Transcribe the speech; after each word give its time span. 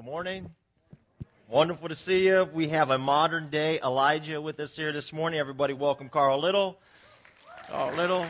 Good 0.00 0.06
morning. 0.06 0.50
Wonderful 1.46 1.90
to 1.90 1.94
see 1.94 2.26
you. 2.26 2.48
We 2.54 2.68
have 2.68 2.88
a 2.88 2.96
modern 2.96 3.50
day 3.50 3.78
Elijah 3.80 4.40
with 4.40 4.58
us 4.58 4.74
here 4.74 4.92
this 4.92 5.12
morning. 5.12 5.38
Everybody, 5.38 5.74
welcome 5.74 6.08
Carl 6.08 6.40
Little. 6.40 6.78
Carl 7.68 7.94
Little. 7.94 8.26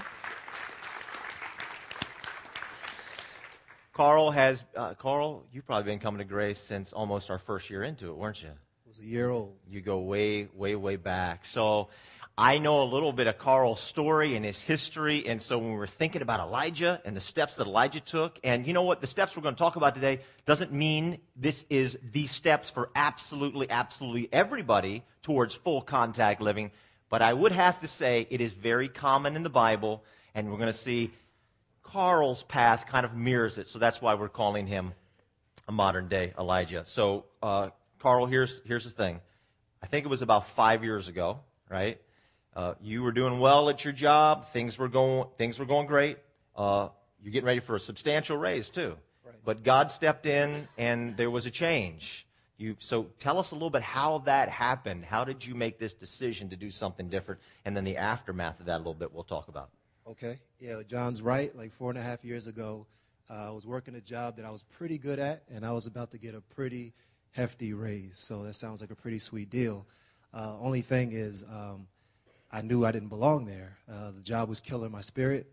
Carl 3.93 4.33
has, 4.33 4.64
uh, 4.75 4.95
Carl, 4.95 5.45
you've 5.53 5.64
probably 5.64 5.93
been 5.93 6.01
coming 6.01 6.19
to 6.19 6.25
Grace 6.25 6.59
since 6.59 6.93
almost 6.93 7.31
our 7.31 7.38
first 7.38 7.71
year 7.71 7.85
into 7.85 8.09
it, 8.09 8.17
weren't 8.17 8.43
you? 8.43 8.49
It 8.49 8.89
was 8.89 8.99
a 8.99 9.05
year 9.05 9.31
old. 9.31 9.55
You 9.71 9.81
go 9.81 10.01
way, 10.01 10.49
way, 10.53 10.75
way 10.75 10.97
back. 10.97 11.45
So 11.45 11.89
I 12.38 12.58
know 12.58 12.83
a 12.83 12.85
little 12.85 13.12
bit 13.12 13.26
of 13.26 13.37
Carl's 13.38 13.81
story 13.81 14.35
and 14.35 14.44
his 14.44 14.58
history. 14.60 15.26
And 15.28 15.42
so 15.42 15.58
when 15.58 15.72
we 15.72 15.76
were 15.76 15.87
thinking 15.87 16.23
about 16.23 16.41
Elijah 16.41 17.01
and 17.05 17.14
the 17.14 17.20
steps 17.20 17.56
that 17.56 17.66
Elijah 17.66 18.01
took, 18.01 18.38
and 18.42 18.66
you 18.66 18.73
know 18.73 18.83
what? 18.83 19.01
The 19.01 19.06
steps 19.06 19.37
we're 19.37 19.42
going 19.42 19.55
to 19.55 19.59
talk 19.59 19.77
about 19.77 19.95
today 19.95 20.20
doesn't 20.46 20.73
mean 20.73 21.19
this 21.37 21.66
is 21.69 21.98
the 22.12 22.27
steps 22.27 22.70
for 22.70 22.91
absolutely, 22.95 23.69
absolutely 23.70 24.28
everybody 24.32 25.05
towards 25.22 25.55
full 25.55 25.82
contact 25.82 26.41
living. 26.41 26.70
But 27.10 27.20
I 27.20 27.32
would 27.32 27.52
have 27.52 27.80
to 27.80 27.88
say 27.88 28.27
it 28.30 28.41
is 28.41 28.52
very 28.52 28.88
common 28.88 29.36
in 29.36 29.42
the 29.42 29.50
Bible. 29.50 30.02
And 30.34 30.50
we're 30.50 30.58
going 30.58 30.72
to 30.72 30.78
see 30.78 31.10
Carl's 31.83 32.42
path 32.44 32.86
kind 32.86 33.05
of 33.05 33.14
mirrors 33.14 33.58
it. 33.58 33.66
So 33.66 33.78
that's 33.78 34.00
why 34.00 34.14
we're 34.14 34.28
calling 34.28 34.66
him 34.66 34.94
a 35.69 35.72
modern 35.72 36.08
day 36.08 36.33
Elijah. 36.38 36.84
So, 36.84 37.27
uh, 37.42 37.69
Carl, 37.98 38.27
here's, 38.27 38.62
here's 38.64 38.84
the 38.84 38.91
thing. 38.91 39.20
I 39.83 39.86
think 39.86 40.06
it 40.06 40.08
was 40.08 40.22
about 40.22 40.48
five 40.48 40.84
years 40.84 41.08
ago, 41.08 41.41
right? 41.69 42.00
Uh, 42.54 42.74
you 42.80 43.02
were 43.02 43.12
doing 43.12 43.38
well 43.38 43.68
at 43.70 43.84
your 43.84 43.92
job. 43.92 44.50
Things 44.52 44.78
were 44.78 44.88
going, 44.88 45.28
things 45.38 45.58
were 45.58 45.66
going 45.66 45.86
great. 45.86 46.18
Uh, 46.56 46.88
you're 47.22 47.32
getting 47.32 47.46
ready 47.46 47.60
for 47.60 47.77
a 47.77 47.80
substantial 47.80 48.36
raise, 48.36 48.70
too. 48.70 48.96
Right. 49.24 49.34
But 49.45 49.62
God 49.62 49.91
stepped 49.91 50.27
in 50.27 50.68
and 50.77 51.16
there 51.16 51.30
was 51.30 51.46
a 51.46 51.50
change. 51.50 52.27
You, 52.58 52.77
so 52.78 53.06
tell 53.18 53.38
us 53.38 53.52
a 53.52 53.55
little 53.55 53.70
bit 53.70 53.82
how 53.82 54.18
that 54.27 54.48
happened. 54.50 55.05
How 55.05 55.25
did 55.25 55.47
you 55.47 55.55
make 55.55 55.78
this 55.78 55.94
decision 55.94 56.50
to 56.50 56.56
do 56.56 56.70
something 56.70 57.08
different? 57.08 57.41
And 57.64 57.75
then 57.77 57.84
the 57.84 57.97
aftermath 57.97 58.60
of 58.60 58.66
that 58.66 58.77
a 58.77 58.78
little 58.78 58.94
bit 58.94 59.14
we'll 59.14 59.25
talk 59.25 59.48
about. 59.48 59.70
Okay. 60.06 60.38
Yeah, 60.58 60.82
John's 60.86 61.22
right. 61.22 61.56
Like 61.56 61.72
four 61.72 61.91
and 61.91 61.98
a 61.98 62.03
half 62.03 62.25
years 62.25 62.47
ago, 62.47 62.86
uh, 63.30 63.48
I 63.48 63.50
was 63.50 63.66
working 63.66 63.94
a 63.94 64.00
job 64.00 64.36
that 64.36 64.44
I 64.44 64.50
was 64.50 64.62
pretty 64.62 64.98
good 64.98 65.19
at, 65.19 65.44
and 65.48 65.64
I 65.64 65.72
was 65.72 65.86
about 65.86 66.10
to 66.10 66.19
get 66.19 66.34
a 66.34 66.41
pretty 66.41 66.92
hefty 67.30 67.72
raise. 67.72 68.19
So 68.19 68.42
that 68.42 68.55
sounds 68.55 68.80
like 68.80 68.91
a 68.91 68.97
pretty 68.97 69.20
sweet 69.20 69.48
deal. 69.48 69.86
Uh, 70.34 70.56
only 70.60 70.82
thing 70.82 71.12
is, 71.12 71.44
um, 71.44 71.86
I 72.53 72.62
knew 72.62 72.84
I 72.84 72.93
didn't 72.93 73.09
belong 73.09 73.45
there. 73.45 73.77
Uh, 73.91 74.11
the 74.11 74.23
job 74.23 74.48
was 74.48 74.61
killing 74.61 74.91
my 74.91 75.01
spirit, 75.01 75.47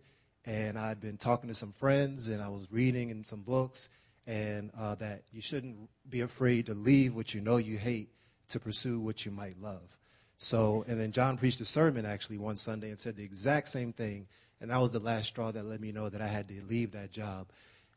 and 0.45 0.79
I'd 0.79 0.99
been 0.99 1.17
talking 1.17 1.47
to 1.47 1.53
some 1.53 1.71
friends, 1.73 2.27
and 2.27 2.41
I 2.41 2.49
was 2.49 2.67
reading 2.71 3.09
in 3.09 3.23
some 3.23 3.41
books, 3.41 3.89
and 4.25 4.71
uh, 4.77 4.95
that 4.95 5.23
you 5.31 5.41
shouldn't 5.41 5.89
be 6.09 6.21
afraid 6.21 6.65
to 6.65 6.73
leave 6.73 7.15
what 7.15 7.33
you 7.33 7.41
know 7.41 7.57
you 7.57 7.77
hate 7.77 8.09
to 8.49 8.59
pursue 8.59 8.99
what 8.99 9.25
you 9.25 9.31
might 9.31 9.61
love. 9.61 9.97
So, 10.39 10.85
and 10.87 10.99
then 10.99 11.11
John 11.11 11.37
preached 11.37 11.61
a 11.61 11.65
sermon 11.65 12.05
actually 12.05 12.37
one 12.37 12.57
Sunday 12.57 12.89
and 12.89 12.99
said 12.99 13.15
the 13.15 13.23
exact 13.23 13.69
same 13.69 13.93
thing, 13.93 14.27
and 14.59 14.71
that 14.71 14.81
was 14.81 14.91
the 14.91 14.99
last 14.99 15.27
straw 15.27 15.51
that 15.51 15.65
let 15.65 15.81
me 15.81 15.91
know 15.91 16.09
that 16.09 16.21
I 16.21 16.27
had 16.27 16.47
to 16.47 16.63
leave 16.67 16.91
that 16.91 17.11
job. 17.11 17.47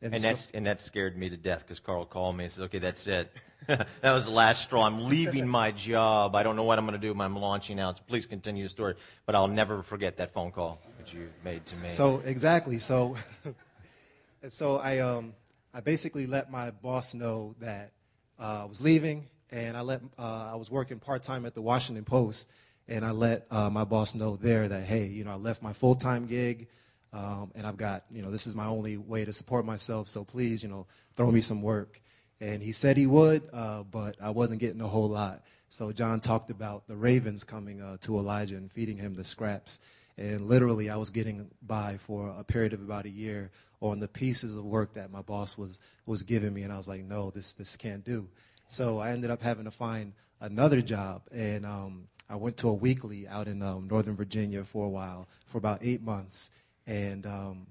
And, 0.02 0.14
and, 0.14 0.22
that's, 0.22 0.50
and 0.52 0.66
that 0.66 0.80
scared 0.80 1.16
me 1.18 1.28
to 1.28 1.36
death 1.36 1.60
because 1.60 1.78
Carl 1.78 2.06
called 2.06 2.34
me 2.34 2.44
and 2.44 2.52
said, 2.52 2.64
okay, 2.64 2.78
that's 2.78 3.06
it. 3.06 3.30
that 3.66 3.86
was 4.02 4.24
the 4.24 4.30
last 4.30 4.62
straw. 4.62 4.86
I'm 4.86 5.04
leaving 5.04 5.46
my 5.46 5.72
job. 5.72 6.34
I 6.34 6.42
don't 6.42 6.56
know 6.56 6.64
what 6.64 6.78
I'm 6.78 6.86
going 6.86 6.98
to 6.98 7.06
do. 7.06 7.18
I'm 7.20 7.36
launching 7.36 7.78
out. 7.78 7.98
So 7.98 8.02
please 8.06 8.24
continue 8.24 8.62
the 8.62 8.70
story. 8.70 8.94
But 9.26 9.34
I'll 9.34 9.46
never 9.46 9.82
forget 9.82 10.16
that 10.16 10.32
phone 10.32 10.52
call 10.52 10.80
that 10.96 11.12
you 11.12 11.28
made 11.44 11.66
to 11.66 11.76
me. 11.76 11.88
So, 11.88 12.22
exactly. 12.24 12.78
So, 12.78 13.16
so 14.48 14.78
I, 14.78 14.98
um, 14.98 15.34
I 15.74 15.80
basically 15.80 16.26
let 16.26 16.50
my 16.50 16.70
boss 16.70 17.12
know 17.12 17.54
that 17.60 17.92
uh, 18.38 18.62
I 18.62 18.64
was 18.64 18.80
leaving, 18.80 19.26
and 19.50 19.76
I, 19.76 19.82
let, 19.82 20.00
uh, 20.18 20.50
I 20.52 20.56
was 20.56 20.70
working 20.70 20.98
part 20.98 21.22
time 21.22 21.44
at 21.44 21.54
the 21.54 21.60
Washington 21.60 22.04
Post, 22.04 22.48
and 22.88 23.04
I 23.04 23.10
let 23.10 23.46
uh, 23.50 23.68
my 23.68 23.84
boss 23.84 24.14
know 24.14 24.36
there 24.36 24.66
that, 24.66 24.84
hey, 24.84 25.06
you 25.06 25.24
know, 25.24 25.32
I 25.32 25.36
left 25.36 25.62
my 25.62 25.74
full 25.74 25.94
time 25.94 26.26
gig. 26.26 26.68
Um, 27.12 27.50
and 27.54 27.66
I've 27.66 27.76
got, 27.76 28.04
you 28.10 28.22
know, 28.22 28.30
this 28.30 28.46
is 28.46 28.54
my 28.54 28.66
only 28.66 28.96
way 28.96 29.24
to 29.24 29.32
support 29.32 29.64
myself, 29.64 30.08
so 30.08 30.24
please, 30.24 30.62
you 30.62 30.68
know, 30.68 30.86
throw 31.16 31.30
me 31.30 31.40
some 31.40 31.60
work. 31.62 32.00
And 32.40 32.62
he 32.62 32.72
said 32.72 32.96
he 32.96 33.06
would, 33.06 33.42
uh, 33.52 33.82
but 33.82 34.16
I 34.20 34.30
wasn't 34.30 34.60
getting 34.60 34.80
a 34.80 34.88
whole 34.88 35.08
lot. 35.08 35.42
So 35.68 35.92
John 35.92 36.20
talked 36.20 36.50
about 36.50 36.86
the 36.88 36.96
ravens 36.96 37.44
coming 37.44 37.82
uh, 37.82 37.98
to 38.02 38.16
Elijah 38.16 38.56
and 38.56 38.70
feeding 38.70 38.96
him 38.96 39.14
the 39.14 39.24
scraps. 39.24 39.78
And 40.16 40.42
literally, 40.42 40.90
I 40.90 40.96
was 40.96 41.10
getting 41.10 41.50
by 41.62 41.98
for 41.98 42.34
a 42.36 42.44
period 42.44 42.72
of 42.72 42.80
about 42.80 43.04
a 43.06 43.10
year 43.10 43.50
on 43.80 44.00
the 44.00 44.08
pieces 44.08 44.56
of 44.56 44.64
work 44.64 44.94
that 44.94 45.10
my 45.10 45.22
boss 45.22 45.56
was, 45.56 45.78
was 46.06 46.22
giving 46.22 46.52
me. 46.54 46.62
And 46.62 46.72
I 46.72 46.76
was 46.76 46.88
like, 46.88 47.04
no, 47.04 47.30
this, 47.30 47.52
this 47.52 47.76
can't 47.76 48.04
do. 48.04 48.28
So 48.68 48.98
I 48.98 49.10
ended 49.10 49.30
up 49.30 49.42
having 49.42 49.64
to 49.64 49.70
find 49.70 50.12
another 50.40 50.80
job. 50.80 51.22
And 51.32 51.66
um, 51.66 52.08
I 52.28 52.36
went 52.36 52.56
to 52.58 52.68
a 52.68 52.74
weekly 52.74 53.28
out 53.28 53.48
in 53.48 53.62
um, 53.62 53.88
Northern 53.88 54.16
Virginia 54.16 54.64
for 54.64 54.86
a 54.86 54.90
while, 54.90 55.28
for 55.46 55.58
about 55.58 55.80
eight 55.82 56.02
months 56.02 56.50
and 56.90 57.24
um, 57.26 57.66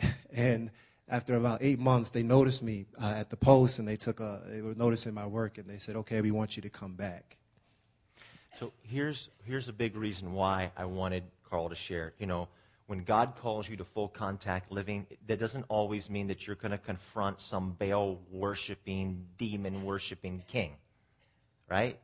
and 0.32 0.70
after 1.08 1.34
about 1.34 1.58
eight 1.62 1.78
months, 1.78 2.10
they 2.10 2.22
noticed 2.22 2.62
me 2.62 2.86
uh, 3.02 3.14
at 3.16 3.28
the 3.28 3.36
post, 3.36 3.78
and 3.78 3.88
they 3.88 3.96
took 3.96 4.20
a 4.20 4.40
they 4.48 4.62
were 4.62 4.74
noticing 4.74 5.12
my 5.12 5.26
work, 5.26 5.58
and 5.58 5.68
they 5.68 5.78
said, 5.78 5.96
"Okay, 5.96 6.20
we 6.20 6.30
want 6.30 6.56
you 6.56 6.62
to 6.62 6.70
come 6.70 6.94
back." 6.94 7.36
So 8.58 8.72
here's 8.82 9.28
here's 9.44 9.68
a 9.68 9.72
big 9.72 9.96
reason 9.96 10.32
why 10.32 10.70
I 10.76 10.84
wanted 10.84 11.24
Carl 11.50 11.68
to 11.68 11.74
share. 11.74 12.12
You 12.18 12.26
know, 12.26 12.48
when 12.86 13.02
God 13.02 13.34
calls 13.36 13.68
you 13.68 13.76
to 13.76 13.84
full 13.84 14.08
contact 14.08 14.70
living, 14.70 15.06
that 15.26 15.40
doesn't 15.40 15.64
always 15.68 16.08
mean 16.08 16.28
that 16.28 16.46
you're 16.46 16.56
going 16.56 16.72
to 16.72 16.78
confront 16.78 17.40
some 17.40 17.72
Baal 17.78 18.20
worshiping, 18.30 19.26
demon 19.38 19.84
worshiping 19.84 20.44
king, 20.46 20.76
right? 21.68 21.98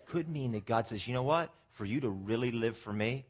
It 0.00 0.06
could 0.06 0.28
mean 0.28 0.52
that 0.52 0.66
God 0.66 0.86
says, 0.86 1.08
"You 1.08 1.14
know 1.14 1.22
what? 1.22 1.50
For 1.70 1.86
you 1.86 2.00
to 2.00 2.10
really 2.10 2.50
live 2.50 2.76
for 2.76 2.92
me, 2.92 3.24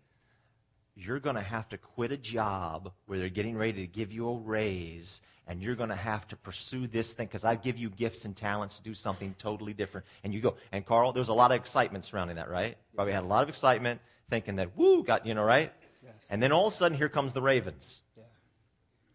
you're 0.95 1.21
going 1.21 1.37
to 1.37 1.43
have 1.43 1.69
to 1.71 1.79
quit 1.79 2.13
a 2.13 2.17
job 2.17 2.93
where 3.07 3.19
they're 3.19 3.29
getting 3.29 3.57
ready 3.57 3.73
to 3.73 3.87
give 3.87 4.13
you 4.13 4.29
a 4.29 4.39
raise 4.39 5.21
and 5.49 5.63
you're 5.63 5.75
going 5.75 5.89
to 5.89 5.97
have 5.97 6.29
to 6.29 6.37
pursue 6.37 6.87
this 6.87 7.13
thing 7.13 7.27
because 7.27 7.45
I 7.45 7.57
give 7.57 7.77
you 7.77 7.91
gifts 7.91 8.25
and 8.25 8.37
talents 8.37 8.77
to 8.77 8.83
do 8.83 8.95
something 8.95 9.35
totally 9.39 9.73
different. 9.73 10.07
And 10.23 10.33
you 10.33 10.41
go. 10.41 10.55
And 10.71 10.87
Carl, 10.87 11.13
there 11.13 11.21
was 11.21 11.31
a 11.31 11.35
lot 11.35 11.51
of 11.51 11.57
excitement 11.57 12.05
surrounding 12.05 12.37
that, 12.37 12.49
right? 12.49 12.77
Probably 12.95 13.13
had 13.13 13.25
a 13.25 13.27
lot 13.27 13.43
of 13.43 13.49
excitement 13.49 14.01
thinking 14.31 14.57
that, 14.57 14.77
woo, 14.77 15.03
got, 15.03 15.27
you 15.27 15.35
know, 15.35 15.43
right? 15.43 15.73
Yes. 16.05 16.31
And 16.31 16.43
then 16.43 16.53
all 16.53 16.69
of 16.69 16.73
a 16.73 16.77
sudden, 16.77 16.97
here 16.97 17.09
comes 17.09 17.33
the 17.33 17.43
Ravens. 17.43 18.03
Yeah. 18.17 18.23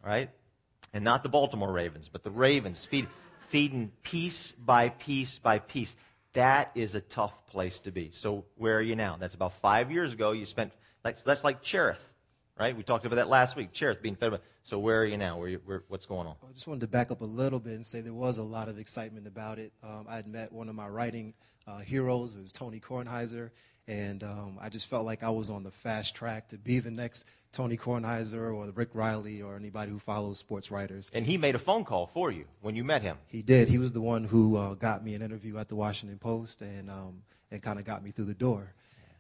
Right? 0.04 0.30
And 0.94 1.04
not 1.04 1.24
the 1.24 1.30
Baltimore 1.30 1.72
Ravens, 1.72 2.10
but 2.10 2.24
the 2.24 2.32
Ravens 2.32 2.84
feed, 2.84 3.08
feeding 3.50 3.92
piece 4.04 4.52
by 4.52 4.90
piece 4.90 5.40
by 5.40 5.60
piece. 5.60 5.96
That 6.34 6.72
is 6.76 6.96
a 6.96 7.02
tough 7.02 7.46
place 7.48 7.80
to 7.82 7.92
be. 7.92 8.12
So 8.12 8.46
where 8.58 8.78
are 8.78 8.82
you 8.82 8.96
now? 8.96 9.18
That's 9.20 9.34
about 9.34 9.54
five 9.54 9.92
years 9.92 10.14
ago. 10.14 10.34
You 10.34 10.46
spent 10.46 10.72
that's, 11.04 11.24
that's 11.24 11.44
like 11.44 11.62
Cherith, 11.62 12.10
right? 12.60 12.76
We 12.76 12.84
talked 12.84 13.06
about 13.06 13.18
that 13.18 13.30
last 13.30 13.56
week. 13.56 13.72
Cherith 13.72 14.02
being 14.02 14.16
fed. 14.16 14.40
So 14.64 14.80
where 14.80 15.02
are 15.02 15.06
you 15.06 15.18
now? 15.18 15.38
Where, 15.38 15.48
you, 15.48 15.62
where 15.66 15.84
what's 15.88 16.06
going 16.06 16.28
on? 16.28 16.36
I 16.48 16.52
just 16.54 16.68
wanted 16.68 16.82
to 16.82 16.88
back 16.88 17.12
up 17.12 17.22
a 17.22 17.26
little 17.26 17.60
bit 17.60 17.74
and 17.74 17.86
say 17.86 18.02
there 18.02 18.14
was 18.14 18.38
a 18.38 18.44
lot 18.44 18.68
of 18.68 18.78
excitement 18.78 19.28
about 19.28 19.60
it. 19.60 19.72
Um, 19.84 20.06
I 20.10 20.18
had 20.18 20.28
met 20.28 20.52
one 20.52 20.68
of 20.68 20.76
my 20.76 20.88
writing 20.88 21.34
uh, 21.66 21.80
heroes, 21.80 22.36
it 22.36 22.42
was 22.42 22.52
Tony 22.52 22.80
Kornheiser, 22.80 23.52
and 23.88 24.24
um, 24.24 24.58
I 24.60 24.70
just 24.70 24.88
felt 24.90 25.06
like 25.06 25.24
I 25.24 25.30
was 25.30 25.50
on 25.50 25.64
the 25.64 25.72
fast 25.72 26.16
track 26.16 26.50
to 26.50 26.58
be 26.58 26.80
the 26.80 26.92
next 26.92 27.26
Tony 27.54 27.78
Kornheiser 27.78 28.54
or 28.54 28.70
Rick 28.72 28.90
Reilly 28.94 29.42
or 29.42 29.56
anybody 29.56 29.92
who 29.92 30.00
follows 30.00 30.38
sports 30.38 30.70
writers. 30.72 31.10
And 31.14 31.26
he 31.26 31.38
made 31.38 31.56
a 31.56 31.60
phone 31.60 31.86
call 31.86 32.08
for 32.08 32.32
you 32.32 32.46
when 32.62 32.76
you 32.76 32.84
met 32.84 33.02
him. 33.02 33.18
He 33.28 33.42
did. 33.42 33.70
He 33.70 33.78
was 33.78 33.94
the 33.94 34.02
one 34.02 34.26
who 34.26 34.58
uh, 34.58 34.74
got 34.74 35.04
me 35.04 35.14
an 35.14 35.22
interview 35.22 35.58
at 35.58 35.70
the 35.70 35.76
Washington 35.76 36.18
Post 36.20 36.62
and 36.62 36.90
um, 36.90 37.24
and 37.50 37.62
kind 37.62 37.80
of 37.80 37.86
got 37.86 38.04
me 38.04 38.12
through 38.12 38.26
the 38.26 38.34
door. 38.34 38.74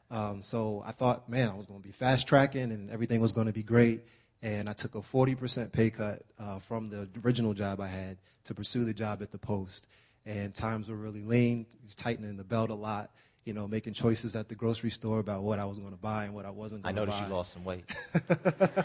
Um, 0.09 0.41
so 0.41 0.83
I 0.85 0.91
thought, 0.91 1.27
man, 1.29 1.49
I 1.49 1.53
was 1.53 1.65
going 1.65 1.81
to 1.81 1.85
be 1.85 1.91
fast 1.91 2.27
tracking 2.27 2.71
and 2.71 2.89
everything 2.89 3.21
was 3.21 3.33
going 3.33 3.47
to 3.47 3.53
be 3.53 3.63
great. 3.63 4.01
And 4.41 4.69
I 4.69 4.73
took 4.73 4.95
a 4.95 4.99
40% 4.99 5.71
pay 5.71 5.89
cut 5.89 6.21
uh, 6.39 6.59
from 6.59 6.89
the 6.89 7.09
original 7.25 7.53
job 7.53 7.81
I 7.81 7.87
had 7.87 8.17
to 8.45 8.53
pursue 8.53 8.85
the 8.85 8.93
job 8.93 9.21
at 9.21 9.31
the 9.31 9.37
Post. 9.37 9.87
And 10.25 10.53
times 10.53 10.89
were 10.89 10.95
really 10.95 11.23
lean. 11.23 11.65
He's 11.81 11.95
tightening 11.95 12.37
the 12.37 12.43
belt 12.43 12.69
a 12.69 12.75
lot. 12.75 13.11
You 13.45 13.53
know, 13.53 13.65
making 13.65 13.93
choices 13.93 14.35
at 14.35 14.49
the 14.49 14.55
grocery 14.55 14.89
store 14.89 15.19
about 15.19 15.41
what 15.41 15.57
I 15.57 15.65
was 15.65 15.79
going 15.79 15.91
to 15.91 15.97
buy 15.97 16.25
and 16.25 16.33
what 16.33 16.45
I 16.45 16.49
wasn't 16.49 16.83
going 16.83 16.95
to 16.95 17.01
buy. 17.01 17.03
I 17.03 17.05
noticed 17.05 17.29
you 17.29 17.33
lost 17.33 17.53
some 17.53 17.63
weight. 17.63 17.85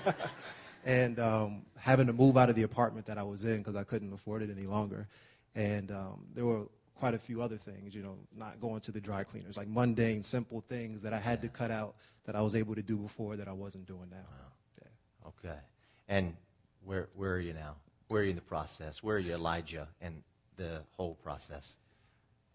and 0.85 1.19
um, 1.19 1.63
having 1.77 2.07
to 2.07 2.13
move 2.13 2.37
out 2.37 2.49
of 2.49 2.55
the 2.55 2.63
apartment 2.63 3.07
that 3.07 3.19
I 3.19 3.25
was 3.25 3.43
in 3.43 3.59
because 3.59 3.75
I 3.75 3.83
couldn't 3.83 4.13
afford 4.13 4.43
it 4.43 4.51
any 4.57 4.67
longer. 4.67 5.09
And 5.57 5.91
um, 5.91 6.27
there 6.33 6.45
were 6.45 6.67
quite 7.03 7.15
a 7.15 7.19
few 7.19 7.43
other 7.43 7.57
things, 7.57 7.97
you 7.97 8.01
know, 8.01 8.17
not 8.39 8.61
going 8.61 8.81
to 8.81 8.93
the 8.93 9.01
dry 9.01 9.25
cleaners, 9.25 9.57
like 9.57 9.67
mundane, 9.67 10.23
simple 10.23 10.61
things 10.69 11.03
that 11.03 11.13
I 11.13 11.19
had 11.19 11.43
to 11.43 11.49
cut 11.49 11.73
out 11.73 11.97
that 12.27 12.37
I 12.37 12.43
was 12.43 12.55
able 12.55 12.77
to 12.77 12.83
do 12.83 12.97
before 12.97 13.35
that 13.35 13.49
I 13.49 13.53
wasn't 13.53 13.87
doing 13.89 14.07
now. 14.09 14.19
Wow. 14.19 14.53
Yeah. 14.81 15.51
Okay. 15.51 15.59
And 16.07 16.37
where, 16.85 17.09
where 17.17 17.33
are 17.33 17.41
you 17.41 17.55
now? 17.55 17.75
Where 18.07 18.21
are 18.21 18.25
you 18.25 18.31
in 18.31 18.37
the 18.37 18.43
process? 18.43 19.03
Where 19.03 19.17
are 19.17 19.19
you, 19.19 19.35
Elijah, 19.35 19.89
and 20.01 20.23
the 20.57 20.83
whole 20.97 21.17
process? 21.25 21.75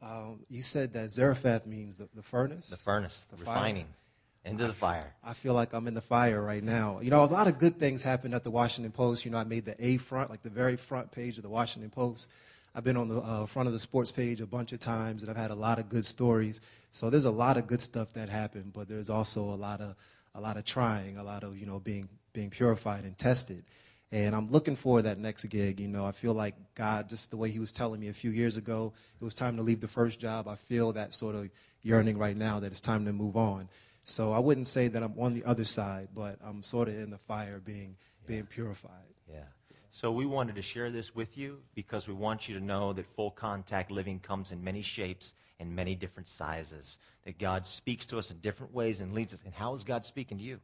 Um, 0.01 0.39
you 0.49 0.61
said 0.61 0.94
that 0.94 1.11
Zarephath 1.11 1.65
means 1.65 1.97
the, 1.97 2.07
the 2.15 2.23
furnace? 2.23 2.69
The 2.69 2.77
furnace, 2.77 3.27
the, 3.29 3.35
the 3.35 3.41
refining. 3.41 3.83
Fire. 3.83 4.51
Into 4.51 4.65
the 4.65 4.71
fire. 4.71 5.13
I 5.25 5.33
feel 5.33 5.55
like 5.55 5.73
I'm 5.73 5.88
in 5.88 5.94
the 5.94 5.99
fire 5.99 6.41
right 6.41 6.63
now. 6.63 7.01
You 7.01 7.09
know, 7.09 7.21
a 7.21 7.25
lot 7.25 7.47
of 7.47 7.59
good 7.59 7.77
things 7.79 8.01
happened 8.01 8.33
at 8.33 8.45
the 8.45 8.51
Washington 8.51 8.94
Post. 8.94 9.25
You 9.25 9.31
know, 9.31 9.39
I 9.39 9.44
made 9.44 9.65
the 9.65 9.75
A 9.85 9.97
front, 9.97 10.29
like 10.29 10.41
the 10.41 10.49
very 10.49 10.77
front 10.77 11.11
page 11.11 11.35
of 11.35 11.44
the 11.44 11.49
Washington 11.49 11.89
Post. 11.89 12.29
I've 12.77 12.83
been 12.83 12.95
on 12.95 13.07
the 13.09 13.18
uh, 13.18 13.47
front 13.47 13.65
of 13.65 13.74
the 13.74 13.79
sports 13.79 14.12
page 14.12 14.39
a 14.39 14.45
bunch 14.45 14.71
of 14.71 14.79
times, 14.79 15.24
and 15.24 15.31
I've 15.31 15.35
had 15.35 15.50
a 15.50 15.56
lot 15.56 15.79
of 15.79 15.89
good 15.89 16.06
stories. 16.06 16.62
So 16.91 17.09
there's 17.09 17.25
a 17.25 17.31
lot 17.31 17.57
of 17.57 17.65
good 17.65 17.81
stuff 17.81 18.13
that 18.13 18.29
happened, 18.29 18.71
but 18.71 18.88
there's 18.88 19.09
also 19.09 19.41
a 19.45 19.57
lot 19.57 19.81
of 19.81 19.95
a 20.35 20.39
lot 20.39 20.57
of 20.57 20.65
trying, 20.65 21.18
a 21.18 21.24
lot 21.24 21.44
of 21.44 21.57
you 21.57 21.65
know 21.65 21.79
being 21.79 22.07
being 22.33 22.51
purified 22.51 23.03
and 23.03 23.18
tested. 23.18 23.63
And 24.12 24.35
I'm 24.35 24.47
looking 24.50 24.75
for 24.75 25.01
that 25.01 25.18
next 25.18 25.44
gig. 25.45 25.79
You 25.79 25.88
know, 25.88 26.06
I 26.06 26.12
feel 26.12 26.35
like 26.35 26.53
God, 26.75 27.09
just 27.09 27.31
the 27.31 27.38
way 27.38 27.50
He 27.50 27.57
was 27.57 27.71
telling 27.71 28.00
me 28.00 28.09
a 28.09 28.13
few 28.13 28.29
years 28.29 28.57
ago, 28.57 28.94
it 29.19 29.25
was 29.25 29.33
time 29.33 29.57
to 29.57 29.63
leave 29.63 29.81
the 29.81 29.88
first 29.88 30.19
job. 30.19 30.47
I 30.47 30.56
feel 30.56 30.94
that 30.94 31.15
sort 31.15 31.33
of 31.33 31.50
yearning 31.81 32.19
right 32.19 32.38
now 32.38 32.59
that 32.59 32.71
it's 32.71 32.80
time 32.80 33.06
to 33.06 33.12
move 33.12 33.35
on. 33.35 33.69
So 34.03 34.33
I 34.33 34.39
wouldn't 34.39 34.68
say 34.68 34.88
that 34.88 35.01
I'm 35.01 35.15
on 35.19 35.33
the 35.33 35.44
other 35.45 35.65
side, 35.65 36.09
but 36.13 36.38
I'm 36.45 36.62
sort 36.62 36.89
of 36.89 36.94
in 37.00 37.09
the 37.09 37.18
fire 37.18 37.59
being, 37.59 37.95
yeah. 38.21 38.27
being 38.27 38.45
purified. 38.45 38.91
Yeah. 39.27 39.45
So 39.91 40.11
we 40.11 40.25
wanted 40.25 40.55
to 40.55 40.61
share 40.61 40.91
this 40.91 41.15
with 41.15 41.37
you 41.37 41.57
because 41.73 42.07
we 42.07 42.13
want 42.13 42.47
you 42.47 42.57
to 42.57 42.63
know 42.63 42.93
that 42.93 43.05
full 43.15 43.31
contact 43.31 43.91
living 43.91 44.19
comes 44.19 44.51
in 44.51 44.63
many 44.63 44.81
shapes 44.81 45.33
and 45.59 45.75
many 45.75 45.95
different 45.95 46.27
sizes. 46.27 46.99
That 47.25 47.39
God 47.39 47.65
speaks 47.65 48.05
to 48.07 48.17
us 48.17 48.31
in 48.31 48.37
different 48.39 48.73
ways 48.73 49.01
and 49.01 49.13
leads 49.13 49.33
us. 49.33 49.41
And 49.45 49.53
how 49.53 49.73
is 49.73 49.83
God 49.83 50.05
speaking 50.05 50.37
to 50.37 50.43
you? 50.43 50.59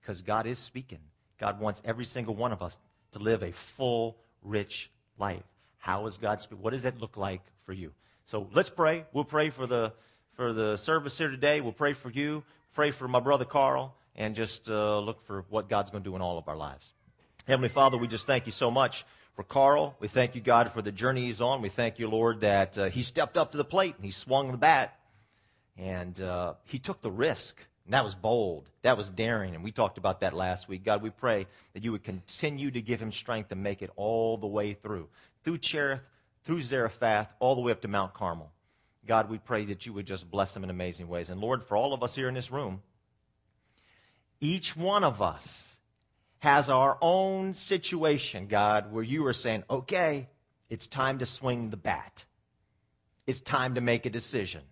Because 0.00 0.20
God 0.22 0.46
is 0.46 0.58
speaking. 0.58 0.98
God 1.38 1.60
wants 1.60 1.80
every 1.84 2.04
single 2.04 2.34
one 2.34 2.52
of 2.52 2.62
us 2.62 2.78
to 3.12 3.18
live 3.18 3.42
a 3.42 3.52
full, 3.52 4.16
rich 4.42 4.90
life. 5.18 5.42
How 5.78 6.06
is 6.06 6.16
God 6.16 6.40
speaking? 6.40 6.62
What 6.62 6.72
does 6.72 6.82
that 6.82 7.00
look 7.00 7.16
like 7.16 7.42
for 7.64 7.72
you? 7.72 7.92
So 8.24 8.48
let's 8.52 8.68
pray. 8.68 9.04
We'll 9.12 9.24
pray 9.24 9.50
for 9.50 9.66
the 9.66 9.92
for 10.34 10.52
the 10.52 10.76
service 10.76 11.18
here 11.18 11.30
today. 11.30 11.60
We'll 11.60 11.72
pray 11.72 11.94
for 11.94 12.10
you, 12.10 12.44
pray 12.72 12.92
for 12.92 13.08
my 13.08 13.18
brother 13.18 13.44
Carl, 13.44 13.96
and 14.14 14.34
just 14.34 14.70
uh, 14.70 15.00
look 15.00 15.24
for 15.26 15.44
what 15.48 15.68
God's 15.68 15.90
going 15.90 16.04
to 16.04 16.10
do 16.10 16.14
in 16.14 16.22
all 16.22 16.38
of 16.38 16.46
our 16.46 16.56
lives. 16.56 16.92
Heavenly 17.48 17.70
Father, 17.70 17.96
we 17.96 18.08
just 18.08 18.26
thank 18.26 18.44
you 18.44 18.52
so 18.52 18.70
much 18.70 19.06
for 19.34 19.42
Carl. 19.42 19.96
We 20.00 20.08
thank 20.08 20.34
you, 20.34 20.42
God, 20.42 20.70
for 20.74 20.82
the 20.82 20.92
journey 20.92 21.24
he's 21.24 21.40
on. 21.40 21.62
We 21.62 21.70
thank 21.70 21.98
you, 21.98 22.06
Lord, 22.06 22.40
that 22.40 22.76
uh, 22.76 22.90
he 22.90 23.02
stepped 23.02 23.38
up 23.38 23.52
to 23.52 23.56
the 23.56 23.64
plate 23.64 23.94
and 23.96 24.04
he 24.04 24.10
swung 24.10 24.52
the 24.52 24.58
bat 24.58 24.98
and 25.78 26.20
uh, 26.20 26.56
he 26.64 26.78
took 26.78 27.00
the 27.00 27.10
risk. 27.10 27.56
And 27.86 27.94
that 27.94 28.04
was 28.04 28.14
bold. 28.14 28.68
That 28.82 28.98
was 28.98 29.08
daring. 29.08 29.54
And 29.54 29.64
we 29.64 29.72
talked 29.72 29.96
about 29.96 30.20
that 30.20 30.34
last 30.34 30.68
week. 30.68 30.84
God, 30.84 31.00
we 31.00 31.08
pray 31.08 31.46
that 31.72 31.82
you 31.82 31.90
would 31.92 32.04
continue 32.04 32.70
to 32.70 32.82
give 32.82 33.00
him 33.00 33.12
strength 33.12 33.48
to 33.48 33.56
make 33.56 33.80
it 33.80 33.88
all 33.96 34.36
the 34.36 34.46
way 34.46 34.74
through, 34.74 35.08
through 35.42 35.56
Cherith, 35.56 36.02
through 36.44 36.60
Zarephath, 36.60 37.32
all 37.40 37.54
the 37.54 37.62
way 37.62 37.72
up 37.72 37.80
to 37.80 37.88
Mount 37.88 38.12
Carmel. 38.12 38.52
God, 39.06 39.30
we 39.30 39.38
pray 39.38 39.64
that 39.64 39.86
you 39.86 39.94
would 39.94 40.04
just 40.04 40.30
bless 40.30 40.54
him 40.54 40.64
in 40.64 40.68
amazing 40.68 41.08
ways. 41.08 41.30
And 41.30 41.40
Lord, 41.40 41.64
for 41.64 41.78
all 41.78 41.94
of 41.94 42.02
us 42.02 42.14
here 42.14 42.28
in 42.28 42.34
this 42.34 42.50
room, 42.50 42.82
each 44.38 44.76
one 44.76 45.02
of 45.02 45.22
us 45.22 45.77
has 46.40 46.70
our 46.70 46.96
own 47.00 47.54
situation, 47.54 48.46
God, 48.46 48.92
where 48.92 49.02
you 49.02 49.26
are 49.26 49.32
saying, 49.32 49.64
okay, 49.68 50.28
it's 50.70 50.86
time 50.86 51.18
to 51.18 51.26
swing 51.26 51.70
the 51.70 51.76
bat. 51.76 52.24
It's 53.26 53.40
time 53.40 53.74
to 53.74 53.80
make 53.80 54.06
a 54.06 54.10
decision. 54.10 54.62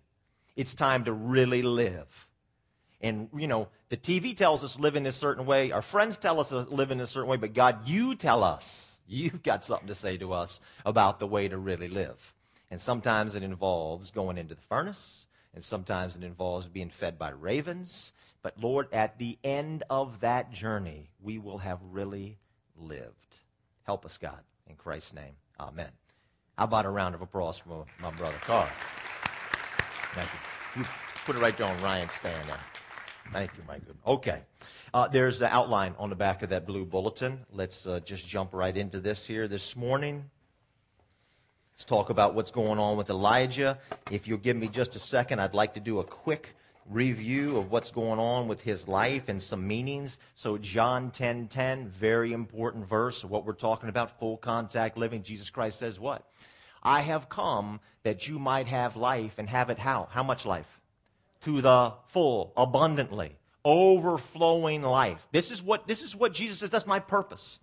It's 0.55 0.73
time 0.73 1.03
to 1.05 1.13
really 1.13 1.61
live. 1.61 2.27
And, 3.01 3.29
you 3.35 3.47
know, 3.47 3.67
the 3.89 3.97
TV 3.97 4.35
tells 4.35 4.63
us 4.63 4.79
live 4.79 4.95
in 4.95 5.05
a 5.05 5.11
certain 5.11 5.45
way. 5.45 5.71
Our 5.71 5.81
friends 5.81 6.17
tell 6.17 6.39
us 6.39 6.51
live 6.51 6.91
in 6.91 6.99
a 6.99 7.05
certain 7.05 7.29
way. 7.29 7.37
But 7.37 7.53
God, 7.53 7.87
you 7.87 8.15
tell 8.15 8.43
us, 8.43 8.99
you've 9.07 9.43
got 9.43 9.63
something 9.63 9.87
to 9.87 9.95
say 9.95 10.17
to 10.17 10.33
us 10.33 10.59
about 10.85 11.19
the 11.19 11.27
way 11.27 11.47
to 11.47 11.57
really 11.57 11.87
live. 11.87 12.33
And 12.71 12.81
sometimes 12.81 13.35
it 13.35 13.43
involves 13.43 14.11
going 14.11 14.37
into 14.37 14.55
the 14.55 14.61
furnace, 14.61 15.27
and 15.53 15.63
sometimes 15.63 16.15
it 16.15 16.23
involves 16.23 16.67
being 16.67 16.89
fed 16.89 17.17
by 17.17 17.29
ravens. 17.29 18.11
But 18.41 18.59
Lord, 18.61 18.87
at 18.93 19.17
the 19.17 19.37
end 19.43 19.83
of 19.89 20.19
that 20.21 20.51
journey, 20.51 21.09
we 21.21 21.39
will 21.39 21.57
have 21.57 21.79
really 21.91 22.37
lived. 22.75 23.37
Help 23.83 24.05
us, 24.05 24.17
God. 24.17 24.39
In 24.67 24.75
Christ's 24.75 25.13
name, 25.13 25.33
amen. 25.59 25.89
How 26.57 26.65
about 26.65 26.85
a 26.85 26.89
round 26.89 27.15
of 27.15 27.21
applause 27.21 27.57
for 27.57 27.85
my 28.01 28.11
brother 28.11 28.37
Carl? 28.41 28.67
Thank 30.13 30.29
you. 30.33 30.81
you 30.81 30.87
put 31.25 31.35
it 31.35 31.39
right 31.39 31.57
there 31.57 31.67
on 31.67 31.81
Ryan's 31.81 32.13
stand 32.13 32.47
there. 32.47 32.59
Thank 33.31 33.51
you, 33.57 33.63
my 33.67 33.77
good. 33.77 33.97
Okay. 34.05 34.41
Uh, 34.93 35.07
there's 35.07 35.39
the 35.39 35.53
outline 35.53 35.93
on 35.99 36.09
the 36.09 36.15
back 36.15 36.43
of 36.43 36.49
that 36.49 36.65
blue 36.65 36.85
bulletin. 36.85 37.45
Let's 37.51 37.85
uh, 37.85 37.99
just 37.99 38.27
jump 38.27 38.53
right 38.53 38.75
into 38.75 38.99
this 38.99 39.25
here 39.25 39.47
this 39.47 39.75
morning. 39.75 40.29
Let's 41.75 41.85
talk 41.85 42.09
about 42.09 42.33
what's 42.33 42.49
going 42.49 42.79
on 42.79 42.97
with 42.97 43.09
Elijah. 43.09 43.77
If 44.09 44.27
you'll 44.27 44.39
give 44.39 44.57
me 44.57 44.67
just 44.67 44.95
a 44.95 44.99
second, 44.99 45.39
I'd 45.39 45.53
like 45.53 45.75
to 45.75 45.79
do 45.79 45.99
a 45.99 46.03
quick 46.03 46.55
review 46.89 47.57
of 47.57 47.71
what's 47.71 47.91
going 47.91 48.19
on 48.19 48.47
with 48.47 48.61
his 48.61 48.87
life 48.87 49.29
and 49.29 49.41
some 49.41 49.67
meanings. 49.67 50.19
So 50.35 50.57
John 50.57 51.11
10:10, 51.11 51.13
10, 51.13 51.47
10, 51.47 51.87
very 51.89 52.33
important 52.33 52.87
verse 52.87 53.23
of 53.23 53.29
what 53.29 53.45
we're 53.45 53.53
talking 53.53 53.89
about, 53.89 54.19
full 54.19 54.37
contact 54.37 54.97
living. 54.97 55.23
Jesus 55.23 55.49
Christ 55.49 55.79
says 55.79 55.99
what? 55.99 56.29
I 56.83 57.01
have 57.01 57.29
come 57.29 57.79
that 58.03 58.27
you 58.27 58.39
might 58.39 58.67
have 58.67 58.95
life 58.95 59.35
and 59.37 59.49
have 59.49 59.69
it 59.69 59.79
how? 59.79 60.07
How 60.11 60.23
much 60.23 60.45
life? 60.45 60.81
To 61.41 61.61
the 61.61 61.93
full, 62.07 62.53
abundantly, 62.55 63.35
overflowing 63.65 64.81
life. 64.81 65.27
This 65.31 65.51
is 65.51 65.61
what 65.61 65.87
this 65.87 66.03
is 66.03 66.15
what 66.15 66.33
Jesus 66.33 66.59
says 66.59 66.69
that's 66.69 66.87
my 66.87 66.99
purpose. 66.99 67.59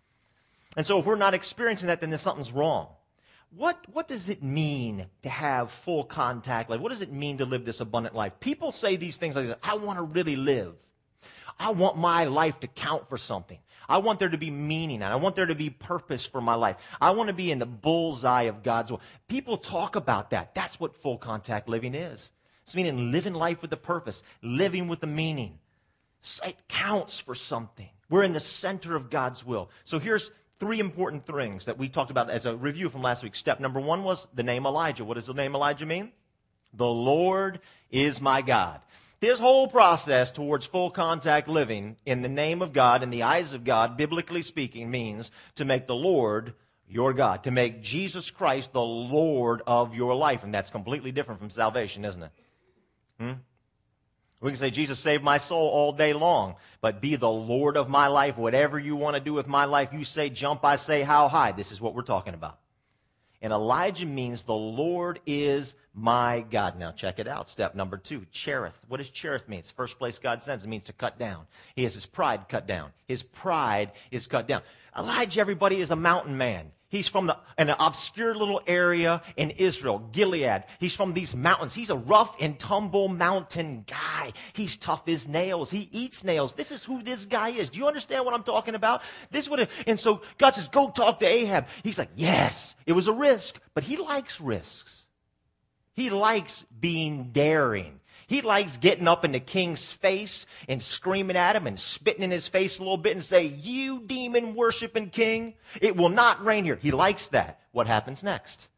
And 0.77 0.85
so 0.85 0.99
if 0.99 1.07
we're 1.07 1.17
not 1.17 1.35
experiencing 1.35 1.87
that 1.87 2.01
then 2.01 2.11
there's 2.11 2.21
something's 2.21 2.53
wrong 2.53 2.89
what, 3.57 3.79
what 3.93 4.09
does 4.09 4.29
it 4.29 4.43
mean 4.43 5.07
to 5.23 5.29
have 5.29 5.71
full 5.71 6.05
contact 6.05 6.71
life? 6.71 6.81
What 6.81 6.91
does 6.91 7.01
it 7.01 7.13
mean 7.13 7.39
to 7.39 7.45
live 7.45 7.65
this 7.65 7.81
abundant 7.81 8.15
life? 8.15 8.33
People 8.41 8.73
say 8.73 8.97
these 8.97 9.17
things 9.17 9.37
like, 9.37 9.57
I 9.63 9.75
want 9.75 9.99
to 9.99 10.03
really 10.03 10.37
live. 10.37 10.75
I 11.59 11.71
want 11.71 11.97
my 11.97 12.25
life 12.25 12.59
to 12.61 12.67
count 12.67 13.09
for 13.09 13.17
something. 13.17 13.59
I 13.89 13.99
want 13.99 14.19
there 14.19 14.29
to 14.29 14.39
be 14.39 14.51
meaning 14.51 15.03
and 15.03 15.13
I 15.13 15.17
want 15.17 15.37
there 15.37 15.47
to 15.47 15.55
be 15.55 15.71
purpose 15.71 16.27
for 16.27 16.41
my 16.41 16.55
life. 16.55 16.77
I 17.01 17.11
want 17.11 17.29
to 17.29 17.35
be 17.35 17.51
in 17.51 17.59
the 17.59 17.67
bullseye 17.67 18.45
of 18.45 18.63
God's 18.63 18.91
will. 18.91 19.01
People 19.29 19.59
talk 19.59 19.95
about 19.95 20.31
that. 20.31 20.55
That's 20.55 20.81
what 20.81 20.97
full 20.97 21.19
contact 21.19 21.69
living 21.69 21.95
is. 21.95 22.33
It's 22.63 22.75
meaning 22.75 23.13
living 23.13 23.35
life 23.35 23.61
with 23.63 23.73
a 23.73 23.77
purpose, 23.77 24.23
living 24.43 24.89
with 24.89 25.03
a 25.03 25.07
meaning. 25.07 25.59
It 26.45 26.57
counts 26.69 27.21
for 27.21 27.35
something. 27.35 27.91
We're 28.09 28.23
in 28.23 28.33
the 28.33 28.41
center 28.41 28.97
of 28.97 29.11
God's 29.11 29.45
will. 29.45 29.71
So 29.85 29.99
here's 29.99 30.31
three 30.61 30.81
important 30.81 31.27
things 31.27 31.67
that 31.67 31.79
we 31.79 31.89
talked 31.89 32.11
about 32.11 32.31
as 32.31 32.47
a 32.47 32.57
review 32.57 32.89
from 32.89 33.03
last 33.03 33.23
week. 33.23 33.35
Step 33.35 33.61
number 33.61 33.81
one 33.81 34.05
was 34.05 34.27
the 34.35 34.43
name 34.43 34.67
Elijah. 34.67 35.05
What 35.05 35.15
does 35.15 35.27
the 35.27 35.35
name 35.35 35.55
Elijah 35.55 35.87
mean? 35.87 36.13
The 36.73 36.87
Lord 36.87 37.61
is 37.91 38.21
my 38.21 38.43
God. 38.43 38.81
This 39.21 39.39
whole 39.39 39.69
process 39.69 40.31
towards 40.31 40.67
full 40.67 40.91
contact 40.91 41.49
living 41.49 41.97
in 42.05 42.21
the 42.21 42.29
name 42.29 42.61
of 42.61 42.73
God, 42.73 43.03
in 43.03 43.11
the 43.11 43.23
eyes 43.23 43.55
of 43.55 43.65
God, 43.65 43.97
biblically 43.97 44.43
speaking, 44.43 44.91
means 44.91 45.31
to 45.55 45.65
make 45.65 45.87
the 45.87 45.95
Lord 45.95 46.55
your 46.89 47.15
God, 47.15 47.45
to 47.45 47.51
make 47.51 47.83
Jesus 47.83 48.31
Christ 48.31 48.73
the 48.73 48.83
Lord 48.83 49.63
of 49.67 49.95
your 49.95 50.15
life. 50.15 50.45
And 50.45 50.53
that's 50.53 50.71
completely 50.71 51.13
different 51.13 51.41
from 51.41 51.51
salvation, 51.51 52.05
isn't 52.05 52.23
it? 52.23 52.33
Hmm? 53.19 53.33
We 54.45 54.51
can 54.51 54.61
say, 54.61 54.71
Jesus 54.71 55.01
saved 55.01 55.25
my 55.25 55.39
soul 55.39 55.69
all 55.69 55.93
day 55.93 56.13
long, 56.13 56.57
but 56.83 57.01
be 57.01 57.17
the 57.17 57.31
Lord 57.31 57.79
of 57.79 57.89
my 57.89 58.09
life. 58.09 58.37
Whatever 58.37 58.79
you 58.79 58.95
want 58.95 59.15
to 59.15 59.21
do 59.21 59.33
with 59.33 59.47
my 59.47 59.65
life, 59.65 59.95
you 59.95 60.05
say 60.05 60.29
jump, 60.29 60.67
I 60.67 60.77
say 60.77 61.01
how 61.01 61.29
high. 61.29 61.53
This 61.53 61.73
is 61.73 61.81
what 61.81 61.95
we're 61.95 62.03
talking 62.03 62.35
about. 62.35 62.59
And 63.41 63.55
Elijah 63.55 64.05
means 64.05 64.43
the 64.43 64.53
Lord 64.53 65.21
is 65.27 65.75
my 65.95 66.45
God. 66.51 66.79
Now 66.79 66.93
check 66.93 67.19
it 67.19 67.27
out. 67.27 67.49
Step 67.49 67.75
number 67.75 67.97
two, 67.97 68.27
Cherith. 68.33 68.79
What 68.89 68.99
does 68.99 69.09
Cherith 69.09 69.49
mean? 69.49 69.61
It's 69.61 69.69
the 69.69 69.77
first 69.77 69.99
place 69.99 70.19
God 70.19 70.43
sends. 70.43 70.63
It 70.63 70.69
means 70.69 70.85
to 70.85 70.93
cut 70.93 71.19
down. 71.19 71.47
He 71.75 71.85
has 71.85 71.95
his 71.95 72.05
pride 72.05 72.47
cut 72.51 72.67
down. 72.67 72.91
His 73.09 73.23
pride 73.23 73.93
is 74.11 74.27
cut 74.27 74.47
down. 74.47 74.61
Elijah, 74.95 75.41
everybody, 75.41 75.81
is 75.81 75.91
a 75.91 75.97
mountain 75.97 76.37
man. 76.37 76.71
He's 76.95 77.09
from 77.09 77.27
the, 77.27 77.37
an 77.59 77.71
obscure 77.71 78.37
little 78.37 78.61
area 78.69 79.21
in 79.37 79.51
Israel, 79.51 79.99
Gilead. 80.13 80.63
He's 80.79 80.95
from 80.95 81.13
these 81.13 81.35
mountains. 81.35 81.75
He's 81.75 81.91
a 81.91 81.97
rough 81.97 82.37
and 82.39 82.57
tumble 82.57 83.09
mountain 83.09 83.85
guy. 83.85 84.33
He's 84.53 84.77
tough 84.77 85.09
as 85.09 85.27
nails. 85.27 85.73
He 85.73 85.89
eats 85.91 86.23
nails. 86.23 86.55
This 86.55 86.71
is 86.71 86.85
who 86.85 87.03
this 87.03 87.27
guy 87.27 87.49
is. 87.49 87.71
Do 87.71 87.81
you 87.81 87.89
understand 87.89 88.25
what 88.25 88.33
I'm 88.33 88.45
talking 88.45 88.77
about? 88.77 89.03
This 89.33 89.49
would 89.49 89.69
and 89.89 89.99
so 89.99 90.23
God 90.39 90.55
says, 90.55 90.69
go 90.69 90.89
talk 90.89 91.19
to 91.19 91.27
Ahab. 91.27 91.67
He's 91.83 91.99
like, 91.99 92.11
yes, 92.15 92.77
it 92.87 92.93
was 92.93 93.09
a 93.09 93.13
risk, 93.13 93.59
but 93.75 93.83
he 93.83 93.97
likes 93.97 94.41
risks. 94.41 95.05
He 95.95 96.11
likes 96.11 96.65
being 96.79 97.31
daring. 97.33 97.99
He 98.27 98.41
likes 98.41 98.77
getting 98.79 99.09
up 99.09 99.25
in 99.25 99.33
the 99.33 99.41
king's 99.41 99.85
face 99.85 100.47
and 100.69 100.83
screaming 100.83 101.37
at 101.37 101.57
him 101.57 101.67
and 101.67 101.79
spitting 101.79 102.23
in 102.23 102.31
his 102.31 102.49
face 102.49 102.79
a 102.79 102.83
little 102.83 102.97
bit 102.97 103.13
and 103.13 103.23
say, 103.23 103.45
You 103.45 104.01
demon 104.01 104.55
worshiping 104.55 105.11
king, 105.11 105.55
it 105.81 105.97
will 105.97 106.09
not 106.09 106.45
rain 106.45 106.65
here. 106.65 106.79
He 106.81 106.91
likes 106.91 107.29
that. 107.29 107.61
What 107.73 107.87
happens 107.87 108.23
next? 108.23 108.69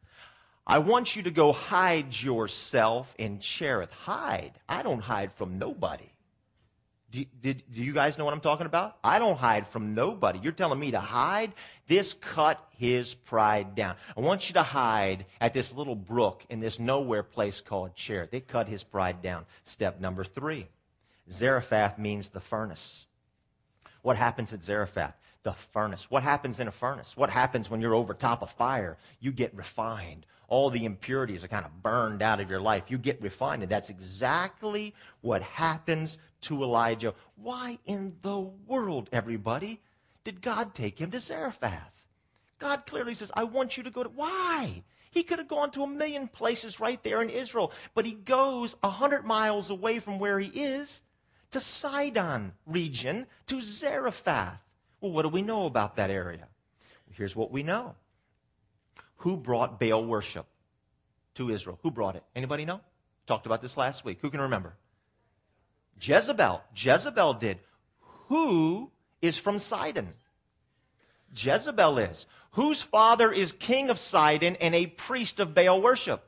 I 0.65 0.79
want 0.79 1.15
you 1.15 1.23
to 1.23 1.31
go 1.31 1.53
hide 1.53 2.21
yourself 2.21 3.15
in 3.17 3.39
Cherith. 3.39 3.91
Hide. 3.91 4.59
I 4.67 4.83
don't 4.83 4.99
hide 4.99 5.31
from 5.31 5.57
nobody. 5.57 6.09
Do, 7.09 7.23
did, 7.41 7.63
do 7.73 7.81
you 7.81 7.93
guys 7.93 8.17
know 8.17 8.25
what 8.25 8.33
I'm 8.33 8.41
talking 8.41 8.65
about? 8.65 8.97
I 9.03 9.17
don't 9.17 9.37
hide 9.37 9.67
from 9.67 9.95
nobody. 9.95 10.39
You're 10.39 10.51
telling 10.51 10.79
me 10.79 10.91
to 10.91 10.99
hide? 10.99 11.53
This 11.87 12.13
cut 12.13 12.61
his 12.77 13.13
pride 13.13 13.75
down. 13.75 13.95
I 14.17 14.19
want 14.19 14.49
you 14.49 14.53
to 14.53 14.63
hide 14.63 15.25
at 15.39 15.53
this 15.53 15.73
little 15.73 15.95
brook 15.95 16.45
in 16.49 16.59
this 16.59 16.79
nowhere 16.79 17.23
place 17.23 17.61
called 17.61 17.95
Cherith. 17.95 18.31
They 18.31 18.41
cut 18.41 18.67
his 18.67 18.83
pride 18.83 19.21
down. 19.21 19.45
Step 19.63 20.01
number 20.01 20.25
three 20.25 20.67
Zarephath 21.29 21.97
means 21.97 22.29
the 22.29 22.41
furnace. 22.41 23.05
What 24.01 24.17
happens 24.17 24.51
at 24.53 24.63
Zarephath? 24.63 25.15
the 25.47 25.53
furnace. 25.53 26.11
What 26.11 26.23
happens 26.23 26.59
in 26.59 26.67
a 26.67 26.71
furnace? 26.71 27.15
What 27.15 27.29
happens 27.29 27.69
when 27.69 27.79
you're 27.79 27.95
over 27.95 28.13
top 28.13 28.41
of 28.41 28.49
fire? 28.49 28.97
You 29.21 29.31
get 29.31 29.55
refined. 29.55 30.25
All 30.49 30.69
the 30.69 30.83
impurities 30.83 31.41
are 31.45 31.47
kind 31.47 31.65
of 31.65 31.81
burned 31.81 32.21
out 32.21 32.41
of 32.41 32.49
your 32.49 32.59
life. 32.59 32.83
You 32.89 32.97
get 32.97 33.21
refined. 33.21 33.63
And 33.63 33.71
that's 33.71 33.89
exactly 33.89 34.93
what 35.21 35.41
happens 35.41 36.17
to 36.41 36.63
Elijah. 36.63 37.13
Why 37.35 37.79
in 37.85 38.15
the 38.21 38.39
world, 38.39 39.09
everybody, 39.11 39.81
did 40.23 40.41
God 40.41 40.73
take 40.73 40.99
him 40.99 41.11
to 41.11 41.19
Zarephath? 41.19 41.91
God 42.59 42.85
clearly 42.85 43.13
says, 43.13 43.31
I 43.33 43.43
want 43.43 43.77
you 43.77 43.83
to 43.83 43.91
go 43.91 44.03
to. 44.03 44.09
Why? 44.09 44.83
He 45.11 45.23
could 45.23 45.39
have 45.39 45.47
gone 45.47 45.71
to 45.71 45.83
a 45.83 45.87
million 45.87 46.27
places 46.27 46.79
right 46.79 47.01
there 47.03 47.21
in 47.21 47.29
Israel, 47.29 47.71
but 47.93 48.05
he 48.05 48.13
goes 48.13 48.75
a 48.83 48.89
hundred 48.89 49.25
miles 49.25 49.69
away 49.69 49.99
from 49.99 50.19
where 50.19 50.39
he 50.39 50.47
is 50.47 51.01
to 51.51 51.59
Sidon 51.59 52.53
region, 52.65 53.25
to 53.47 53.61
Zarephath. 53.61 54.59
Well, 55.01 55.11
what 55.11 55.23
do 55.23 55.29
we 55.29 55.41
know 55.41 55.65
about 55.65 55.95
that 55.95 56.09
area? 56.09 56.47
Here's 57.11 57.35
what 57.35 57.51
we 57.51 57.63
know. 57.63 57.95
Who 59.17 59.37
brought 59.37 59.79
Baal 59.79 60.05
worship 60.05 60.45
to 61.35 61.49
Israel? 61.49 61.79
Who 61.81 61.89
brought 61.89 62.15
it? 62.15 62.23
Anybody 62.35 62.65
know? 62.65 62.81
Talked 63.25 63.45
about 63.45 63.61
this 63.61 63.77
last 63.77 64.05
week. 64.05 64.19
Who 64.21 64.29
can 64.29 64.41
remember? 64.41 64.75
Jezebel. 66.01 66.61
Jezebel 66.75 67.33
did. 67.35 67.59
Who 68.27 68.91
is 69.21 69.37
from 69.37 69.59
Sidon? 69.59 70.13
Jezebel 71.35 71.97
is. 71.97 72.25
Whose 72.51 72.81
father 72.81 73.31
is 73.31 73.51
king 73.51 73.89
of 73.89 73.99
Sidon 73.99 74.55
and 74.57 74.73
a 74.73 74.87
priest 74.87 75.39
of 75.39 75.53
Baal 75.53 75.81
worship? 75.81 76.23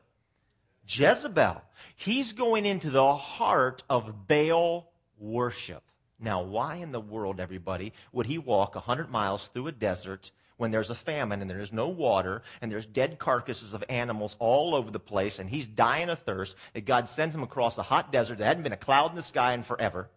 Jezebel. 0.88 1.62
He's 1.96 2.34
going 2.34 2.66
into 2.66 2.90
the 2.90 3.16
heart 3.16 3.84
of 3.90 4.28
Baal 4.28 4.92
worship. 5.18 5.84
Now, 6.20 6.42
why 6.42 6.76
in 6.76 6.92
the 6.92 7.00
world, 7.00 7.40
everybody, 7.40 7.94
would 8.12 8.26
he 8.26 8.38
walk 8.38 8.76
100 8.76 9.10
miles 9.10 9.48
through 9.48 9.68
a 9.68 9.72
desert 9.72 10.32
when 10.60 10.70
there's 10.70 10.92
a 10.92 10.96
famine 10.96 11.42
and 11.42 11.50
there's 11.50 11.74
no 11.74 11.88
water 11.88 12.44
and 12.62 12.72
there's 12.72 12.86
dead 12.86 13.18
carcasses 13.18 13.74
of 13.74 13.84
animals 13.90 14.36
all 14.38 14.76
over 14.76 14.92
the 14.92 15.00
place 15.00 15.40
and 15.40 15.50
he's 15.50 15.66
dying 15.66 16.10
of 16.10 16.20
thirst? 16.20 16.56
That 16.74 16.86
God 16.86 17.10
sends 17.10 17.34
him 17.34 17.42
across 17.42 17.78
a 17.78 17.84
hot 17.84 18.12
desert 18.12 18.38
that 18.38 18.46
hadn't 18.46 18.64
been 18.64 18.74
a 18.74 18.78
cloud 18.78 19.10
in 19.10 19.16
the 19.16 19.22
sky 19.24 19.54
in 19.54 19.64
forever. 19.64 20.10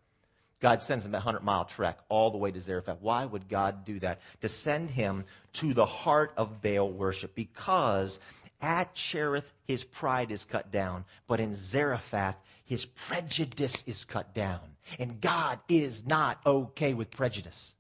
God 0.61 0.81
sends 0.81 1.05
him 1.05 1.15
a 1.15 1.19
100 1.19 1.43
mile 1.43 1.65
trek 1.65 1.99
all 2.09 2.31
the 2.31 2.39
way 2.39 2.53
to 2.53 2.61
Zarephath. 2.61 2.99
Why 3.01 3.25
would 3.25 3.49
God 3.49 3.85
do 3.85 3.99
that? 4.01 4.21
To 4.43 4.49
send 4.49 4.91
him 4.91 5.25
to 5.55 5.75
the 5.75 5.87
heart 5.87 6.33
of 6.37 6.63
Baal 6.63 6.91
worship. 6.91 7.35
Because 7.35 8.21
at 8.61 8.95
Cherith, 8.95 9.53
his 9.65 9.83
pride 9.83 10.31
is 10.31 10.45
cut 10.45 10.71
down, 10.71 11.05
but 11.27 11.41
in 11.41 11.53
Zarephath, 11.53 12.37
his 12.65 12.87
prejudice 12.87 13.83
is 13.87 14.05
cut 14.05 14.33
down. 14.35 14.61
And 15.01 15.21
God 15.21 15.59
is 15.69 16.07
not 16.07 16.39
okay 16.47 16.95
with 16.95 17.11
prejudice. 17.11 17.75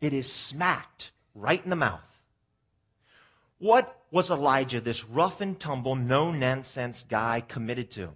It 0.00 0.12
is 0.12 0.32
smacked 0.32 1.10
right 1.34 1.62
in 1.62 1.70
the 1.70 1.76
mouth. 1.76 2.22
What 3.58 4.00
was 4.10 4.30
Elijah, 4.30 4.80
this 4.80 5.04
rough 5.04 5.40
and 5.40 5.58
tumble, 5.58 5.96
no 5.96 6.30
nonsense 6.30 7.04
guy, 7.08 7.42
committed 7.46 7.90
to? 7.92 8.10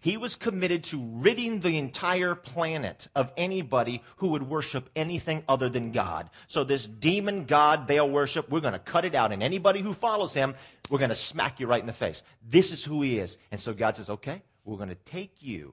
He 0.00 0.18
was 0.18 0.36
committed 0.36 0.84
to 0.84 1.00
ridding 1.00 1.60
the 1.60 1.78
entire 1.78 2.34
planet 2.34 3.08
of 3.14 3.32
anybody 3.38 4.02
who 4.16 4.28
would 4.28 4.42
worship 4.42 4.90
anything 4.94 5.42
other 5.48 5.70
than 5.70 5.92
God. 5.92 6.28
So, 6.46 6.62
this 6.62 6.86
demon 6.86 7.46
God 7.46 7.86
Baal 7.86 8.10
worship, 8.10 8.50
we're 8.50 8.60
going 8.60 8.74
to 8.74 8.78
cut 8.78 9.06
it 9.06 9.14
out. 9.14 9.32
And 9.32 9.42
anybody 9.42 9.80
who 9.80 9.94
follows 9.94 10.34
him, 10.34 10.54
we're 10.90 10.98
going 10.98 11.08
to 11.08 11.14
smack 11.14 11.58
you 11.58 11.66
right 11.66 11.80
in 11.80 11.86
the 11.86 11.94
face. 11.94 12.22
This 12.46 12.70
is 12.70 12.84
who 12.84 13.00
he 13.00 13.18
is. 13.18 13.38
And 13.50 13.58
so 13.58 13.72
God 13.72 13.96
says, 13.96 14.10
okay, 14.10 14.42
we're 14.64 14.76
going 14.76 14.90
to 14.90 14.94
take 14.94 15.36
you 15.40 15.72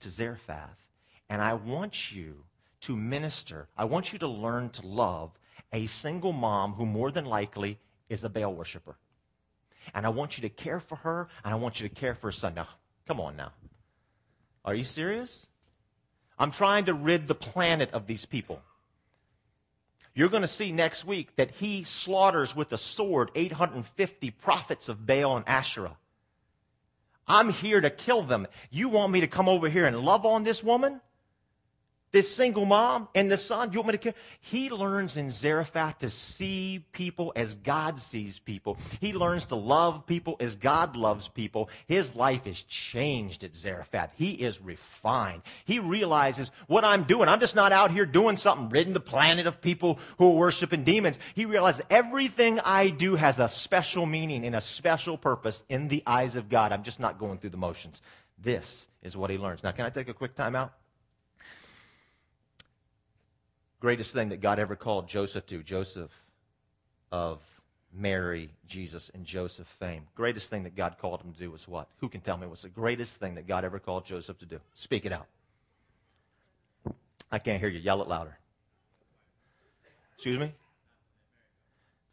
to 0.00 0.10
Zarephath, 0.10 0.78
and 1.28 1.40
I 1.40 1.54
want 1.54 2.12
you 2.12 2.44
to 2.82 2.96
minister. 2.96 3.68
I 3.76 3.84
want 3.84 4.12
you 4.12 4.18
to 4.20 4.28
learn 4.28 4.70
to 4.70 4.86
love 4.86 5.30
a 5.72 5.86
single 5.86 6.32
mom 6.32 6.74
who 6.74 6.86
more 6.86 7.10
than 7.10 7.24
likely 7.24 7.78
is 8.08 8.24
a 8.24 8.28
Baal 8.28 8.54
worshiper. 8.54 8.96
And 9.94 10.06
I 10.06 10.10
want 10.10 10.36
you 10.36 10.42
to 10.42 10.48
care 10.48 10.80
for 10.80 10.96
her, 10.96 11.28
and 11.44 11.52
I 11.52 11.56
want 11.56 11.80
you 11.80 11.88
to 11.88 11.94
care 11.94 12.14
for 12.14 12.28
her 12.28 12.32
son. 12.32 12.54
Now, 12.54 12.68
come 13.06 13.20
on 13.20 13.36
now. 13.36 13.52
Are 14.64 14.74
you 14.74 14.84
serious? 14.84 15.46
I'm 16.38 16.50
trying 16.50 16.84
to 16.86 16.94
rid 16.94 17.26
the 17.26 17.34
planet 17.34 17.90
of 17.92 18.06
these 18.06 18.24
people. 18.24 18.60
You're 20.14 20.28
going 20.28 20.42
to 20.42 20.48
see 20.48 20.72
next 20.72 21.04
week 21.04 21.34
that 21.36 21.50
he 21.52 21.84
slaughters 21.84 22.54
with 22.54 22.72
a 22.72 22.76
sword 22.76 23.30
850 23.34 24.30
prophets 24.30 24.88
of 24.88 25.06
Baal 25.06 25.36
and 25.36 25.48
Asherah. 25.48 25.96
I'm 27.26 27.50
here 27.50 27.80
to 27.80 27.88
kill 27.88 28.22
them. 28.22 28.46
You 28.70 28.88
want 28.88 29.12
me 29.12 29.20
to 29.20 29.26
come 29.26 29.48
over 29.48 29.68
here 29.68 29.86
and 29.86 29.98
love 30.00 30.26
on 30.26 30.44
this 30.44 30.62
woman? 30.62 31.00
This 32.12 32.32
single 32.32 32.66
mom 32.66 33.08
and 33.14 33.30
the 33.30 33.38
son, 33.38 33.72
you 33.72 33.78
want 33.78 33.88
me 33.88 33.92
to 33.92 33.98
care? 33.98 34.14
He 34.40 34.68
learns 34.70 35.16
in 35.16 35.30
Zarephath 35.30 35.98
to 36.00 36.10
see 36.10 36.84
people 36.92 37.32
as 37.34 37.54
God 37.54 37.98
sees 37.98 38.38
people. 38.38 38.76
He 39.00 39.14
learns 39.14 39.46
to 39.46 39.56
love 39.56 40.06
people 40.06 40.36
as 40.38 40.54
God 40.54 40.94
loves 40.94 41.26
people. 41.28 41.70
His 41.86 42.14
life 42.14 42.46
is 42.46 42.62
changed 42.64 43.44
at 43.44 43.54
Zarephath. 43.54 44.12
He 44.14 44.32
is 44.32 44.60
refined. 44.60 45.42
He 45.64 45.78
realizes 45.78 46.50
what 46.66 46.84
I'm 46.84 47.04
doing. 47.04 47.28
I'm 47.28 47.40
just 47.40 47.56
not 47.56 47.72
out 47.72 47.90
here 47.90 48.04
doing 48.04 48.36
something, 48.36 48.68
ridding 48.68 48.92
the 48.92 49.00
planet 49.00 49.46
of 49.46 49.62
people 49.62 49.98
who 50.18 50.32
are 50.32 50.36
worshiping 50.36 50.84
demons. 50.84 51.18
He 51.34 51.46
realizes 51.46 51.82
everything 51.88 52.60
I 52.60 52.90
do 52.90 53.16
has 53.16 53.38
a 53.38 53.48
special 53.48 54.04
meaning 54.04 54.44
and 54.44 54.54
a 54.54 54.60
special 54.60 55.16
purpose 55.16 55.64
in 55.70 55.88
the 55.88 56.02
eyes 56.06 56.36
of 56.36 56.50
God. 56.50 56.72
I'm 56.72 56.82
just 56.82 57.00
not 57.00 57.18
going 57.18 57.38
through 57.38 57.50
the 57.50 57.56
motions. 57.56 58.02
This 58.38 58.88
is 59.02 59.16
what 59.16 59.30
he 59.30 59.38
learns. 59.38 59.62
Now, 59.62 59.70
can 59.70 59.86
I 59.86 59.90
take 59.90 60.08
a 60.08 60.14
quick 60.14 60.34
time 60.34 60.54
out? 60.54 60.74
Greatest 63.82 64.12
thing 64.12 64.28
that 64.28 64.40
God 64.40 64.60
ever 64.60 64.76
called 64.76 65.08
Joseph 65.08 65.44
to, 65.46 65.60
Joseph 65.60 66.12
of 67.10 67.40
Mary, 67.92 68.48
Jesus, 68.64 69.10
and 69.12 69.26
Joseph 69.26 69.66
fame. 69.66 70.04
Greatest 70.14 70.48
thing 70.48 70.62
that 70.62 70.76
God 70.76 70.98
called 71.00 71.20
him 71.20 71.32
to 71.32 71.38
do 71.38 71.50
was 71.50 71.66
what? 71.66 71.88
Who 71.98 72.08
can 72.08 72.20
tell 72.20 72.36
me 72.36 72.46
what's 72.46 72.62
the 72.62 72.68
greatest 72.68 73.18
thing 73.18 73.34
that 73.34 73.48
God 73.48 73.64
ever 73.64 73.80
called 73.80 74.04
Joseph 74.04 74.38
to 74.38 74.46
do? 74.46 74.60
Speak 74.72 75.04
it 75.04 75.12
out. 75.12 75.26
I 77.32 77.40
can't 77.40 77.58
hear 77.58 77.68
you. 77.68 77.80
Yell 77.80 78.00
it 78.02 78.08
louder. 78.08 78.38
Excuse 80.14 80.38
me? 80.38 80.54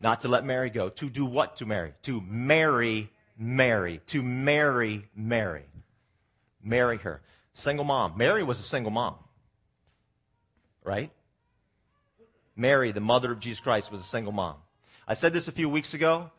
Not 0.01 0.21
to 0.21 0.27
let 0.27 0.43
Mary 0.43 0.71
go. 0.71 0.89
To 0.89 1.07
do 1.07 1.23
what 1.23 1.57
to 1.57 1.67
Mary? 1.67 1.93
To 2.03 2.19
marry 2.19 3.11
Mary. 3.37 4.01
To 4.07 4.23
marry 4.23 5.05
Mary. 5.15 5.65
Marry 6.63 6.97
her. 6.97 7.21
Single 7.53 7.85
mom. 7.85 8.17
Mary 8.17 8.41
was 8.41 8.59
a 8.59 8.63
single 8.63 8.91
mom. 8.91 9.15
Right? 10.83 11.11
Mary, 12.59 12.91
the 12.91 12.99
mother 12.99 13.31
of 13.31 13.39
Jesus 13.39 13.61
Christ, 13.61 13.89
was 13.89 14.01
a 14.01 14.03
single 14.03 14.33
mom. 14.33 14.57
I 15.07 15.13
said 15.13 15.31
this 15.31 15.47
a 15.47 15.51
few 15.51 15.69
weeks 15.69 15.93
ago, 15.93 16.29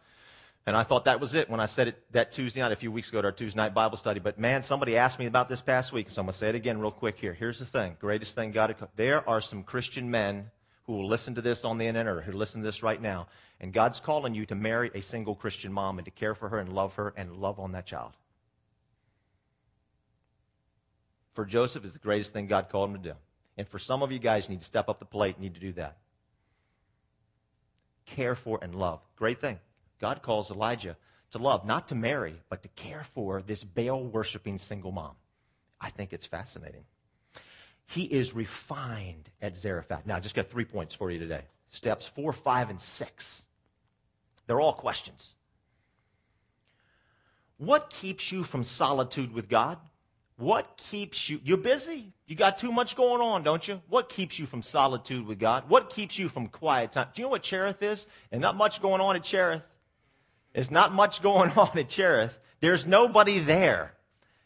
and 0.66 0.76
I 0.76 0.82
thought 0.82 1.06
that 1.06 1.18
was 1.18 1.34
it 1.34 1.48
when 1.48 1.58
I 1.58 1.66
said 1.66 1.88
it 1.88 2.04
that 2.12 2.30
Tuesday 2.30 2.60
night, 2.60 2.72
a 2.72 2.76
few 2.76 2.92
weeks 2.92 3.08
ago 3.08 3.20
at 3.20 3.24
our 3.24 3.32
Tuesday 3.32 3.56
night 3.56 3.72
Bible 3.72 3.96
study. 3.96 4.20
But 4.20 4.38
man, 4.38 4.62
somebody 4.62 4.98
asked 4.98 5.18
me 5.18 5.24
about 5.24 5.48
this 5.48 5.62
past 5.62 5.92
week, 5.92 6.10
so 6.10 6.20
I'm 6.20 6.26
going 6.26 6.32
to 6.32 6.38
say 6.38 6.50
it 6.50 6.54
again 6.54 6.78
real 6.78 6.90
quick 6.90 7.18
here. 7.18 7.32
Here's 7.32 7.58
the 7.58 7.64
thing 7.64 7.96
greatest 7.98 8.34
thing 8.34 8.52
God, 8.52 8.76
there 8.96 9.26
are 9.28 9.40
some 9.40 9.62
Christian 9.62 10.10
men 10.10 10.50
who 10.84 10.92
will 10.92 11.08
listen 11.08 11.34
to 11.36 11.42
this 11.42 11.64
on 11.64 11.78
the 11.78 11.86
internet 11.86 12.14
or 12.14 12.20
who 12.20 12.32
listen 12.32 12.60
to 12.60 12.66
this 12.66 12.82
right 12.82 13.00
now, 13.00 13.26
and 13.58 13.72
God's 13.72 13.98
calling 13.98 14.34
you 14.34 14.44
to 14.46 14.54
marry 14.54 14.90
a 14.94 15.00
single 15.00 15.34
Christian 15.34 15.72
mom 15.72 15.98
and 15.98 16.04
to 16.04 16.10
care 16.10 16.34
for 16.34 16.50
her 16.50 16.58
and 16.58 16.70
love 16.70 16.94
her 16.94 17.14
and 17.16 17.38
love 17.38 17.58
on 17.58 17.72
that 17.72 17.86
child. 17.86 18.12
For 21.32 21.46
Joseph 21.46 21.84
is 21.84 21.94
the 21.94 21.98
greatest 21.98 22.34
thing 22.34 22.46
God 22.46 22.68
called 22.68 22.90
him 22.90 23.02
to 23.02 23.08
do. 23.10 23.14
And 23.56 23.66
for 23.66 23.78
some 23.78 24.02
of 24.02 24.12
you 24.12 24.18
guys, 24.18 24.44
you 24.44 24.50
need 24.50 24.60
to 24.60 24.66
step 24.66 24.88
up 24.88 24.98
the 24.98 25.04
plate, 25.04 25.36
you 25.38 25.44
need 25.44 25.54
to 25.54 25.60
do 25.60 25.72
that 25.72 25.96
care 28.06 28.34
for, 28.34 28.58
and 28.62 28.74
love. 28.74 29.00
Great 29.16 29.40
thing. 29.40 29.58
God 30.00 30.22
calls 30.22 30.50
Elijah 30.50 30.96
to 31.30 31.38
love, 31.38 31.64
not 31.64 31.88
to 31.88 31.94
marry, 31.94 32.34
but 32.48 32.62
to 32.62 32.68
care 32.70 33.04
for 33.14 33.42
this 33.42 33.62
Baal 33.62 34.04
worshiping 34.04 34.58
single 34.58 34.92
mom. 34.92 35.14
I 35.80 35.90
think 35.90 36.12
it's 36.12 36.26
fascinating. 36.26 36.84
He 37.86 38.04
is 38.04 38.34
refined 38.34 39.30
at 39.42 39.56
Zarephath. 39.56 40.06
Now, 40.06 40.16
I 40.16 40.20
just 40.20 40.34
got 40.34 40.48
three 40.48 40.64
points 40.64 40.94
for 40.94 41.10
you 41.10 41.18
today 41.18 41.42
steps 41.70 42.06
four, 42.06 42.32
five, 42.32 42.68
and 42.70 42.80
six. 42.80 43.46
They're 44.46 44.60
all 44.60 44.72
questions. 44.72 45.34
What 47.58 47.90
keeps 47.90 48.32
you 48.32 48.42
from 48.42 48.62
solitude 48.62 49.32
with 49.32 49.48
God? 49.48 49.78
What 50.40 50.78
keeps 50.78 51.28
you? 51.28 51.38
You're 51.44 51.58
busy. 51.58 52.14
You 52.26 52.34
got 52.34 52.56
too 52.56 52.72
much 52.72 52.96
going 52.96 53.20
on, 53.20 53.42
don't 53.42 53.68
you? 53.68 53.82
What 53.90 54.08
keeps 54.08 54.38
you 54.38 54.46
from 54.46 54.62
solitude 54.62 55.26
with 55.26 55.38
God? 55.38 55.68
What 55.68 55.90
keeps 55.90 56.18
you 56.18 56.30
from 56.30 56.48
quiet 56.48 56.92
time? 56.92 57.08
Do 57.14 57.20
you 57.20 57.26
know 57.26 57.30
what 57.30 57.42
Cherith 57.42 57.82
is? 57.82 58.06
And 58.32 58.40
not 58.40 58.56
much 58.56 58.80
going 58.80 59.02
on 59.02 59.16
at 59.16 59.22
Cherith. 59.22 59.62
There's 60.54 60.70
not 60.70 60.94
much 60.94 61.20
going 61.20 61.50
on 61.58 61.78
at 61.78 61.90
Cherith. 61.90 62.38
There's 62.60 62.86
nobody 62.86 63.38
there. 63.38 63.92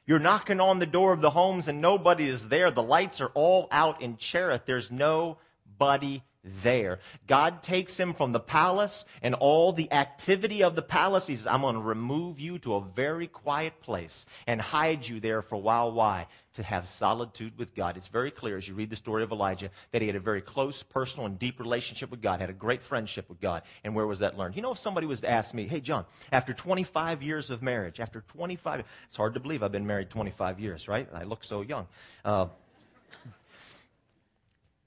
You're 0.04 0.18
knocking 0.18 0.58
on 0.58 0.80
the 0.80 0.86
door 0.86 1.12
of 1.12 1.20
the 1.20 1.30
homes 1.30 1.68
and 1.68 1.80
nobody 1.80 2.28
is 2.28 2.48
there. 2.48 2.72
The 2.72 2.82
lights 2.82 3.20
are 3.20 3.30
all 3.34 3.68
out 3.70 4.02
in 4.02 4.16
Cherith. 4.16 4.62
There's 4.66 4.90
nobody 4.90 6.24
there. 6.62 7.00
God 7.26 7.62
takes 7.62 7.98
him 7.98 8.12
from 8.12 8.32
the 8.32 8.40
palace 8.40 9.04
and 9.22 9.34
all 9.34 9.72
the 9.72 9.90
activity 9.92 10.62
of 10.62 10.76
the 10.76 10.82
palace. 10.82 11.26
He 11.26 11.36
says, 11.36 11.46
I'm 11.46 11.62
going 11.62 11.74
to 11.74 11.80
remove 11.80 12.38
you 12.40 12.58
to 12.60 12.74
a 12.76 12.80
very 12.80 13.26
quiet 13.26 13.80
place 13.80 14.26
and 14.46 14.60
hide 14.60 15.06
you 15.06 15.20
there 15.20 15.42
for 15.42 15.56
a 15.56 15.58
while. 15.58 15.92
Why? 15.92 16.26
To 16.54 16.62
have 16.62 16.88
solitude 16.88 17.58
with 17.58 17.74
God. 17.74 17.96
It's 17.96 18.06
very 18.06 18.30
clear 18.30 18.56
as 18.56 18.68
you 18.68 18.74
read 18.74 18.90
the 18.90 18.96
story 18.96 19.22
of 19.22 19.32
Elijah 19.32 19.70
that 19.90 20.02
he 20.02 20.06
had 20.06 20.16
a 20.16 20.20
very 20.20 20.42
close, 20.42 20.82
personal, 20.82 21.26
and 21.26 21.38
deep 21.38 21.58
relationship 21.58 22.10
with 22.10 22.22
God, 22.22 22.40
had 22.40 22.50
a 22.50 22.54
great 22.54 22.82
friendship 22.82 23.28
with 23.28 23.40
God. 23.40 23.62
And 23.82 23.94
where 23.94 24.06
was 24.06 24.20
that 24.20 24.38
learned? 24.38 24.54
You 24.54 24.62
know, 24.62 24.72
if 24.72 24.78
somebody 24.78 25.06
was 25.06 25.20
to 25.22 25.30
ask 25.30 25.54
me, 25.54 25.66
hey, 25.66 25.80
John, 25.80 26.04
after 26.30 26.52
25 26.52 27.22
years 27.22 27.50
of 27.50 27.62
marriage, 27.62 27.98
after 27.98 28.20
25, 28.20 28.84
it's 29.06 29.16
hard 29.16 29.34
to 29.34 29.40
believe 29.40 29.62
I've 29.62 29.72
been 29.72 29.86
married 29.86 30.10
25 30.10 30.60
years, 30.60 30.86
right? 30.86 31.08
I 31.12 31.24
look 31.24 31.42
so 31.42 31.62
young. 31.62 31.88
Uh, 32.24 32.46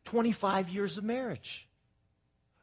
25 0.08 0.70
years 0.70 0.98
of 0.98 1.04
marriage. 1.04 1.68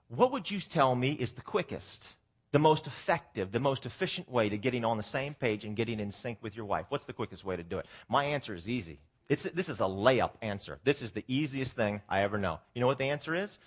What 0.09 0.33
would 0.33 0.51
you 0.51 0.59
tell 0.61 0.95
me 0.95 1.13
is 1.13 1.33
the 1.33 1.43
quickest, 1.43 2.15
the 2.53 2.59
most 2.59 2.87
effective, 2.87 3.53
the 3.53 3.61
most 3.61 3.85
efficient 3.85 4.31
way 4.31 4.49
to 4.49 4.57
getting 4.57 4.83
on 4.83 4.97
the 4.97 5.03
same 5.03 5.35
page 5.35 5.63
and 5.63 5.77
getting 5.77 6.01
in 6.01 6.11
sync 6.11 6.39
with 6.41 6.57
your 6.57 6.65
wife? 6.65 6.87
What's 6.89 7.05
the 7.05 7.13
quickest 7.13 7.45
way 7.45 7.55
to 7.55 7.63
do 7.63 7.79
it? 7.79 7.85
My 8.09 8.25
answer 8.25 8.55
is 8.55 8.67
easy. 8.67 8.99
It's, 9.29 9.43
this 9.43 9.69
is 9.69 9.81
a 9.81 9.85
layup 9.85 10.31
answer. 10.41 10.79
This 10.85 11.03
is 11.03 11.13
the 11.13 11.23
easiest 11.29 11.77
thing 11.77 12.01
I 12.09 12.23
ever 12.23 12.39
know. 12.39 12.61
You 12.75 12.81
know 12.81 12.87
what 12.87 12.97
the 12.97 13.11
answer 13.11 13.35
is? 13.35 13.59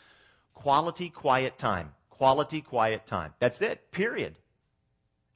Quality, 0.56 1.12
quiet 1.12 1.60
time. 1.60 1.94
Quality, 2.10 2.62
quiet 2.62 3.06
time. 3.06 3.36
That's 3.38 3.62
it, 3.62 3.92
period. 3.92 4.40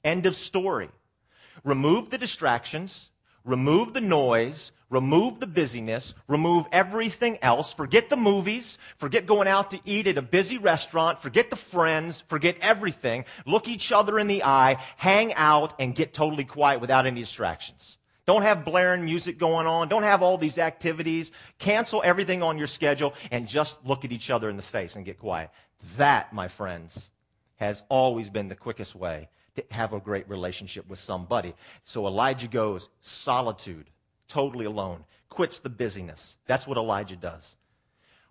End 0.03 0.25
of 0.25 0.35
story. 0.35 0.89
Remove 1.63 2.09
the 2.09 2.17
distractions, 2.17 3.10
remove 3.43 3.93
the 3.93 4.01
noise, 4.01 4.71
remove 4.89 5.39
the 5.39 5.47
busyness, 5.47 6.13
remove 6.27 6.65
everything 6.71 7.37
else, 7.41 7.73
forget 7.73 8.09
the 8.09 8.15
movies, 8.15 8.77
forget 8.97 9.25
going 9.25 9.47
out 9.47 9.71
to 9.71 9.79
eat 9.85 10.07
at 10.07 10.17
a 10.17 10.21
busy 10.21 10.57
restaurant, 10.57 11.21
forget 11.21 11.49
the 11.49 11.55
friends, 11.55 12.21
forget 12.27 12.57
everything, 12.61 13.25
look 13.45 13.67
each 13.67 13.91
other 13.91 14.19
in 14.19 14.27
the 14.27 14.43
eye, 14.43 14.77
hang 14.97 15.33
out, 15.33 15.73
and 15.79 15.95
get 15.95 16.13
totally 16.13 16.45
quiet 16.45 16.81
without 16.81 17.05
any 17.05 17.21
distractions. 17.21 17.97
Don't 18.27 18.43
have 18.43 18.65
blaring 18.65 19.03
music 19.03 19.37
going 19.39 19.65
on. 19.65 19.87
Don't 19.87 20.03
have 20.03 20.21
all 20.21 20.37
these 20.37 20.57
activities. 20.57 21.31
Cancel 21.57 22.01
everything 22.05 22.43
on 22.43 22.57
your 22.57 22.67
schedule 22.67 23.13
and 23.31 23.47
just 23.47 23.83
look 23.83 24.05
at 24.05 24.11
each 24.11 24.29
other 24.29 24.49
in 24.49 24.57
the 24.57 24.63
face 24.63 24.95
and 24.95 25.03
get 25.03 25.17
quiet. 25.17 25.49
That, 25.97 26.31
my 26.31 26.47
friends, 26.47 27.09
has 27.55 27.83
always 27.89 28.29
been 28.29 28.47
the 28.47 28.55
quickest 28.55 28.95
way 28.95 29.29
to 29.55 29.63
have 29.71 29.93
a 29.93 29.99
great 29.99 30.29
relationship 30.29 30.87
with 30.89 30.99
somebody. 30.99 31.53
So 31.83 32.07
Elijah 32.07 32.47
goes 32.47 32.89
solitude 33.01 33.89
totally 34.27 34.65
alone, 34.65 35.03
quits 35.29 35.59
the 35.59 35.69
busyness. 35.69 36.37
That's 36.47 36.65
what 36.65 36.77
Elijah 36.77 37.17
does. 37.17 37.57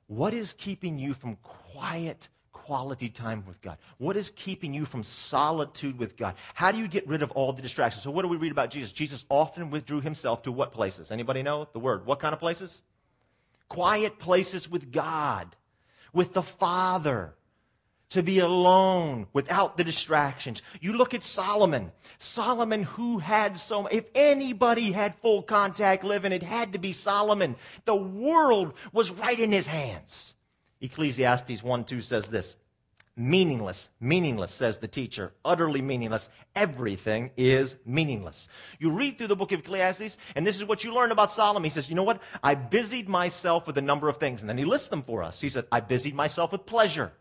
What 0.06 0.32
is 0.32 0.54
keeping 0.54 0.98
you 0.98 1.12
from 1.12 1.36
quiet, 1.42 2.28
quality 2.52 3.10
time 3.10 3.44
with 3.46 3.60
God? 3.60 3.76
What 3.98 4.16
is 4.16 4.32
keeping 4.34 4.72
you 4.72 4.86
from 4.86 5.02
solitude 5.02 5.98
with 5.98 6.16
God? 6.16 6.34
How 6.54 6.72
do 6.72 6.78
you 6.78 6.88
get 6.88 7.06
rid 7.06 7.22
of 7.22 7.30
all 7.32 7.52
the 7.52 7.62
distractions? 7.62 8.02
So 8.02 8.10
what 8.10 8.22
do 8.22 8.28
we 8.28 8.38
read 8.38 8.50
about 8.50 8.70
Jesus? 8.70 8.92
Jesus 8.92 9.26
often 9.28 9.70
withdrew 9.70 10.00
himself 10.00 10.42
to 10.44 10.52
what 10.52 10.72
places? 10.72 11.12
Anybody 11.12 11.42
know 11.42 11.68
the 11.72 11.78
word? 11.78 12.06
What 12.06 12.18
kind 12.18 12.32
of 12.32 12.40
places? 12.40 12.82
Quiet 13.68 14.18
places 14.18 14.68
with 14.68 14.90
God, 14.90 15.54
with 16.12 16.32
the 16.32 16.42
Father 16.42 17.34
to 18.10 18.22
be 18.22 18.40
alone 18.40 19.26
without 19.32 19.76
the 19.76 19.84
distractions. 19.84 20.62
You 20.80 20.92
look 20.92 21.14
at 21.14 21.22
Solomon. 21.22 21.92
Solomon, 22.18 22.82
who 22.82 23.18
had 23.18 23.56
so, 23.56 23.86
if 23.86 24.04
anybody 24.14 24.92
had 24.92 25.14
full 25.16 25.42
contact 25.42 26.04
living, 26.04 26.32
it 26.32 26.42
had 26.42 26.72
to 26.72 26.78
be 26.78 26.92
Solomon. 26.92 27.56
The 27.84 27.94
world 27.94 28.74
was 28.92 29.10
right 29.10 29.38
in 29.38 29.52
his 29.52 29.66
hands. 29.66 30.34
Ecclesiastes 30.80 31.62
1 31.62 31.84
2 31.84 32.00
says 32.00 32.26
this 32.26 32.56
meaningless, 33.16 33.90
meaningless, 34.00 34.50
says 34.50 34.78
the 34.78 34.88
teacher, 34.88 35.32
utterly 35.44 35.82
meaningless. 35.82 36.30
Everything 36.56 37.30
is 37.36 37.76
meaningless. 37.84 38.48
You 38.78 38.90
read 38.90 39.18
through 39.18 39.26
the 39.26 39.36
book 39.36 39.52
of 39.52 39.60
Ecclesiastes, 39.60 40.16
and 40.34 40.46
this 40.46 40.56
is 40.56 40.64
what 40.64 40.82
you 40.82 40.94
learn 40.94 41.12
about 41.12 41.30
Solomon. 41.30 41.64
He 41.64 41.70
says, 41.70 41.88
You 41.88 41.94
know 41.94 42.02
what? 42.02 42.22
I 42.42 42.54
busied 42.54 43.08
myself 43.08 43.66
with 43.66 43.78
a 43.78 43.82
number 43.82 44.08
of 44.08 44.16
things. 44.16 44.40
And 44.40 44.48
then 44.48 44.58
he 44.58 44.64
lists 44.64 44.88
them 44.88 45.02
for 45.02 45.22
us. 45.22 45.40
He 45.40 45.48
said, 45.48 45.66
I 45.70 45.80
busied 45.80 46.14
myself 46.14 46.50
with 46.50 46.66
pleasure 46.66 47.12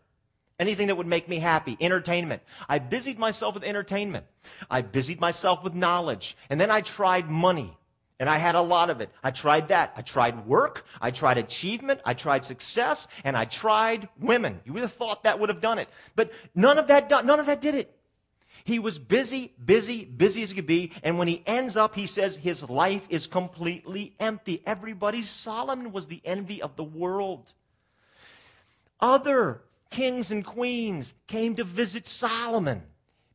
anything 0.60 0.86
that 0.88 0.96
would 0.96 1.06
make 1.06 1.28
me 1.28 1.38
happy, 1.38 1.76
entertainment. 1.80 2.42
I 2.68 2.78
busied 2.78 3.18
myself 3.18 3.54
with 3.54 3.64
entertainment. 3.64 4.26
I 4.70 4.82
busied 4.82 5.18
myself 5.18 5.64
with 5.64 5.74
knowledge. 5.74 6.36
And 6.50 6.60
then 6.60 6.70
I 6.70 6.82
tried 6.82 7.28
money. 7.28 7.76
And 8.20 8.28
I 8.28 8.36
had 8.36 8.54
a 8.54 8.60
lot 8.60 8.90
of 8.90 9.00
it. 9.00 9.08
I 9.24 9.30
tried 9.30 9.68
that. 9.68 9.94
I 9.96 10.02
tried 10.02 10.46
work. 10.46 10.84
I 11.00 11.10
tried 11.10 11.38
achievement. 11.38 12.02
I 12.04 12.12
tried 12.12 12.44
success. 12.44 13.08
And 13.24 13.34
I 13.34 13.46
tried 13.46 14.10
women. 14.20 14.60
You 14.66 14.74
would 14.74 14.82
have 14.82 14.92
thought 14.92 15.22
that 15.22 15.40
would 15.40 15.48
have 15.48 15.62
done 15.62 15.78
it. 15.78 15.88
But 16.14 16.30
none 16.54 16.76
of 16.76 16.88
that, 16.88 17.10
none 17.10 17.40
of 17.40 17.46
that 17.46 17.62
did 17.62 17.74
it. 17.74 17.96
He 18.64 18.78
was 18.78 18.98
busy, 18.98 19.54
busy, 19.64 20.04
busy 20.04 20.42
as 20.42 20.50
he 20.50 20.56
could 20.56 20.66
be. 20.66 20.92
And 21.02 21.18
when 21.18 21.28
he 21.28 21.42
ends 21.46 21.78
up, 21.78 21.94
he 21.94 22.06
says 22.06 22.36
his 22.36 22.62
life 22.68 23.06
is 23.08 23.26
completely 23.26 24.14
empty. 24.20 24.62
Everybody, 24.66 25.22
Solomon 25.22 25.90
was 25.90 26.06
the 26.06 26.20
envy 26.22 26.60
of 26.60 26.76
the 26.76 26.84
world. 26.84 27.50
Other 29.00 29.62
kings 29.90 30.30
and 30.30 30.44
queens 30.44 31.14
came 31.26 31.56
to 31.56 31.64
visit 31.64 32.06
Solomon 32.06 32.82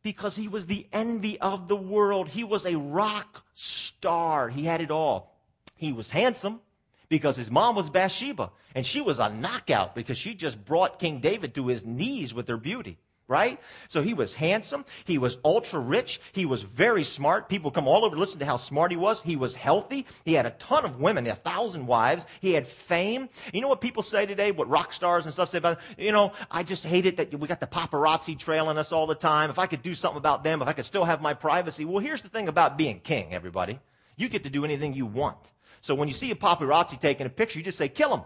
because 0.03 0.35
he 0.35 0.47
was 0.47 0.65
the 0.65 0.87
envy 0.93 1.39
of 1.39 1.67
the 1.67 1.75
world. 1.75 2.29
He 2.29 2.43
was 2.43 2.65
a 2.65 2.77
rock 2.77 3.43
star. 3.53 4.49
He 4.49 4.63
had 4.65 4.81
it 4.81 4.91
all. 4.91 5.35
He 5.75 5.91
was 5.91 6.09
handsome 6.09 6.61
because 7.09 7.35
his 7.35 7.51
mom 7.51 7.75
was 7.75 7.89
Bathsheba, 7.89 8.51
and 8.73 8.85
she 8.85 9.01
was 9.01 9.19
a 9.19 9.29
knockout 9.29 9.93
because 9.95 10.17
she 10.17 10.33
just 10.33 10.63
brought 10.65 10.99
King 10.99 11.19
David 11.19 11.53
to 11.55 11.67
his 11.67 11.85
knees 11.85 12.33
with 12.33 12.47
her 12.47 12.57
beauty 12.57 12.97
right? 13.27 13.59
So 13.87 14.01
he 14.01 14.13
was 14.13 14.33
handsome. 14.33 14.85
He 15.05 15.17
was 15.17 15.37
ultra 15.43 15.79
rich. 15.79 16.21
He 16.31 16.45
was 16.45 16.63
very 16.63 17.03
smart. 17.03 17.49
People 17.49 17.71
come 17.71 17.87
all 17.87 18.05
over 18.05 18.15
to 18.15 18.19
listen 18.19 18.39
to 18.39 18.45
how 18.45 18.57
smart 18.57 18.91
he 18.91 18.97
was. 18.97 19.21
He 19.21 19.35
was 19.35 19.55
healthy. 19.55 20.05
He 20.25 20.33
had 20.33 20.45
a 20.45 20.51
ton 20.51 20.85
of 20.85 20.99
women, 20.99 21.25
a 21.27 21.35
thousand 21.35 21.87
wives. 21.87 22.25
He 22.39 22.53
had 22.53 22.67
fame. 22.67 23.29
You 23.51 23.61
know 23.61 23.67
what 23.67 23.81
people 23.81 24.03
say 24.03 24.25
today, 24.25 24.51
what 24.51 24.69
rock 24.69 24.93
stars 24.93 25.25
and 25.25 25.33
stuff 25.33 25.49
say 25.49 25.57
about, 25.57 25.79
you 25.97 26.11
know, 26.11 26.33
I 26.51 26.63
just 26.63 26.85
hate 26.85 27.05
it 27.05 27.17
that 27.17 27.37
we 27.39 27.47
got 27.47 27.59
the 27.59 27.67
paparazzi 27.67 28.37
trailing 28.37 28.77
us 28.77 28.91
all 28.91 29.07
the 29.07 29.15
time. 29.15 29.49
If 29.49 29.59
I 29.59 29.65
could 29.65 29.81
do 29.81 29.95
something 29.95 30.17
about 30.17 30.43
them, 30.43 30.61
if 30.61 30.67
I 30.67 30.73
could 30.73 30.85
still 30.85 31.05
have 31.05 31.21
my 31.21 31.33
privacy. 31.33 31.85
Well, 31.85 31.99
here's 31.99 32.21
the 32.21 32.29
thing 32.29 32.47
about 32.47 32.77
being 32.77 32.99
king, 32.99 33.33
everybody. 33.33 33.79
You 34.17 34.29
get 34.29 34.43
to 34.43 34.49
do 34.49 34.63
anything 34.63 34.93
you 34.93 35.05
want. 35.05 35.51
So 35.81 35.95
when 35.95 36.07
you 36.07 36.13
see 36.13 36.31
a 36.31 36.35
paparazzi 36.35 36.99
taking 36.99 37.25
a 37.25 37.29
picture, 37.29 37.59
you 37.59 37.65
just 37.65 37.77
say, 37.77 37.89
kill 37.89 38.13
him. 38.15 38.23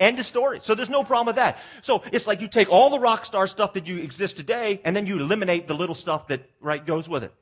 End 0.00 0.18
of 0.18 0.26
story. 0.26 0.58
So 0.60 0.74
there's 0.74 0.90
no 0.90 1.04
problem 1.04 1.26
with 1.26 1.36
that. 1.36 1.58
So 1.82 2.02
it's 2.12 2.26
like 2.26 2.40
you 2.40 2.48
take 2.48 2.68
all 2.68 2.90
the 2.90 2.98
rock 2.98 3.24
star 3.24 3.46
stuff 3.46 3.74
that 3.74 3.86
you 3.86 3.98
exist 3.98 4.36
today, 4.36 4.80
and 4.84 4.94
then 4.94 5.06
you 5.06 5.18
eliminate 5.18 5.68
the 5.68 5.74
little 5.74 5.94
stuff 5.94 6.28
that 6.28 6.50
right 6.60 6.84
goes 6.84 7.08
with 7.08 7.22
it. 7.22 7.32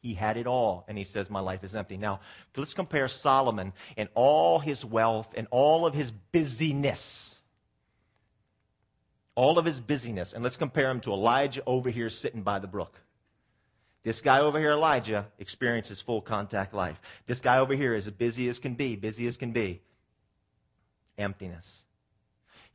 He 0.00 0.14
had 0.14 0.36
it 0.36 0.46
all, 0.46 0.84
and 0.86 0.96
he 0.96 1.02
says, 1.02 1.28
My 1.28 1.40
life 1.40 1.64
is 1.64 1.74
empty. 1.74 1.96
Now, 1.96 2.20
let's 2.56 2.72
compare 2.72 3.08
Solomon 3.08 3.72
and 3.96 4.08
all 4.14 4.60
his 4.60 4.84
wealth 4.84 5.34
and 5.36 5.48
all 5.50 5.86
of 5.86 5.94
his 5.94 6.12
busyness. 6.12 7.40
All 9.34 9.58
of 9.58 9.64
his 9.64 9.80
busyness. 9.80 10.34
And 10.34 10.44
let's 10.44 10.56
compare 10.56 10.90
him 10.90 11.00
to 11.00 11.12
Elijah 11.12 11.62
over 11.66 11.90
here 11.90 12.08
sitting 12.10 12.42
by 12.42 12.60
the 12.60 12.68
brook. 12.68 13.00
This 14.04 14.20
guy 14.20 14.38
over 14.38 14.58
here, 14.60 14.70
Elijah, 14.70 15.26
experiences 15.40 16.00
full 16.00 16.20
contact 16.20 16.74
life. 16.74 17.00
This 17.26 17.40
guy 17.40 17.58
over 17.58 17.74
here 17.74 17.94
is 17.94 18.06
as 18.06 18.14
busy 18.14 18.48
as 18.48 18.60
can 18.60 18.74
be, 18.74 18.94
busy 18.94 19.26
as 19.26 19.36
can 19.36 19.50
be. 19.50 19.82
Emptiness 21.18 21.84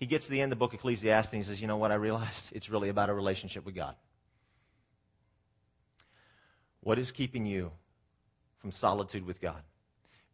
he 0.03 0.07
gets 0.07 0.25
to 0.25 0.33
the 0.33 0.41
end 0.41 0.51
of 0.51 0.57
the 0.57 0.59
book 0.59 0.73
of 0.73 0.79
Ecclesiastes 0.79 1.31
and 1.31 1.41
he 1.41 1.47
says, 1.47 1.61
You 1.61 1.67
know 1.67 1.77
what? 1.77 1.91
I 1.91 1.95
realized 1.95 2.49
it's 2.53 2.69
really 2.69 2.89
about 2.89 3.09
a 3.09 3.13
relationship 3.13 3.65
with 3.65 3.73
God. 3.73 3.95
What 6.81 6.99
is 6.99 7.13
keeping 7.13 7.45
you 7.45 7.71
from 8.57 8.71
solitude 8.71 9.25
with 9.25 9.39
God? 9.39 9.61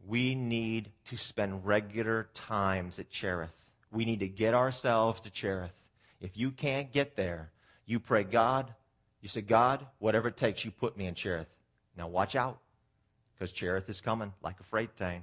We 0.08 0.34
need 0.34 0.92
to 1.10 1.18
spend 1.18 1.68
regular 1.68 2.30
times 2.34 2.98
at 2.98 3.12
Cherith. 3.12 3.54
We 3.92 4.06
need 4.06 4.22
to 4.22 4.28
get 4.28 4.56
ourselves 4.56 5.22
to 5.22 5.30
Cherith. 5.30 5.80
If 6.20 6.36
you 6.36 6.50
can't 6.50 6.92
get 6.92 7.16
there, 7.16 7.52
you 7.86 8.00
pray, 8.00 8.24
God, 8.24 8.74
you 9.22 9.30
say, 9.30 9.42
God, 9.42 9.86
whatever 10.00 10.30
it 10.30 10.38
takes, 10.38 10.66
you 10.66 10.72
put 10.72 10.98
me 10.98 11.06
in 11.06 11.14
Cherith. 11.14 11.54
Now 11.96 12.08
watch 12.08 12.36
out, 12.36 12.58
because 13.36 13.52
Cherith 13.52 13.88
is 13.88 14.02
coming 14.02 14.34
like 14.42 14.60
a 14.60 14.64
freight 14.64 14.98
train. 14.98 15.22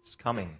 It's 0.00 0.14
coming. 0.14 0.58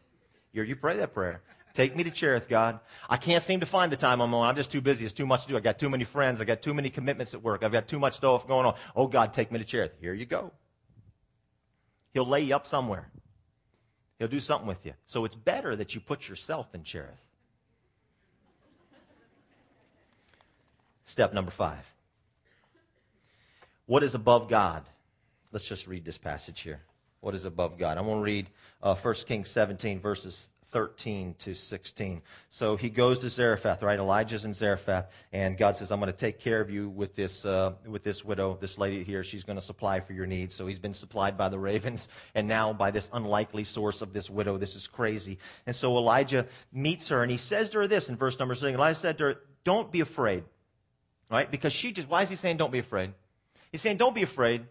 You 0.53 0.77
pray 0.77 0.99
that 0.99 1.15
prayer. 1.15 1.41
Take 1.77 1.95
me 1.95 2.05
to 2.05 2.11
Cherith, 2.11 2.49
God. 2.49 2.81
I 3.07 3.19
can't 3.19 3.43
seem 3.43 3.61
to 3.61 3.67
find 3.67 3.93
the 3.93 3.99
time 3.99 4.23
I'm 4.23 4.33
on. 4.33 4.49
I'm 4.49 4.57
just 4.57 4.71
too 4.71 4.81
busy. 4.81 5.05
It's 5.05 5.13
too 5.13 5.27
much 5.27 5.43
to 5.43 5.49
do. 5.49 5.59
I 5.59 5.61
got 5.61 5.79
too 5.79 5.91
many 5.91 6.05
friends. 6.05 6.41
I 6.41 6.45
got 6.45 6.63
too 6.63 6.73
many 6.73 6.89
commitments 6.89 7.35
at 7.35 7.43
work. 7.43 7.63
I've 7.63 7.71
got 7.71 7.87
too 7.87 7.99
much 7.99 8.15
stuff 8.15 8.49
going 8.49 8.65
on. 8.65 8.77
Oh, 8.97 9.07
God, 9.07 9.35
take 9.35 9.53
me 9.53 9.59
to 9.59 9.65
Cherith. 9.67 9.93
Here 10.01 10.15
you 10.15 10.25
go. 10.25 10.53
He'll 12.15 12.27
lay 12.27 12.41
you 12.41 12.57
up 12.57 12.67
somewhere. 12.67 13.11
He'll 14.19 14.27
do 14.27 14.41
something 14.41 14.67
with 14.67 14.87
you. 14.87 14.95
So 15.05 15.27
it's 15.27 15.35
better 15.35 15.77
that 15.77 15.95
you 15.95 16.01
put 16.01 16.31
yourself 16.31 16.75
in 16.75 16.83
Cherith. 16.83 17.11
Step 21.05 21.35
number 21.35 21.51
five. 21.51 21.85
What 23.85 24.03
is 24.03 24.15
above 24.15 24.49
God? 24.49 24.83
Let's 25.53 25.67
just 25.67 25.87
read 25.87 26.07
this 26.07 26.17
passage 26.17 26.63
here. 26.63 26.81
What 27.21 27.35
is 27.35 27.45
above 27.45 27.77
God? 27.77 27.99
I'm 27.99 28.07
going 28.07 28.17
to 28.17 28.25
read 28.25 28.49
uh, 28.83 28.95
1 28.95 29.15
Kings 29.27 29.51
17, 29.51 30.01
verses 30.01 30.49
13 30.73 31.35
to 31.39 31.55
16. 31.55 32.23
So 32.51 32.77
he 32.77 32.91
goes 32.91 33.19
to 33.21 33.29
Zarephath, 33.29 33.83
right? 33.83 33.99
Elijah's 33.99 34.45
in 34.45 34.53
Zarephath, 34.53 35.11
and 35.33 35.57
God 35.57 35.77
says, 35.77 35.91
I'm 35.91 36.01
going 36.01 36.13
to 36.13 36.17
take 36.17 36.39
care 36.39 36.61
of 36.61 36.71
you 36.71 36.89
with 36.89 37.15
this, 37.15 37.45
uh, 37.45 37.73
with 37.87 38.03
this 38.03 38.25
widow, 38.25 38.59
this 38.61 38.79
lady 38.79 39.05
here. 39.05 39.25
She's 39.25 39.45
going 39.45 39.59
to 39.59 39.65
supply 39.65 40.01
for 40.01 40.13
your 40.13 40.27
needs. 40.27 40.55
So 40.55 40.67
he's 40.67 40.79
been 40.79 40.93
supplied 40.93 41.37
by 41.37 41.49
the 41.49 41.59
ravens, 41.59 42.09
and 42.35 42.49
now 42.49 42.73
by 42.73 42.91
this 42.91 43.09
unlikely 43.13 43.65
source 43.65 44.03
of 44.03 44.13
this 44.13 44.29
widow. 44.29 44.59
This 44.59 44.77
is 44.77 44.87
crazy. 44.87 45.39
And 45.67 45.75
so 45.75 45.97
Elijah 45.97 46.47
meets 46.73 47.09
her, 47.09 47.23
and 47.23 47.31
he 47.31 47.39
says 47.39 47.71
to 47.71 47.79
her 47.79 47.87
this 47.87 48.09
in 48.09 48.17
verse 48.17 48.39
number 48.39 48.55
6. 48.55 48.75
Elijah 48.75 48.99
said 48.99 49.19
to 49.19 49.25
her, 49.25 49.41
Don't 49.65 49.91
be 49.91 50.01
afraid. 50.01 50.45
Right? 51.31 51.51
Because 51.51 51.73
she 51.73 51.93
just, 51.93 52.09
why 52.09 52.23
is 52.23 52.29
he 52.29 52.37
saying 52.37 52.57
don't 52.57 52.71
be 52.71 52.79
afraid? 52.79 53.13
He's 53.73 53.81
saying 53.81 53.97
don't 53.97 54.15
be 54.15 54.23
afraid 54.23 54.67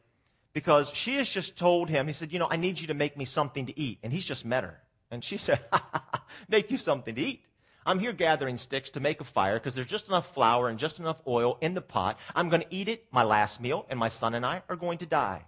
because 0.53 0.89
she 0.93 1.17
has 1.17 1.27
just 1.27 1.57
told 1.57 1.89
him, 1.89 2.07
he 2.07 2.13
said, 2.13 2.31
You 2.31 2.39
know, 2.39 2.47
I 2.49 2.55
need 2.55 2.79
you 2.79 2.87
to 2.87 2.93
make 2.93 3.17
me 3.17 3.25
something 3.25 3.65
to 3.65 3.77
eat. 3.77 3.99
And 4.03 4.13
he's 4.13 4.23
just 4.23 4.45
met 4.45 4.63
her. 4.63 4.79
And 5.11 5.23
she 5.23 5.37
said, 5.37 5.59
Make 6.49 6.71
you 6.71 6.77
something 6.77 7.15
to 7.15 7.21
eat. 7.21 7.43
I'm 7.85 7.99
here 7.99 8.13
gathering 8.13 8.57
sticks 8.57 8.89
to 8.91 8.99
make 8.99 9.21
a 9.21 9.23
fire 9.23 9.59
because 9.59 9.75
there's 9.75 9.87
just 9.87 10.07
enough 10.07 10.33
flour 10.33 10.69
and 10.69 10.79
just 10.79 10.99
enough 10.99 11.21
oil 11.27 11.57
in 11.61 11.75
the 11.75 11.81
pot. 11.81 12.17
I'm 12.35 12.49
going 12.49 12.63
to 12.63 12.75
eat 12.75 12.89
it, 12.89 13.05
my 13.11 13.23
last 13.23 13.61
meal, 13.61 13.85
and 13.89 13.99
my 13.99 14.07
son 14.07 14.33
and 14.33 14.43
I 14.43 14.63
are 14.67 14.75
going 14.75 14.97
to 14.99 15.05
die. 15.05 15.45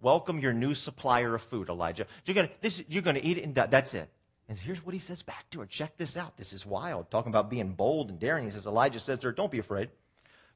Welcome 0.00 0.38
your 0.38 0.54
new 0.54 0.74
supplier 0.74 1.34
of 1.34 1.42
food, 1.42 1.68
Elijah. 1.68 2.06
You're 2.24 2.34
going 2.34 2.48
to, 2.48 2.54
this, 2.62 2.82
you're 2.88 3.02
going 3.02 3.16
to 3.16 3.24
eat 3.24 3.36
it 3.36 3.44
and 3.44 3.54
die. 3.54 3.66
That's 3.66 3.92
it. 3.92 4.08
And 4.48 4.58
here's 4.58 4.84
what 4.84 4.94
he 4.94 4.98
says 4.98 5.20
back 5.20 5.48
to 5.50 5.60
her. 5.60 5.66
Check 5.66 5.98
this 5.98 6.16
out. 6.16 6.38
This 6.38 6.54
is 6.54 6.64
wild. 6.64 7.10
Talking 7.10 7.30
about 7.30 7.50
being 7.50 7.74
bold 7.74 8.08
and 8.08 8.18
daring. 8.18 8.44
He 8.44 8.50
says, 8.50 8.66
Elijah 8.66 8.98
says 8.98 9.18
to 9.18 9.28
her, 9.28 9.32
Don't 9.32 9.52
be 9.52 9.58
afraid. 9.58 9.90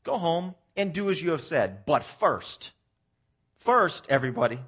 Go 0.02 0.16
home 0.16 0.54
and 0.76 0.92
do 0.92 1.11
as 1.11 1.22
you 1.22 1.30
have 1.33 1.42
said. 1.42 1.85
But 1.85 2.02
first, 2.02 2.72
first, 3.59 4.07
everybody, 4.09 4.59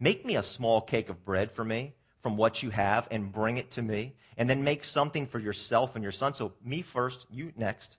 make 0.00 0.24
me 0.24 0.36
a 0.36 0.42
small 0.42 0.80
cake 0.80 1.08
of 1.08 1.24
bread 1.24 1.50
for 1.52 1.64
me 1.64 1.94
from 2.22 2.36
what 2.36 2.62
you 2.62 2.70
have 2.70 3.08
and 3.10 3.32
bring 3.32 3.56
it 3.56 3.70
to 3.72 3.82
me. 3.82 4.14
And 4.36 4.50
then 4.50 4.64
make 4.64 4.84
something 4.84 5.26
for 5.26 5.38
yourself 5.38 5.94
and 5.94 6.02
your 6.02 6.12
son. 6.12 6.34
So, 6.34 6.52
me 6.64 6.82
first, 6.82 7.26
you 7.30 7.52
next. 7.56 7.96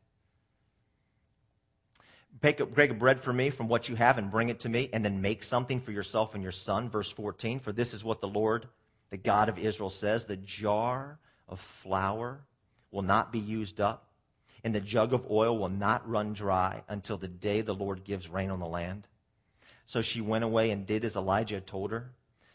Bake 2.41 2.59
a, 2.59 2.65
break 2.65 2.91
a 2.91 2.93
bread 2.93 3.21
for 3.21 3.33
me 3.33 3.49
from 3.49 3.67
what 3.67 3.89
you 3.89 3.95
have 3.95 4.17
and 4.19 4.29
bring 4.29 4.49
it 4.49 4.59
to 4.59 4.69
me. 4.69 4.89
And 4.93 5.03
then 5.03 5.21
make 5.21 5.43
something 5.43 5.79
for 5.79 5.91
yourself 5.91 6.35
and 6.35 6.43
your 6.43 6.51
son. 6.51 6.89
Verse 6.89 7.09
14. 7.09 7.59
For 7.59 7.71
this 7.71 7.93
is 7.93 8.03
what 8.03 8.21
the 8.21 8.27
Lord, 8.27 8.67
the 9.09 9.17
God 9.17 9.49
of 9.49 9.57
Israel, 9.57 9.89
says 9.89 10.25
The 10.25 10.37
jar 10.37 11.17
of 11.47 11.59
flour 11.59 12.41
will 12.91 13.01
not 13.01 13.31
be 13.31 13.39
used 13.39 13.81
up 13.81 14.07
and 14.63 14.75
the 14.75 14.81
jug 14.81 15.13
of 15.13 15.31
oil 15.31 15.57
will 15.57 15.69
not 15.69 16.07
run 16.09 16.33
dry 16.33 16.83
until 16.89 17.17
the 17.17 17.27
day 17.27 17.61
the 17.61 17.73
Lord 17.73 18.03
gives 18.03 18.27
rain 18.27 18.49
on 18.49 18.59
the 18.59 18.67
land. 18.67 19.07
So 19.87 20.01
she 20.01 20.21
went 20.21 20.43
away 20.43 20.71
and 20.71 20.85
did 20.85 21.03
as 21.03 21.15
Elijah 21.15 21.61
told 21.61 21.91
her. 21.91 22.11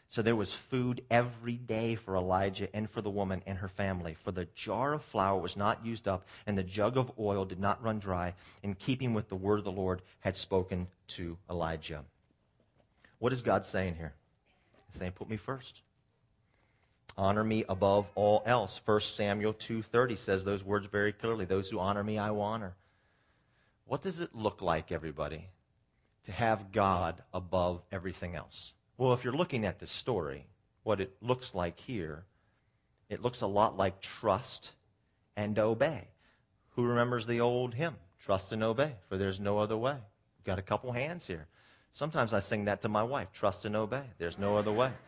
So 0.09 0.21
there 0.21 0.37
was 0.37 0.53
food 0.53 1.03
every 1.11 1.57
day 1.57 1.95
for 1.95 2.14
Elijah 2.14 2.68
and 2.77 2.88
for 2.88 3.01
the 3.01 3.11
woman 3.11 3.42
and 3.47 3.57
her 3.57 3.68
family. 3.68 4.14
For 4.14 4.31
the 4.31 4.47
jar 4.55 4.92
of 4.92 5.03
flour 5.03 5.40
was 5.40 5.57
not 5.57 5.85
used 5.85 6.07
up, 6.07 6.27
and 6.47 6.57
the 6.57 6.62
jug 6.62 6.99
of 6.99 7.11
oil 7.18 7.47
did 7.47 7.59
not 7.59 7.83
run 7.83 7.99
dry, 7.99 8.35
in 8.62 8.75
keeping 8.75 9.14
with 9.14 9.31
the 9.31 9.37
word 9.37 9.59
of 9.59 9.64
the 9.64 9.73
Lord 9.73 10.03
had 10.21 10.37
spoken 10.37 10.87
to 11.09 11.38
Elijah. 11.49 12.05
What 13.18 13.33
is 13.33 13.40
God 13.40 13.64
saying 13.64 13.95
here? 13.95 14.12
He's 14.90 14.99
saying, 14.99 15.12
Put 15.12 15.31
me 15.31 15.38
first 15.38 15.81
honor 17.16 17.45
me 17.45 17.64
above 17.68 18.07
all 18.14 18.42
else 18.47 18.81
1 18.85 19.01
samuel 19.01 19.53
2.30 19.53 20.16
says 20.16 20.45
those 20.45 20.64
words 20.64 20.87
very 20.87 21.12
clearly 21.12 21.45
those 21.45 21.68
who 21.71 21.79
honor 21.79 22.03
me 22.03 22.18
i 22.18 22.31
will 22.31 22.40
honor 22.40 22.75
what 23.85 24.03
does 24.03 24.21
it 24.21 24.35
look 24.35 24.62
like 24.62 24.90
everybody 24.90 25.47
to 26.24 26.32
have 26.32 26.72
god 26.72 27.22
above 27.32 27.82
everything 27.90 28.35
else. 28.35 28.72
Well 28.96 29.12
if 29.12 29.24
you're 29.24 29.32
looking 29.32 29.64
at 29.64 29.78
this 29.78 29.90
story 29.90 30.46
what 30.82 31.00
it 31.00 31.14
looks 31.20 31.54
like 31.54 31.78
here 31.80 32.24
it 33.08 33.22
looks 33.22 33.40
a 33.40 33.46
lot 33.46 33.76
like 33.76 34.00
trust 34.00 34.72
and 35.37 35.58
obey. 35.58 36.08
Who 36.70 36.85
remembers 36.85 37.26
the 37.26 37.40
old 37.40 37.74
hymn 37.74 37.96
trust 38.20 38.52
and 38.52 38.62
obey 38.62 38.94
for 39.08 39.16
there's 39.16 39.40
no 39.40 39.58
other 39.58 39.76
way 39.76 39.96
We've 40.38 40.46
got 40.46 40.58
a 40.58 40.62
couple 40.62 40.92
hands 40.92 41.26
here. 41.26 41.46
Sometimes 41.92 42.32
i 42.32 42.40
sing 42.40 42.64
that 42.64 42.82
to 42.82 42.88
my 42.88 43.02
wife 43.02 43.28
trust 43.32 43.64
and 43.64 43.76
obey 43.76 44.04
there's 44.18 44.38
no 44.38 44.56
other 44.56 44.72
way. 44.72 44.90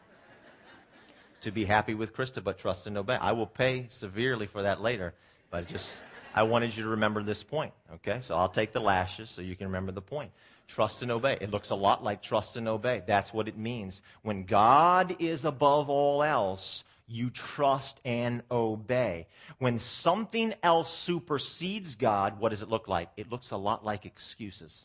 To 1.40 1.50
be 1.50 1.66
happy 1.66 1.92
with 1.92 2.14
Krista, 2.14 2.42
but 2.42 2.56
trust 2.56 2.86
and 2.86 2.96
obey. 2.96 3.18
I 3.20 3.32
will 3.32 3.46
pay 3.46 3.84
severely 3.90 4.46
for 4.46 4.62
that 4.62 4.80
later, 4.80 5.12
but 5.50 5.66
just 5.66 5.90
I 6.34 6.42
wanted 6.42 6.76
you 6.76 6.82
to 6.82 6.90
remember 6.90 7.22
this 7.22 7.42
point. 7.42 7.72
Okay, 7.94 8.18
so 8.20 8.36
I'll 8.36 8.48
take 8.48 8.72
the 8.72 8.80
lashes 8.80 9.30
so 9.30 9.40
you 9.40 9.56
can 9.56 9.68
remember 9.68 9.92
the 9.92 10.02
point. 10.02 10.32
Trust 10.66 11.02
and 11.02 11.10
obey. 11.10 11.38
It 11.40 11.50
looks 11.50 11.70
a 11.70 11.74
lot 11.74 12.02
like 12.02 12.22
trust 12.22 12.56
and 12.56 12.68
obey. 12.68 13.02
That's 13.06 13.32
what 13.32 13.48
it 13.48 13.56
means. 13.56 14.02
When 14.22 14.44
God 14.44 15.16
is 15.20 15.44
above 15.44 15.88
all 15.88 16.22
else, 16.22 16.82
you 17.06 17.30
trust 17.30 18.00
and 18.04 18.42
obey. 18.50 19.28
When 19.58 19.78
something 19.78 20.54
else 20.62 20.92
supersedes 20.92 21.94
God, 21.94 22.40
what 22.40 22.48
does 22.48 22.62
it 22.62 22.68
look 22.68 22.88
like? 22.88 23.10
It 23.16 23.30
looks 23.30 23.50
a 23.52 23.56
lot 23.56 23.84
like 23.84 24.04
excuses. 24.04 24.84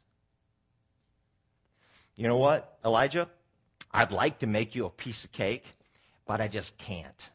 You 2.16 2.28
know 2.28 2.38
what, 2.38 2.78
Elijah? 2.86 3.28
I'd 3.92 4.12
like 4.12 4.40
to 4.40 4.48
make 4.48 4.76
you 4.76 4.86
a 4.86 4.90
piece 4.90 5.24
of 5.24 5.32
cake 5.32 5.66
but 6.30 6.40
I 6.42 6.48
just 6.48 6.78
can't 6.78 7.32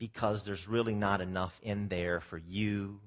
because 0.00 0.42
there's 0.42 0.66
really 0.66 0.96
not 0.96 1.20
enough 1.20 1.60
in 1.62 1.86
there 1.86 2.20
for 2.20 2.38
you 2.38 2.98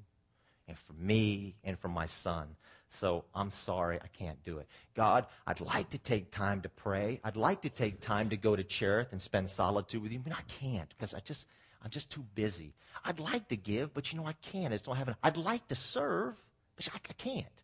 and 0.67 0.77
for 0.77 0.93
me 0.93 1.55
and 1.63 1.77
for 1.77 1.87
my 1.87 2.05
son. 2.05 2.47
So 2.89 3.25
I'm 3.33 3.51
sorry, 3.51 3.99
I 4.01 4.07
can't 4.07 4.41
do 4.43 4.59
it. 4.59 4.67
God, 4.95 5.25
I'd 5.45 5.59
like 5.59 5.89
to 5.89 5.97
take 5.97 6.31
time 6.31 6.61
to 6.61 6.69
pray. 6.69 7.19
I'd 7.23 7.35
like 7.35 7.61
to 7.63 7.69
take 7.69 7.99
time 7.99 8.29
to 8.29 8.37
go 8.37 8.55
to 8.55 8.63
Cherith 8.63 9.11
and 9.11 9.21
spend 9.21 9.49
solitude 9.49 10.01
with 10.01 10.11
you, 10.11 10.19
but 10.19 10.33
I 10.33 10.41
can't 10.47 10.89
because 10.89 11.13
I 11.13 11.19
just 11.19 11.47
I'm 11.83 11.91
just 11.91 12.09
too 12.09 12.25
busy. 12.33 12.73
I'd 13.03 13.19
like 13.19 13.47
to 13.49 13.57
give, 13.57 13.93
but 13.93 14.11
you 14.11 14.17
know 14.17 14.25
I 14.25 14.33
can't. 14.33 14.67
I 14.67 14.75
just 14.75 14.85
don't 14.85 14.95
have 14.95 15.09
it. 15.09 15.15
I'd 15.21 15.37
like 15.37 15.67
to 15.67 15.75
serve, 15.75 16.35
but 16.75 16.87
I, 16.91 16.97
I 16.97 17.13
can't. 17.13 17.63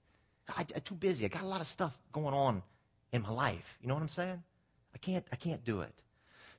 I, 0.50 0.66
I'm 0.76 0.82
too 0.82 0.96
busy. 0.96 1.26
I 1.26 1.28
got 1.30 1.44
a 1.44 1.48
lot 1.48 1.62
of 1.62 1.68
stuff 1.68 1.98
going 2.12 2.34
on 2.34 2.62
in 3.14 3.22
my 3.22 3.32
life. 3.32 3.78
You 3.82 3.88
know 3.88 3.94
what 3.94 4.02
I'm 4.02 4.10
saying? 4.10 4.44
I 4.94 4.98
can't. 4.98 5.26
I 5.32 5.36
can't 5.38 5.64
do 5.64 5.82
it. 5.82 5.94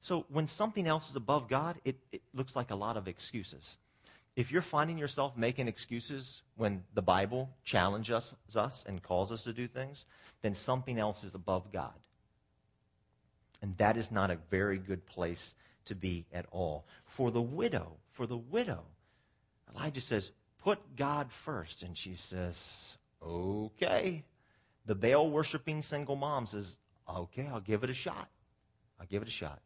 So 0.00 0.26
when 0.28 0.48
something 0.48 0.86
else 0.88 1.10
is 1.10 1.16
above 1.16 1.48
God, 1.48 1.80
it, 1.84 1.96
it 2.10 2.22
looks 2.34 2.56
like 2.56 2.72
a 2.72 2.74
lot 2.74 2.96
of 2.96 3.06
excuses. 3.06 3.78
If 4.34 4.50
you're 4.50 4.62
finding 4.62 4.96
yourself 4.96 5.36
making 5.36 5.68
excuses 5.68 6.42
when 6.56 6.84
the 6.94 7.02
Bible 7.02 7.50
challenges 7.64 8.32
us 8.54 8.84
and 8.88 9.02
calls 9.02 9.30
us 9.30 9.42
to 9.42 9.52
do 9.52 9.68
things, 9.68 10.06
then 10.40 10.54
something 10.54 10.98
else 10.98 11.22
is 11.22 11.34
above 11.34 11.70
God. 11.70 11.92
And 13.60 13.76
that 13.76 13.96
is 13.96 14.10
not 14.10 14.30
a 14.30 14.38
very 14.50 14.78
good 14.78 15.04
place 15.06 15.54
to 15.84 15.94
be 15.94 16.24
at 16.32 16.46
all. 16.50 16.86
For 17.04 17.30
the 17.30 17.42
widow, 17.42 17.92
for 18.10 18.26
the 18.26 18.36
widow, 18.36 18.84
Elijah 19.74 20.00
says, 20.00 20.32
put 20.62 20.96
God 20.96 21.30
first. 21.30 21.82
And 21.82 21.96
she 21.96 22.14
says, 22.14 22.96
okay. 23.22 24.24
The 24.86 24.94
Baal 24.94 25.30
worshiping 25.30 25.82
single 25.82 26.16
mom 26.16 26.46
says, 26.46 26.78
okay, 27.08 27.48
I'll 27.52 27.60
give 27.60 27.84
it 27.84 27.90
a 27.90 27.94
shot. 27.94 28.28
I'll 28.98 29.06
give 29.06 29.22
it 29.22 29.28
a 29.28 29.32
shot. 29.32 29.60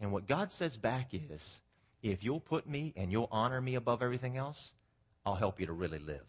And 0.00 0.12
what 0.12 0.26
God 0.26 0.50
says 0.50 0.76
back 0.76 1.10
is, 1.12 1.60
if 2.02 2.24
you'll 2.24 2.40
put 2.40 2.68
me 2.68 2.92
and 2.96 3.12
you'll 3.12 3.28
honor 3.30 3.60
me 3.60 3.74
above 3.74 4.02
everything 4.02 4.36
else, 4.36 4.74
I'll 5.24 5.34
help 5.34 5.60
you 5.60 5.66
to 5.66 5.72
really 5.72 5.98
live. 5.98 6.24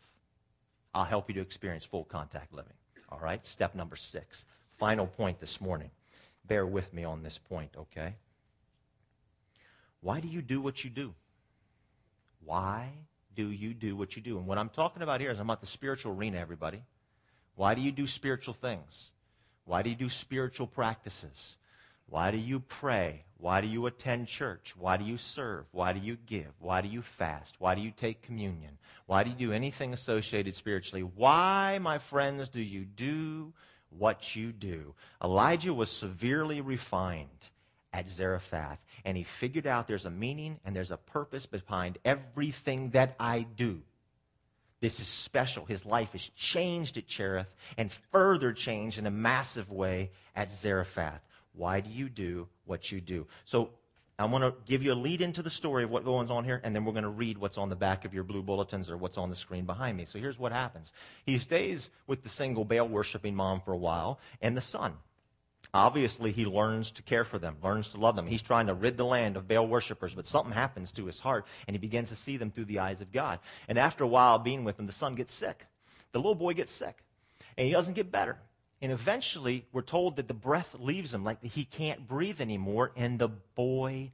I'll 0.93 1.05
help 1.05 1.29
you 1.29 1.35
to 1.35 1.41
experience 1.41 1.85
full 1.85 2.03
contact 2.03 2.53
living. 2.53 2.73
All 3.09 3.19
right? 3.19 3.45
Step 3.45 3.75
number 3.75 3.95
six. 3.95 4.45
Final 4.77 5.07
point 5.07 5.39
this 5.39 5.61
morning. 5.61 5.89
Bear 6.45 6.65
with 6.65 6.93
me 6.93 7.03
on 7.03 7.23
this 7.23 7.37
point, 7.37 7.71
okay? 7.77 8.15
Why 10.01 10.19
do 10.19 10.27
you 10.27 10.41
do 10.41 10.59
what 10.61 10.83
you 10.83 10.89
do? 10.89 11.13
Why 12.43 12.89
do 13.35 13.47
you 13.47 13.73
do 13.73 13.95
what 13.95 14.15
you 14.15 14.21
do? 14.21 14.37
And 14.37 14.47
what 14.47 14.57
I'm 14.57 14.69
talking 14.69 15.03
about 15.03 15.21
here 15.21 15.31
is 15.31 15.39
I'm 15.39 15.45
about 15.45 15.61
the 15.61 15.67
spiritual 15.67 16.13
arena, 16.13 16.39
everybody. 16.39 16.81
Why 17.55 17.75
do 17.75 17.81
you 17.81 17.91
do 17.91 18.07
spiritual 18.07 18.53
things? 18.53 19.11
Why 19.65 19.83
do 19.83 19.89
you 19.89 19.95
do 19.95 20.09
spiritual 20.09 20.67
practices? 20.67 21.55
Why 22.07 22.31
do 22.31 22.37
you 22.37 22.59
pray? 22.59 23.23
Why 23.37 23.61
do 23.61 23.67
you 23.67 23.87
attend 23.87 24.27
church? 24.27 24.75
Why 24.77 24.97
do 24.97 25.03
you 25.03 25.17
serve? 25.17 25.65
Why 25.71 25.93
do 25.93 25.99
you 25.99 26.17
give? 26.27 26.51
Why 26.59 26.81
do 26.81 26.87
you 26.87 27.01
fast? 27.01 27.55
Why 27.59 27.73
do 27.73 27.81
you 27.81 27.91
take 27.91 28.21
communion? 28.21 28.77
Why 29.07 29.23
do 29.23 29.31
you 29.31 29.35
do 29.35 29.51
anything 29.51 29.93
associated 29.93 30.55
spiritually? 30.55 31.01
Why, 31.01 31.79
my 31.81 31.97
friends, 31.97 32.49
do 32.49 32.61
you 32.61 32.85
do 32.85 33.53
what 33.89 34.35
you 34.35 34.51
do? 34.51 34.93
Elijah 35.23 35.73
was 35.73 35.89
severely 35.89 36.61
refined 36.61 37.49
at 37.93 38.07
Zarephath, 38.07 38.79
and 39.03 39.17
he 39.17 39.23
figured 39.23 39.67
out 39.67 39.87
there's 39.87 40.05
a 40.05 40.11
meaning 40.11 40.59
and 40.63 40.75
there's 40.75 40.91
a 40.91 40.97
purpose 40.97 41.45
behind 41.45 41.97
everything 42.05 42.91
that 42.91 43.15
I 43.19 43.41
do. 43.41 43.81
This 44.81 44.99
is 44.99 45.07
special. 45.07 45.65
His 45.65 45.85
life 45.85 46.15
is 46.15 46.29
changed 46.35 46.97
at 46.97 47.07
Cherith 47.07 47.53
and 47.77 47.91
further 47.91 48.51
changed 48.51 48.97
in 48.97 49.05
a 49.05 49.11
massive 49.11 49.71
way 49.71 50.11
at 50.35 50.49
Zarephath. 50.49 51.21
Why 51.53 51.79
do 51.79 51.89
you 51.89 52.09
do 52.09 52.47
what 52.65 52.91
you 52.91 53.01
do? 53.01 53.27
So 53.45 53.71
I 54.17 54.25
want 54.25 54.43
to 54.43 54.53
give 54.65 54.83
you 54.83 54.93
a 54.93 54.95
lead 54.95 55.21
into 55.21 55.41
the 55.41 55.49
story 55.49 55.83
of 55.83 55.89
what 55.89 56.05
goes 56.05 56.29
on 56.29 56.45
here, 56.45 56.61
and 56.63 56.75
then 56.75 56.85
we're 56.85 56.91
going 56.91 57.03
to 57.03 57.09
read 57.09 57.37
what's 57.37 57.57
on 57.57 57.69
the 57.69 57.75
back 57.75 58.05
of 58.05 58.13
your 58.13 58.23
blue 58.23 58.43
bulletins 58.43 58.89
or 58.89 58.97
what's 58.97 59.17
on 59.17 59.29
the 59.29 59.35
screen 59.35 59.65
behind 59.65 59.97
me. 59.97 60.05
So 60.05 60.19
here's 60.19 60.37
what 60.37 60.51
happens. 60.51 60.93
He 61.25 61.37
stays 61.39 61.89
with 62.07 62.21
the 62.21 62.29
single 62.29 62.63
Baal 62.63 62.87
worshiping 62.87 63.35
mom 63.35 63.61
for 63.61 63.73
a 63.73 63.77
while 63.77 64.19
and 64.41 64.55
the 64.55 64.61
son. 64.61 64.93
Obviously, 65.73 66.31
he 66.31 66.45
learns 66.45 66.91
to 66.91 67.01
care 67.01 67.23
for 67.23 67.39
them, 67.39 67.55
learns 67.63 67.89
to 67.89 67.97
love 67.97 68.15
them. 68.15 68.27
He's 68.27 68.41
trying 68.41 68.67
to 68.67 68.73
rid 68.73 68.97
the 68.97 69.05
land 69.05 69.37
of 69.37 69.47
Baal 69.47 69.67
worshippers, 69.67 70.13
but 70.13 70.25
something 70.25 70.53
happens 70.53 70.91
to 70.93 71.05
his 71.05 71.19
heart, 71.19 71.47
and 71.65 71.73
he 71.73 71.79
begins 71.79 72.09
to 72.09 72.15
see 72.15 72.35
them 72.37 72.51
through 72.51 72.65
the 72.65 72.79
eyes 72.79 72.99
of 72.99 73.11
God. 73.11 73.39
And 73.67 73.79
after 73.79 74.03
a 74.03 74.07
while 74.07 74.37
being 74.37 74.65
with 74.65 74.77
them, 74.77 74.85
the 74.85 74.91
son 74.91 75.15
gets 75.15 75.33
sick. 75.33 75.65
The 76.11 76.19
little 76.19 76.35
boy 76.35 76.53
gets 76.53 76.73
sick, 76.73 77.03
and 77.57 77.65
he 77.65 77.73
doesn't 77.73 77.93
get 77.93 78.11
better. 78.11 78.37
And 78.81 78.91
eventually, 78.91 79.65
we're 79.71 79.83
told 79.83 80.15
that 80.15 80.27
the 80.27 80.33
breath 80.33 80.75
leaves 80.79 81.13
him, 81.13 81.23
like 81.23 81.43
he 81.43 81.65
can't 81.65 82.07
breathe 82.07 82.41
anymore, 82.41 82.91
and 82.95 83.19
the 83.19 83.27
boy 83.27 84.11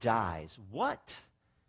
dies. 0.00 0.58
What, 0.72 1.20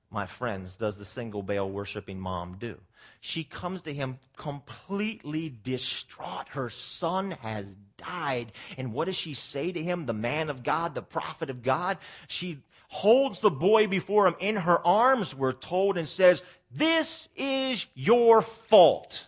my 0.10 0.26
friends, 0.26 0.76
does 0.76 0.98
the 0.98 1.06
single 1.06 1.44
Baal 1.44 1.70
worshiping 1.70 2.20
mom 2.20 2.58
do? 2.60 2.78
She 3.20 3.44
comes 3.44 3.82
to 3.82 3.94
him 3.94 4.18
completely 4.38 5.56
distraught. 5.64 6.48
Her 6.50 6.72
son 6.72 7.32
has 7.42 7.76
died. 7.98 8.52
And 8.76 8.92
what 8.92 9.06
does 9.06 9.16
she 9.16 9.36
say 9.36 9.72
to 9.72 9.84
him, 9.84 10.08
the 10.08 10.14
man 10.14 10.50
of 10.50 10.64
God, 10.64 10.96
the 10.96 11.04
prophet 11.04 11.52
of 11.52 11.62
God? 11.62 12.00
She 12.28 12.58
holds 12.88 13.40
the 13.40 13.52
boy 13.52 13.86
before 13.86 14.28
him 14.28 14.36
in 14.40 14.56
her 14.56 14.86
arms, 14.86 15.36
we're 15.36 15.52
told, 15.52 15.98
and 15.98 16.08
says, 16.08 16.42
This 16.72 17.30
is 17.36 17.86
your 17.94 18.42
fault. 18.42 19.28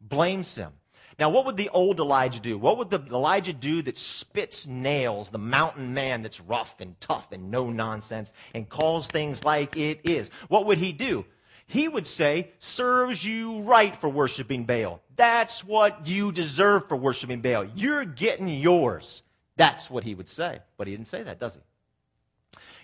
Blames 0.00 0.54
him. 0.54 0.72
Now, 1.22 1.28
what 1.28 1.46
would 1.46 1.56
the 1.56 1.68
old 1.68 2.00
Elijah 2.00 2.40
do? 2.40 2.58
What 2.58 2.78
would 2.78 2.90
the 2.90 2.98
Elijah 2.98 3.52
do 3.52 3.80
that 3.82 3.96
spits 3.96 4.66
nails, 4.66 5.30
the 5.30 5.38
mountain 5.38 5.94
man 5.94 6.22
that's 6.22 6.40
rough 6.40 6.80
and 6.80 6.98
tough 6.98 7.30
and 7.30 7.48
no 7.48 7.70
nonsense 7.70 8.32
and 8.56 8.68
calls 8.68 9.06
things 9.06 9.44
like 9.44 9.76
it 9.76 10.00
is? 10.02 10.32
What 10.48 10.66
would 10.66 10.78
he 10.78 10.90
do? 10.90 11.24
He 11.68 11.86
would 11.86 12.08
say, 12.08 12.50
serves 12.58 13.24
you 13.24 13.60
right 13.60 13.94
for 13.94 14.08
worshiping 14.08 14.64
Baal. 14.64 15.00
That's 15.14 15.62
what 15.62 16.08
you 16.08 16.32
deserve 16.32 16.88
for 16.88 16.96
worshiping 16.96 17.40
Baal. 17.40 17.66
You're 17.76 18.04
getting 18.04 18.48
yours. 18.48 19.22
That's 19.54 19.88
what 19.88 20.02
he 20.02 20.16
would 20.16 20.28
say. 20.28 20.58
But 20.76 20.88
he 20.88 20.96
didn't 20.96 21.06
say 21.06 21.22
that, 21.22 21.38
does 21.38 21.54
he? 21.54 21.60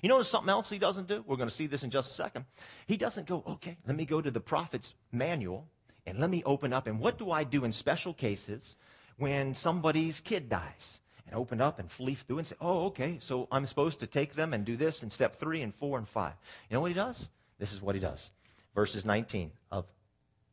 You 0.01 0.11
notice 0.11 0.29
something 0.29 0.49
else 0.49 0.71
he 0.71 0.79
doesn't 0.79 1.09
do? 1.09 1.25
We're 1.27 1.39
going 1.39 1.49
to 1.49 1.55
see 1.57 1.67
this 1.67 1.83
in 1.83 1.91
just 1.91 2.13
a 2.13 2.15
second. 2.15 2.45
He 2.87 2.97
doesn't 2.97 3.27
go, 3.27 3.43
okay, 3.49 3.79
let 3.85 3.97
me 3.97 4.05
go 4.05 4.21
to 4.21 4.31
the 4.31 4.39
prophet's 4.39 4.95
manual 5.11 5.67
and 6.09 6.19
let 6.19 6.31
me 6.31 6.43
open 6.45 6.73
up. 6.73 6.87
And 6.87 6.99
what 6.99 7.19
do 7.19 7.31
I 7.31 7.45
do 7.45 7.65
in 7.65 7.73
special 7.73 8.15
cases 8.15 8.77
when 9.17 9.55
somebody's 9.55 10.21
kid 10.21 10.49
dies? 10.49 11.01
And 11.27 11.37
open 11.37 11.61
up 11.61 11.79
and 11.79 11.91
leaf 12.01 12.23
through 12.27 12.39
and 12.39 12.47
say, 12.47 12.57
oh, 12.59 12.87
okay, 12.87 13.19
so 13.21 13.49
I'm 13.53 13.67
supposed 13.67 14.01
to 14.01 14.07
take 14.07 14.35
them 14.35 14.55
and 14.55 14.65
do 14.65 14.77
this 14.77 15.03
in 15.03 15.11
step 15.11 15.39
three 15.39 15.61
and 15.61 15.75
four 15.75 15.99
and 15.99 16.09
five. 16.09 16.33
You 16.71 16.75
know 16.75 16.81
what 16.81 16.91
he 16.91 16.95
does? 16.95 17.29
This 17.59 17.75
is 17.75 17.83
what 17.83 17.95
he 17.95 18.01
does. 18.01 18.31
Verses 18.75 19.05
19 19.05 19.51
of 19.71 19.85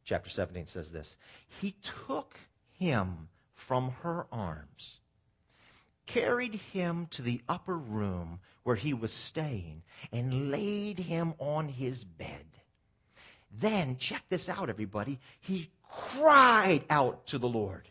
chapter 0.03 0.29
17 0.29 0.65
says 0.65 0.91
this 0.91 1.15
He 1.61 1.75
took 2.07 2.37
him 2.71 3.29
from 3.53 3.91
her 4.01 4.27
arms, 4.33 4.99
carried 6.05 6.55
him 6.55 7.07
to 7.11 7.21
the 7.21 7.41
upper 7.47 7.77
room 7.77 8.39
where 8.63 8.75
he 8.75 8.93
was 8.93 9.13
staying, 9.13 9.81
and 10.11 10.51
laid 10.51 10.99
him 10.99 11.33
on 11.39 11.69
his 11.69 12.03
bed. 12.03 12.45
Then, 13.59 13.97
check 13.97 14.23
this 14.29 14.49
out, 14.49 14.69
everybody. 14.69 15.19
He 15.41 15.69
cried 15.89 16.83
out 16.89 17.25
to 17.27 17.37
the 17.37 17.47
Lord. 17.47 17.89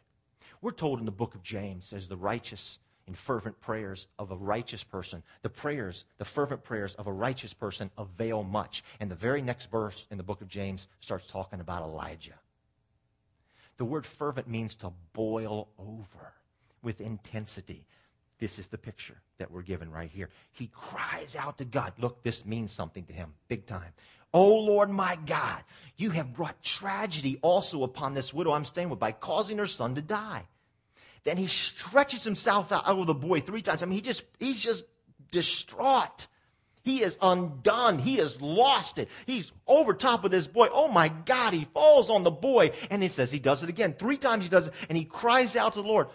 We're 0.61 0.73
told 0.73 0.99
in 0.99 1.05
the 1.05 1.13
book 1.13 1.35
of 1.35 1.43
James, 1.43 1.87
says 1.87 2.09
the 2.09 2.17
righteous 2.17 2.79
and 3.07 3.17
fervent 3.17 3.61
prayers 3.61 4.07
of 4.19 4.31
a 4.31 4.37
righteous 4.37 4.83
person, 4.83 5.23
the 5.43 5.51
prayers, 5.51 6.05
the 6.19 6.25
fervent 6.25 6.65
prayers 6.65 6.95
of 6.95 7.07
a 7.07 7.13
righteous 7.13 7.53
person 7.53 7.91
avail 7.99 8.43
much. 8.43 8.83
And 9.01 9.11
the 9.11 9.15
very 9.15 9.43
next 9.43 9.71
verse 9.71 10.07
in 10.11 10.17
the 10.17 10.23
book 10.23 10.41
of 10.41 10.49
James 10.49 10.89
starts 11.01 11.27
talking 11.27 11.61
about 11.61 11.83
Elijah. 11.83 12.39
The 13.77 13.85
word 13.85 14.07
fervent 14.07 14.49
means 14.49 14.75
to 14.77 14.93
boil 15.13 15.69
over 15.79 16.33
with 16.83 17.01
intensity. 17.01 17.87
This 18.39 18.59
is 18.59 18.69
the 18.69 18.79
picture 18.79 19.21
that 19.39 19.51
we're 19.51 19.63
given 19.63 19.91
right 19.91 20.11
here. 20.11 20.31
He 20.53 20.69
cries 20.69 21.37
out 21.37 21.59
to 21.59 21.65
God. 21.65 21.93
Look, 21.99 22.23
this 22.23 22.47
means 22.47 22.73
something 22.73 23.05
to 23.07 23.13
him, 23.13 23.33
big 23.49 23.67
time. 23.67 23.93
Oh 24.35 24.57
Lord 24.57 24.91
my 24.91 25.17
God, 25.25 25.63
you 25.97 26.11
have 26.11 26.35
brought 26.35 26.61
tragedy 26.61 27.39
also 27.41 27.85
upon 27.85 28.15
this 28.15 28.35
widow 28.35 28.53
I'm 28.53 28.65
staying 28.65 28.91
with 28.91 28.99
by 28.99 29.13
causing 29.13 29.59
her 29.59 29.67
son 29.67 29.95
to 29.95 30.03
die. 30.03 30.49
Then 31.23 31.37
he 31.37 31.47
stretches 31.47 32.25
himself 32.25 32.73
out 32.73 32.89
over 32.89 33.05
the 33.05 33.15
boy 33.15 33.41
three 33.41 33.63
times. 33.63 33.83
I 33.83 33.87
mean, 33.87 33.95
he 33.95 34.03
just 34.03 34.25
he's 34.41 34.61
just 34.61 34.85
distraught. 35.31 36.27
He 36.83 37.03
is 37.03 37.17
undone. 37.23 37.99
He 37.99 38.17
has 38.17 38.43
lost 38.43 38.99
it. 38.99 39.09
He's 39.25 39.51
over 39.67 39.95
top 39.95 40.25
of 40.25 40.31
this 40.31 40.47
boy. 40.47 40.69
Oh 40.71 40.89
my 40.89 41.09
God, 41.09 41.55
he 41.55 41.67
falls 41.73 42.11
on 42.11 42.25
the 42.25 42.31
boy. 42.31 42.73
And 42.91 43.03
he 43.03 43.09
says 43.09 43.33
he 43.33 43.39
does 43.39 43.63
it 43.63 43.71
again. 43.71 43.95
Three 43.99 44.19
times 44.19 44.45
he 44.45 44.51
does 44.51 44.67
it. 44.67 44.75
And 44.91 44.99
he 44.99 45.05
cries 45.05 45.57
out 45.57 45.75
to 45.75 45.83
the 45.83 45.89
Lord, 45.89 46.09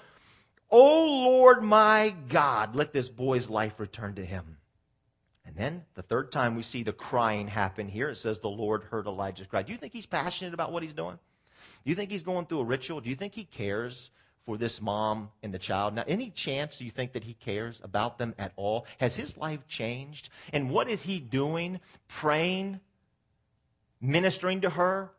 Oh 0.70 1.24
Lord 1.26 1.64
my 1.64 2.14
God, 2.28 2.76
let 2.76 2.94
this 2.94 3.10
boy's 3.10 3.50
life 3.50 3.80
return 3.80 4.14
to 4.16 4.26
him. 4.26 4.59
And 5.50 5.58
then 5.58 5.86
the 5.96 6.04
third 6.04 6.32
time 6.32 6.56
we 6.56 6.62
see 6.62 6.84
the 6.84 6.94
crying 6.94 7.48
happen 7.48 7.88
here, 7.88 8.10
it 8.10 8.18
says 8.18 8.38
the 8.38 8.48
Lord 8.48 8.84
heard 8.84 9.08
Elijah's 9.08 9.48
cry. 9.48 9.64
Do 9.64 9.72
you 9.72 9.80
think 9.80 9.94
he's 9.94 10.06
passionate 10.06 10.54
about 10.54 10.72
what 10.72 10.84
he's 10.84 10.94
doing? 10.94 11.18
Do 11.84 11.90
you 11.90 11.96
think 11.96 12.12
he's 12.12 12.22
going 12.22 12.46
through 12.46 12.60
a 12.60 12.66
ritual? 12.66 13.02
Do 13.02 13.10
you 13.10 13.16
think 13.16 13.34
he 13.34 13.46
cares 13.46 14.12
for 14.46 14.58
this 14.58 14.80
mom 14.80 15.32
and 15.42 15.52
the 15.52 15.58
child? 15.58 15.96
Now, 15.96 16.04
any 16.08 16.30
chance 16.30 16.78
do 16.78 16.86
you 16.86 16.92
think 16.92 17.14
that 17.14 17.24
he 17.24 17.34
cares 17.34 17.82
about 17.84 18.20
them 18.20 18.36
at 18.38 18.54
all? 18.58 18.86
Has 19.00 19.16
his 19.16 19.38
life 19.38 19.68
changed? 19.68 20.30
And 20.54 20.70
what 20.70 20.88
is 20.88 21.02
he 21.02 21.20
doing? 21.20 21.80
Praying, 22.08 22.80
ministering 24.00 24.62
to 24.62 24.70
her, 24.70 25.12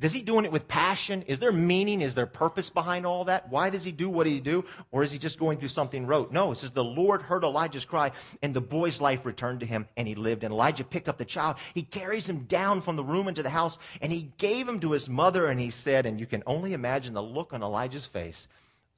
is 0.00 0.12
he 0.12 0.22
doing 0.22 0.44
it 0.44 0.50
with 0.50 0.66
passion? 0.66 1.22
Is 1.28 1.38
there 1.38 1.52
meaning? 1.52 2.00
Is 2.00 2.14
there 2.14 2.26
purpose 2.26 2.70
behind 2.70 3.06
all 3.06 3.24
that? 3.26 3.50
Why 3.50 3.70
does 3.70 3.84
he 3.84 3.92
do 3.92 4.08
what 4.08 4.26
he 4.26 4.40
do? 4.40 4.64
Or 4.90 5.02
is 5.02 5.12
he 5.12 5.18
just 5.18 5.38
going 5.38 5.58
through 5.58 5.68
something 5.68 6.06
rote? 6.06 6.32
No, 6.32 6.50
it 6.50 6.56
says 6.56 6.72
the 6.72 6.82
Lord 6.82 7.22
heard 7.22 7.44
Elijah's 7.44 7.84
cry, 7.84 8.10
and 8.42 8.52
the 8.52 8.60
boy's 8.60 9.00
life 9.00 9.24
returned 9.24 9.60
to 9.60 9.66
him, 9.66 9.86
and 9.96 10.08
he 10.08 10.16
lived. 10.16 10.42
And 10.42 10.52
Elijah 10.52 10.82
picked 10.82 11.08
up 11.08 11.18
the 11.18 11.24
child. 11.24 11.56
He 11.74 11.82
carries 11.82 12.28
him 12.28 12.44
down 12.44 12.80
from 12.80 12.96
the 12.96 13.04
room 13.04 13.28
into 13.28 13.44
the 13.44 13.50
house, 13.50 13.78
and 14.00 14.10
he 14.10 14.32
gave 14.38 14.66
him 14.66 14.80
to 14.80 14.90
his 14.90 15.08
mother, 15.08 15.46
and 15.46 15.60
he 15.60 15.70
said, 15.70 16.04
and 16.04 16.18
you 16.18 16.26
can 16.26 16.42
only 16.46 16.72
imagine 16.72 17.14
the 17.14 17.22
look 17.22 17.52
on 17.52 17.62
Elijah's 17.62 18.06
face 18.06 18.48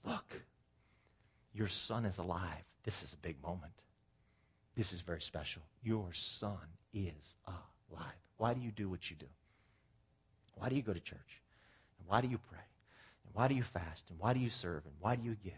Look, 0.05 0.43
your 1.55 1.69
son 1.69 2.05
is 2.05 2.19
alive. 2.19 2.65
This 2.85 3.03
is 3.03 3.15
a 3.15 3.17
big 3.17 3.41
moment. 3.43 3.73
This 4.77 4.93
is 4.93 5.01
very 5.01 5.21
special. 5.21 5.63
Your 5.83 6.13
son 6.13 6.59
is 6.93 7.37
alive. 7.47 8.05
Why 8.37 8.55
do 8.55 8.61
you 8.61 8.71
do 8.71 8.89
what 8.89 9.09
you 9.11 9.17
do? 9.17 9.27
Why 10.57 10.69
do 10.69 10.77
you 10.77 10.83
go 10.83 10.93
to 10.93 11.01
church? 11.01 11.41
And 11.99 12.09
why 12.09 12.21
do 12.21 12.29
you 12.29 12.39
pray? 12.39 12.59
And 13.27 13.35
why 13.35 13.49
do 13.49 13.55
you 13.55 13.63
fast? 13.63 14.11
And 14.11 14.19
why 14.19 14.33
do 14.33 14.41
you 14.41 14.51
serve? 14.51 14.85
And 14.85 14.95
why 15.01 15.17
do 15.17 15.25
you 15.25 15.37
give? 15.43 15.53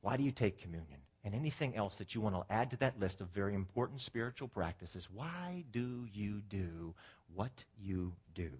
Why 0.00 0.16
do 0.16 0.22
you 0.22 0.30
take 0.30 0.60
communion? 0.60 1.00
And 1.24 1.34
anything 1.34 1.76
else 1.76 1.96
that 1.98 2.14
you 2.14 2.20
want 2.20 2.36
to 2.36 2.54
add 2.54 2.70
to 2.70 2.76
that 2.76 3.00
list 3.00 3.20
of 3.20 3.28
very 3.28 3.54
important 3.54 4.00
spiritual 4.00 4.48
practices. 4.48 5.08
Why 5.12 5.64
do 5.72 6.06
you 6.12 6.40
do 6.48 6.94
what 7.34 7.64
you 7.82 8.12
do? 8.34 8.50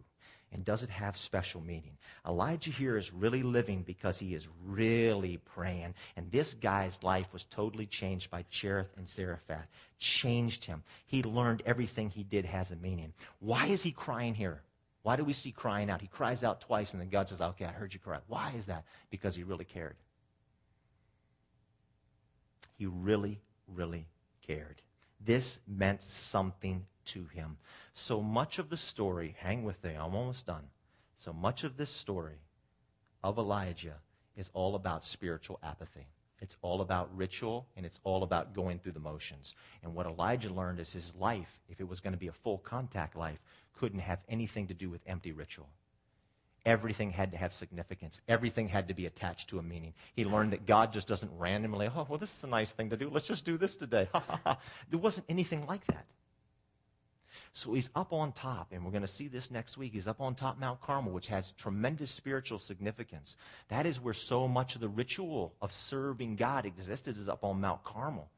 And 0.53 0.65
does 0.65 0.83
it 0.83 0.91
have 0.91 1.17
special 1.17 1.61
meaning? 1.61 1.97
Elijah 2.27 2.71
here 2.71 2.97
is 2.97 3.13
really 3.13 3.43
living 3.43 3.83
because 3.83 4.19
he 4.19 4.35
is 4.35 4.49
really 4.65 5.39
praying. 5.39 5.95
And 6.17 6.31
this 6.31 6.55
guy's 6.55 7.03
life 7.03 7.33
was 7.33 7.45
totally 7.45 7.87
changed 7.87 8.31
by 8.31 8.45
Cherith 8.49 8.91
and 8.97 9.09
Zarephath. 9.09 9.69
Changed 9.99 10.65
him. 10.65 10.83
He 11.07 11.23
learned 11.23 11.63
everything 11.67 12.11
he 12.11 12.23
did 12.23 12.45
has 12.45 12.71
a 12.71 12.77
meaning. 12.77 13.13
Why 13.41 13.67
is 13.67 13.83
he 13.83 13.91
crying 13.91 14.35
here? 14.35 14.63
Why 15.07 15.15
do 15.15 15.23
we 15.23 15.35
see 15.35 15.53
crying 15.53 15.89
out? 15.89 16.01
He 16.01 16.09
cries 16.09 16.43
out 16.43 16.61
twice, 16.61 16.93
and 16.93 17.01
then 17.01 17.11
God 17.11 17.29
says, 17.29 17.41
Okay, 17.41 17.65
I 17.65 17.71
heard 17.71 17.95
you 17.95 18.01
cry. 18.01 18.19
Why 18.27 18.53
is 18.57 18.67
that? 18.67 18.87
Because 19.09 19.37
he 19.37 19.45
really 19.45 19.65
cared. 19.65 19.95
He 22.77 22.87
really, 22.87 23.41
really 23.69 24.09
cared. 24.45 24.83
This 25.25 25.61
meant 25.69 26.03
something 26.03 26.85
to 27.05 27.25
him. 27.27 27.57
So 27.95 28.21
much 28.21 28.59
of 28.59 28.69
the 28.69 28.77
story, 28.77 29.37
hang 29.39 29.63
with 29.63 29.81
me, 29.85 29.95
I'm 29.95 30.17
almost 30.17 30.45
done. 30.45 30.65
So 31.19 31.33
much 31.33 31.63
of 31.63 31.77
this 31.77 31.91
story 31.91 32.41
of 33.23 33.39
Elijah 33.39 34.01
is 34.37 34.51
all 34.55 34.75
about 34.75 35.07
spiritual 35.07 35.61
apathy. 35.63 36.09
It's 36.41 36.57
all 36.63 36.81
about 36.81 37.17
ritual 37.17 37.67
and 37.77 37.87
it's 37.87 38.01
all 38.05 38.23
about 38.23 38.55
going 38.55 38.79
through 38.79 38.93
the 38.93 39.01
motions. 39.01 39.55
And 39.83 39.95
what 39.95 40.07
Elijah 40.07 40.51
learned 40.51 40.81
is 40.81 40.93
his 40.93 41.15
life, 41.19 41.61
if 41.69 41.81
it 41.81 41.89
was 41.89 42.01
going 42.01 42.13
to 42.13 42.19
be 42.19 42.29
a 42.29 42.33
full 42.33 42.59
contact 42.59 43.17
life, 43.17 43.43
couldn't 43.75 44.01
have 44.01 44.21
anything 44.29 44.67
to 44.69 44.75
do 44.75 44.91
with 44.91 45.01
empty 45.07 45.33
ritual. 45.33 45.69
Everything 46.67 47.11
had 47.11 47.31
to 47.31 47.39
have 47.39 47.55
significance. 47.55 48.21
Everything 48.27 48.69
had 48.69 48.89
to 48.89 48.95
be 48.95 49.07
attached 49.07 49.49
to 49.51 49.59
a 49.61 49.63
meaning. 49.63 49.95
He 50.15 50.25
learned 50.25 50.53
that 50.53 50.67
God 50.67 50.93
just 50.93 51.07
doesn't 51.07 51.31
randomly, 51.39 51.89
oh, 51.95 52.07
well, 52.09 52.19
this 52.19 52.37
is 52.37 52.43
a 52.43 52.49
nice 52.49 52.73
thing 52.73 52.91
to 52.91 52.97
do. 52.97 53.09
Let's 53.09 53.27
just 53.27 53.45
do 53.45 53.57
this 53.57 53.77
today. 53.77 54.09
there 54.91 54.99
wasn't 54.99 55.27
anything 55.29 55.65
like 55.67 55.87
that. 55.87 56.07
So 57.57 57.73
he's 57.73 57.89
up 57.97 58.13
on 58.13 58.33
top, 58.33 58.73
and 58.73 58.85
we're 58.85 58.91
going 58.91 59.01
to 59.01 59.09
see 59.09 59.29
this 59.29 59.51
next 59.51 59.79
week. 59.79 59.95
He's 59.95 60.07
up 60.07 60.21
on 60.21 60.35
top 60.35 60.61
Mount 60.61 60.79
Carmel, 60.83 61.13
which 61.13 61.29
has 61.29 61.53
tremendous 61.53 62.11
spiritual 62.11 62.59
significance. 62.59 63.39
That 63.69 63.87
is 63.87 63.99
where 63.99 64.13
so 64.13 64.47
much 64.47 64.75
of 64.75 64.83
the 64.83 64.91
ritual 64.91 65.55
of 65.63 65.73
serving 65.73 66.37
God 66.37 66.67
existed, 66.67 67.17
is 67.17 67.31
up 67.31 67.45
on 67.45 67.59
Mount 67.59 67.83
Carmel 67.83 68.29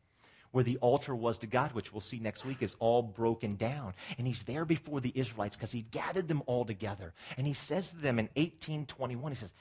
where 0.52 0.62
the 0.64 0.78
altar 0.78 1.16
was 1.16 1.36
to 1.38 1.46
God, 1.48 1.72
which 1.72 1.92
we'll 1.92 2.00
see 2.00 2.20
next 2.20 2.46
week, 2.46 2.62
is 2.62 2.76
all 2.78 3.02
broken 3.02 3.56
down. 3.56 3.92
And 4.16 4.26
he's 4.26 4.44
there 4.44 4.64
before 4.64 5.00
the 5.00 5.12
Israelites 5.14 5.56
because 5.56 5.72
he 5.72 5.82
gathered 5.90 6.26
them 6.28 6.42
all 6.46 6.64
together. 6.64 7.12
And 7.36 7.46
he 7.46 7.52
says 7.52 7.90
to 7.90 7.96
them 7.96 8.18
in 8.18 8.26
1821, 8.36 9.32
he 9.32 9.36
says, 9.36 9.52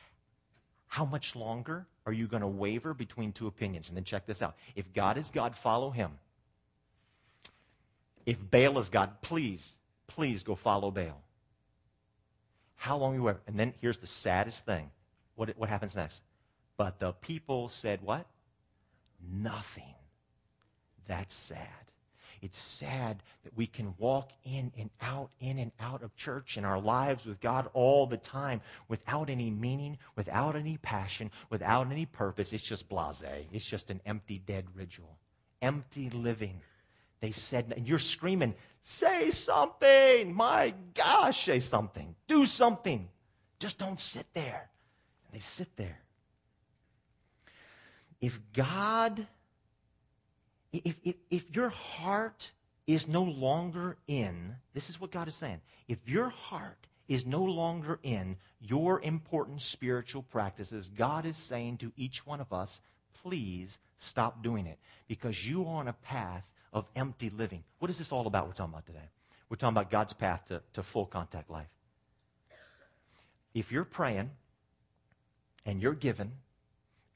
How 0.85 1.03
much 1.03 1.35
longer 1.35 1.87
are 2.05 2.13
you 2.13 2.27
going 2.27 2.41
to 2.41 2.47
waver 2.47 2.93
between 2.93 3.33
two 3.33 3.47
opinions? 3.47 3.89
And 3.89 3.97
then 3.97 4.05
check 4.05 4.25
this 4.27 4.41
out. 4.41 4.55
If 4.75 4.93
God 4.93 5.17
is 5.17 5.29
God, 5.29 5.57
follow 5.57 5.89
him. 5.89 6.11
If 8.27 8.37
Baal 8.51 8.77
is 8.77 8.89
God, 8.89 9.21
please, 9.21 9.77
please 10.05 10.43
go 10.43 10.53
follow 10.53 10.91
Baal. 10.91 11.23
How 12.75 12.97
long 12.97 13.15
you 13.15 13.23
waver? 13.23 13.39
And 13.47 13.57
then 13.57 13.73
here's 13.79 13.97
the 13.97 14.05
saddest 14.05 14.65
thing. 14.65 14.91
What, 15.35 15.57
what 15.57 15.69
happens 15.69 15.95
next? 15.95 16.21
But 16.75 16.99
the 16.99 17.13
people 17.13 17.69
said 17.69 18.01
what? 18.01 18.27
Nothing. 19.31 19.95
That's 21.07 21.33
sad. 21.33 21.69
It's 22.41 22.59
sad 22.59 23.23
that 23.45 23.55
we 23.55 23.65
can 23.65 23.95
walk 23.97 24.31
in 24.43 24.73
and 24.77 24.89
out, 25.01 25.29
in 25.39 25.57
and 25.57 25.71
out 25.79 26.03
of 26.03 26.13
church 26.17 26.57
in 26.57 26.65
our 26.65 26.81
lives 26.81 27.25
with 27.25 27.39
God 27.39 27.69
all 27.73 28.05
the 28.05 28.17
time 28.17 28.59
without 28.89 29.29
any 29.29 29.49
meaning, 29.49 29.97
without 30.17 30.57
any 30.57 30.77
passion, 30.77 31.31
without 31.49 31.89
any 31.89 32.05
purpose. 32.05 32.51
It's 32.51 32.61
just 32.61 32.89
blase. 32.89 33.23
It's 33.53 33.65
just 33.65 33.89
an 33.89 34.01
empty, 34.05 34.39
dead 34.45 34.65
ritual. 34.75 35.17
Empty 35.61 36.09
living. 36.09 36.59
They 37.19 37.31
said, 37.31 37.73
and 37.75 37.87
you're 37.87 37.99
screaming, 37.99 38.53
say 38.81 39.31
something. 39.31 40.33
My 40.33 40.73
gosh, 40.93 41.45
say 41.45 41.59
something. 41.59 42.15
Do 42.27 42.45
something. 42.45 43.09
Just 43.59 43.77
don't 43.79 43.99
sit 43.99 44.27
there. 44.33 44.69
And 45.25 45.33
they 45.33 45.43
sit 45.43 45.75
there. 45.75 45.99
If 48.21 48.39
God 48.53 49.27
if, 50.73 50.99
if, 51.03 51.15
if 51.29 51.55
your 51.55 51.69
heart 51.69 52.51
is 52.85 53.07
no 53.07 53.23
longer 53.23 53.97
in, 54.07 54.55
this 54.73 54.89
is 54.89 54.99
what 54.99 55.11
God 55.11 55.27
is 55.27 55.35
saying. 55.35 55.61
If 55.87 56.07
your 56.07 56.29
heart 56.29 56.87
is 57.07 57.25
no 57.25 57.43
longer 57.43 57.99
in 58.03 58.37
your 58.59 59.01
important 59.01 59.61
spiritual 59.61 60.23
practices, 60.23 60.89
God 60.89 61.25
is 61.25 61.37
saying 61.37 61.77
to 61.77 61.91
each 61.95 62.25
one 62.25 62.41
of 62.41 62.51
us, 62.51 62.81
please 63.21 63.79
stop 63.97 64.43
doing 64.43 64.67
it 64.67 64.77
because 65.07 65.47
you 65.47 65.63
are 65.63 65.79
on 65.79 65.87
a 65.87 65.93
path 65.93 66.43
of 66.77 66.87
empty 66.95 67.29
living. 67.29 67.63
What 67.79 67.89
is 67.89 67.97
this 67.97 68.11
all 68.11 68.27
about 68.27 68.47
we're 68.47 68.53
talking 68.53 68.73
about 68.73 68.85
today? 68.85 69.09
We're 69.49 69.57
talking 69.57 69.75
about 69.75 69.89
God's 69.89 70.13
path 70.13 70.45
to, 70.47 70.61
to 70.73 70.83
full 70.83 71.05
contact 71.05 71.49
life. 71.49 71.67
If 73.53 73.71
you're 73.71 73.85
praying 73.85 74.29
and 75.65 75.81
you're 75.81 75.93
giving 75.93 76.31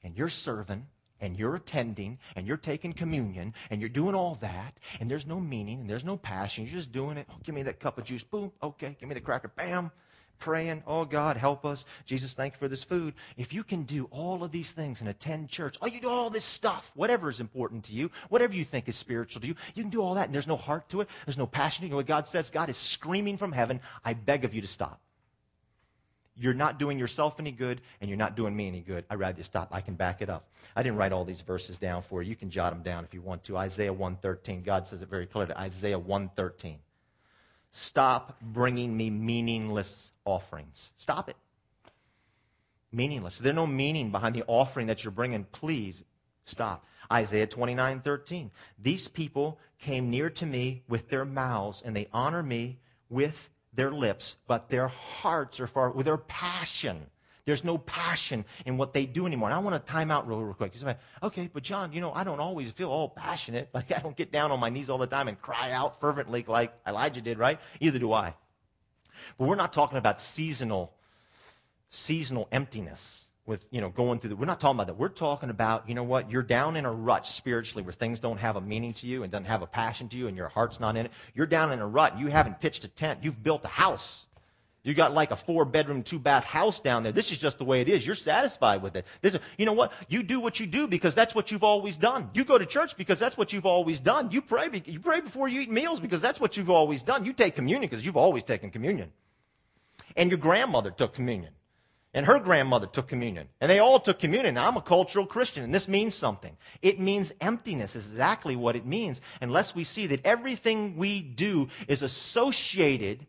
and 0.02 0.16
you're 0.16 0.28
serving 0.28 0.86
and 1.20 1.38
you're 1.38 1.54
attending 1.54 2.18
and 2.34 2.46
you're 2.46 2.56
taking 2.56 2.92
communion 2.92 3.54
and 3.70 3.80
you're 3.80 3.88
doing 3.88 4.14
all 4.14 4.36
that 4.40 4.78
and 4.98 5.10
there's 5.10 5.26
no 5.26 5.38
meaning 5.38 5.80
and 5.80 5.90
there's 5.90 6.04
no 6.04 6.16
passion. 6.16 6.64
You're 6.64 6.74
just 6.74 6.90
doing 6.90 7.16
it. 7.16 7.28
Oh, 7.30 7.36
give 7.44 7.54
me 7.54 7.62
that 7.62 7.78
cup 7.78 7.98
of 7.98 8.04
juice. 8.04 8.24
Boom. 8.24 8.50
Okay. 8.62 8.96
Give 8.98 9.08
me 9.08 9.14
the 9.14 9.20
cracker. 9.20 9.48
Bam. 9.48 9.92
Praying. 10.42 10.82
Oh, 10.88 11.04
God, 11.04 11.36
help 11.36 11.64
us. 11.64 11.84
Jesus, 12.04 12.34
thank 12.34 12.54
you 12.54 12.58
for 12.58 12.66
this 12.66 12.82
food. 12.82 13.14
If 13.36 13.52
you 13.52 13.62
can 13.62 13.84
do 13.84 14.08
all 14.10 14.42
of 14.42 14.50
these 14.50 14.72
things 14.72 15.00
and 15.00 15.08
attend 15.08 15.48
church, 15.48 15.78
oh, 15.80 15.86
you 15.86 16.00
do 16.00 16.10
all 16.10 16.30
this 16.30 16.44
stuff, 16.44 16.90
whatever 16.96 17.30
is 17.30 17.38
important 17.38 17.84
to 17.84 17.92
you, 17.92 18.10
whatever 18.28 18.52
you 18.52 18.64
think 18.64 18.88
is 18.88 18.96
spiritual 18.96 19.40
to 19.40 19.46
you, 19.46 19.54
you 19.76 19.84
can 19.84 19.90
do 19.90 20.00
all 20.00 20.14
that 20.14 20.24
and 20.24 20.34
there's 20.34 20.48
no 20.48 20.56
heart 20.56 20.88
to 20.88 21.00
it. 21.00 21.08
There's 21.26 21.38
no 21.38 21.46
passion. 21.46 21.84
You 21.84 21.90
know 21.90 21.96
what 21.96 22.06
God 22.06 22.26
says? 22.26 22.50
God 22.50 22.68
is 22.68 22.76
screaming 22.76 23.36
from 23.36 23.52
heaven. 23.52 23.78
I 24.04 24.14
beg 24.14 24.44
of 24.44 24.52
you 24.52 24.60
to 24.62 24.66
stop. 24.66 25.00
You're 26.36 26.54
not 26.54 26.76
doing 26.76 26.98
yourself 26.98 27.38
any 27.38 27.52
good, 27.52 27.80
and 28.00 28.10
you're 28.10 28.18
not 28.18 28.34
doing 28.34 28.56
me 28.56 28.66
any 28.66 28.80
good. 28.80 29.04
I'd 29.08 29.20
rather 29.20 29.38
you 29.38 29.44
stop. 29.44 29.68
I 29.70 29.80
can 29.80 29.94
back 29.94 30.22
it 30.22 30.28
up. 30.28 30.48
I 30.74 30.82
didn't 30.82 30.98
write 30.98 31.12
all 31.12 31.24
these 31.24 31.42
verses 31.42 31.78
down 31.78 32.02
for 32.02 32.20
you. 32.20 32.30
You 32.30 32.36
can 32.36 32.50
jot 32.50 32.72
them 32.72 32.82
down 32.82 33.04
if 33.04 33.14
you 33.14 33.22
want 33.22 33.44
to. 33.44 33.56
Isaiah 33.58 33.92
113. 33.92 34.62
God 34.62 34.88
says 34.88 35.02
it 35.02 35.08
very 35.08 35.26
clearly. 35.26 35.54
Isaiah 35.54 35.98
113. 35.98 36.78
Stop 37.72 38.38
bringing 38.42 38.94
me 38.94 39.08
meaningless 39.08 40.12
offerings. 40.26 40.92
Stop 40.98 41.30
it. 41.30 41.36
Meaningless. 42.92 43.38
There's 43.38 43.56
no 43.56 43.66
meaning 43.66 44.10
behind 44.10 44.34
the 44.34 44.44
offering 44.46 44.86
that 44.88 45.02
you're 45.02 45.10
bringing. 45.10 45.44
Please 45.44 46.04
stop. 46.44 46.84
Isaiah 47.10 47.46
29 47.46 48.00
13. 48.02 48.50
These 48.78 49.08
people 49.08 49.58
came 49.78 50.10
near 50.10 50.28
to 50.28 50.44
me 50.44 50.82
with 50.86 51.08
their 51.08 51.24
mouths, 51.24 51.82
and 51.82 51.96
they 51.96 52.08
honor 52.12 52.42
me 52.42 52.78
with 53.08 53.48
their 53.72 53.90
lips, 53.90 54.36
but 54.46 54.68
their 54.68 54.88
hearts 54.88 55.58
are 55.58 55.66
far 55.66 55.90
with 55.90 56.04
their 56.04 56.18
passion. 56.18 57.06
There's 57.44 57.64
no 57.64 57.78
passion 57.78 58.44
in 58.66 58.76
what 58.76 58.92
they 58.92 59.04
do 59.04 59.26
anymore. 59.26 59.48
And 59.48 59.54
I 59.54 59.58
want 59.58 59.74
to 59.74 59.92
time 59.92 60.10
out 60.10 60.28
real, 60.28 60.40
real 60.40 60.54
quick. 60.54 60.80
Like, 60.82 61.00
okay, 61.22 61.50
but 61.52 61.64
John, 61.64 61.92
you 61.92 62.00
know, 62.00 62.12
I 62.12 62.22
don't 62.22 62.38
always 62.38 62.70
feel 62.70 62.88
all 62.88 63.08
passionate. 63.08 63.68
Like, 63.74 63.90
I 63.90 64.00
don't 64.00 64.16
get 64.16 64.30
down 64.30 64.52
on 64.52 64.60
my 64.60 64.68
knees 64.68 64.90
all 64.90 64.98
the 64.98 65.06
time 65.06 65.28
and 65.28 65.40
cry 65.40 65.72
out 65.72 65.98
fervently 65.98 66.44
like 66.46 66.72
Elijah 66.86 67.20
did, 67.20 67.38
right? 67.38 67.58
Either 67.80 67.98
do 67.98 68.12
I. 68.12 68.34
But 69.38 69.48
we're 69.48 69.56
not 69.56 69.72
talking 69.72 69.98
about 69.98 70.20
seasonal, 70.20 70.92
seasonal 71.88 72.48
emptiness 72.52 73.26
with, 73.46 73.64
you 73.70 73.80
know, 73.80 73.88
going 73.88 74.20
through 74.20 74.30
the, 74.30 74.36
we're 74.36 74.46
not 74.46 74.60
talking 74.60 74.76
about 74.76 74.86
that. 74.88 74.98
We're 74.98 75.08
talking 75.08 75.50
about, 75.50 75.88
you 75.88 75.94
know 75.94 76.02
what, 76.04 76.30
you're 76.30 76.42
down 76.42 76.76
in 76.76 76.84
a 76.84 76.92
rut 76.92 77.26
spiritually 77.26 77.82
where 77.82 77.92
things 77.92 78.20
don't 78.20 78.38
have 78.38 78.56
a 78.56 78.60
meaning 78.60 78.92
to 78.94 79.06
you 79.06 79.22
and 79.22 79.32
doesn't 79.32 79.46
have 79.46 79.62
a 79.62 79.66
passion 79.66 80.08
to 80.10 80.18
you 80.18 80.28
and 80.28 80.36
your 80.36 80.48
heart's 80.48 80.78
not 80.78 80.96
in 80.96 81.06
it. 81.06 81.12
You're 81.34 81.46
down 81.46 81.72
in 81.72 81.80
a 81.80 81.86
rut. 81.86 82.18
You 82.18 82.28
haven't 82.28 82.60
pitched 82.60 82.84
a 82.84 82.88
tent. 82.88 83.20
You've 83.22 83.42
built 83.42 83.64
a 83.64 83.68
house. 83.68 84.26
You 84.84 84.94
got 84.94 85.14
like 85.14 85.30
a 85.30 85.36
four 85.36 85.64
bedroom, 85.64 86.02
two 86.02 86.18
bath 86.18 86.44
house 86.44 86.80
down 86.80 87.04
there. 87.04 87.12
This 87.12 87.30
is 87.30 87.38
just 87.38 87.58
the 87.58 87.64
way 87.64 87.80
it 87.80 87.88
is. 87.88 88.04
You're 88.04 88.16
satisfied 88.16 88.82
with 88.82 88.96
it. 88.96 89.06
This, 89.20 89.36
you 89.56 89.64
know 89.64 89.74
what? 89.74 89.92
You 90.08 90.24
do 90.24 90.40
what 90.40 90.58
you 90.58 90.66
do 90.66 90.88
because 90.88 91.14
that's 91.14 91.34
what 91.34 91.52
you've 91.52 91.62
always 91.62 91.96
done. 91.96 92.30
You 92.34 92.44
go 92.44 92.58
to 92.58 92.66
church 92.66 92.96
because 92.96 93.20
that's 93.20 93.36
what 93.36 93.52
you've 93.52 93.66
always 93.66 94.00
done. 94.00 94.32
You 94.32 94.42
pray, 94.42 94.68
you 94.84 94.98
pray 94.98 95.20
before 95.20 95.46
you 95.46 95.60
eat 95.60 95.70
meals 95.70 96.00
because 96.00 96.20
that's 96.20 96.40
what 96.40 96.56
you've 96.56 96.70
always 96.70 97.04
done. 97.04 97.24
You 97.24 97.32
take 97.32 97.54
communion 97.54 97.88
because 97.88 98.04
you've 98.04 98.16
always 98.16 98.42
taken 98.42 98.70
communion. 98.70 99.12
And 100.16 100.30
your 100.30 100.38
grandmother 100.38 100.90
took 100.90 101.14
communion 101.14 101.52
and 102.14 102.26
her 102.26 102.38
grandmother 102.38 102.86
took 102.86 103.08
communion. 103.08 103.48
And 103.60 103.70
they 103.70 103.78
all 103.78 103.98
took 103.98 104.18
communion. 104.18 104.54
Now, 104.54 104.68
I'm 104.68 104.76
a 104.76 104.82
cultural 104.82 105.24
Christian, 105.24 105.64
and 105.64 105.74
this 105.74 105.88
means 105.88 106.14
something. 106.14 106.56
It 106.82 107.00
means 107.00 107.32
emptiness, 107.40 107.96
is 107.96 108.10
exactly 108.10 108.54
what 108.54 108.76
it 108.76 108.84
means, 108.84 109.22
unless 109.40 109.74
we 109.74 109.84
see 109.84 110.06
that 110.08 110.20
everything 110.24 110.96
we 110.96 111.20
do 111.22 111.68
is 111.88 112.02
associated 112.02 113.26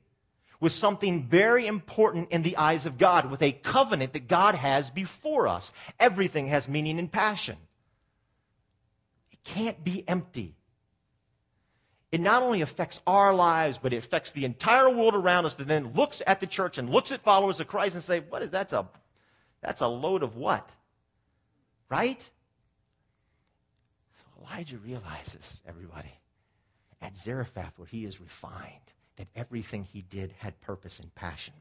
with 0.63 0.73
something 0.73 1.23
very 1.27 1.67
important 1.67 2.31
in 2.31 2.41
the 2.41 2.57
eyes 2.57 2.85
of 2.85 2.97
God, 2.97 3.29
with 3.29 3.41
a 3.41 3.51
covenant 3.51 4.13
that 4.13 4.27
God 4.27 4.55
has 4.55 4.89
before 4.89 5.47
us. 5.47 5.71
Everything 5.99 6.47
has 6.47 6.67
meaning 6.67 6.97
and 6.97 7.11
passion. 7.11 7.57
It 9.31 9.43
can't 9.43 9.83
be 9.83 10.07
empty 10.07 10.55
it 12.13 12.21
not 12.21 12.43
only 12.43 12.61
affects 12.61 13.01
our 13.07 13.33
lives, 13.33 13.79
but 13.81 13.91
it 13.91 13.97
affects 13.97 14.33
the 14.33 14.45
entire 14.45 14.87
world 14.87 15.15
around 15.15 15.47
us 15.47 15.55
that 15.55 15.67
then 15.67 15.93
looks 15.95 16.21
at 16.27 16.39
the 16.39 16.45
church 16.45 16.77
and 16.77 16.87
looks 16.87 17.11
at 17.11 17.23
followers 17.23 17.59
of 17.59 17.67
Christ 17.67 17.95
and 17.95 18.03
say, 18.03 18.19
what 18.19 18.43
is 18.43 18.51
that's 18.51 18.71
a 18.71 18.87
that's 19.61 19.81
a 19.81 19.87
load 19.87 20.21
of 20.21 20.35
what? 20.35 20.69
Right? 21.89 22.21
So 24.15 24.45
Elijah 24.45 24.77
realizes, 24.77 25.63
everybody, 25.67 26.13
at 27.01 27.17
Zarephath 27.17 27.73
where 27.79 27.87
he 27.87 28.05
is 28.05 28.21
refined, 28.21 28.93
that 29.17 29.27
everything 29.35 29.83
he 29.83 30.01
did 30.01 30.33
had 30.37 30.59
purpose 30.61 30.99
and 30.99 31.13
passion. 31.15 31.53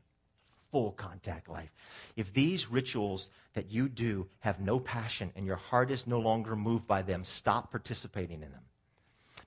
Full 0.71 0.93
contact 0.93 1.49
life. 1.49 1.71
If 2.17 2.33
these 2.33 2.71
rituals 2.71 3.31
that 3.55 3.71
you 3.71 3.89
do 3.89 4.27
have 4.41 4.61
no 4.61 4.81
passion 4.81 5.31
and 5.37 5.47
your 5.47 5.57
heart 5.57 5.91
is 5.91 6.07
no 6.07 6.19
longer 6.19 6.57
moved 6.57 6.87
by 6.87 7.03
them, 7.03 7.25
stop 7.25 7.71
participating 7.71 8.43
in 8.43 8.51
them 8.51 8.65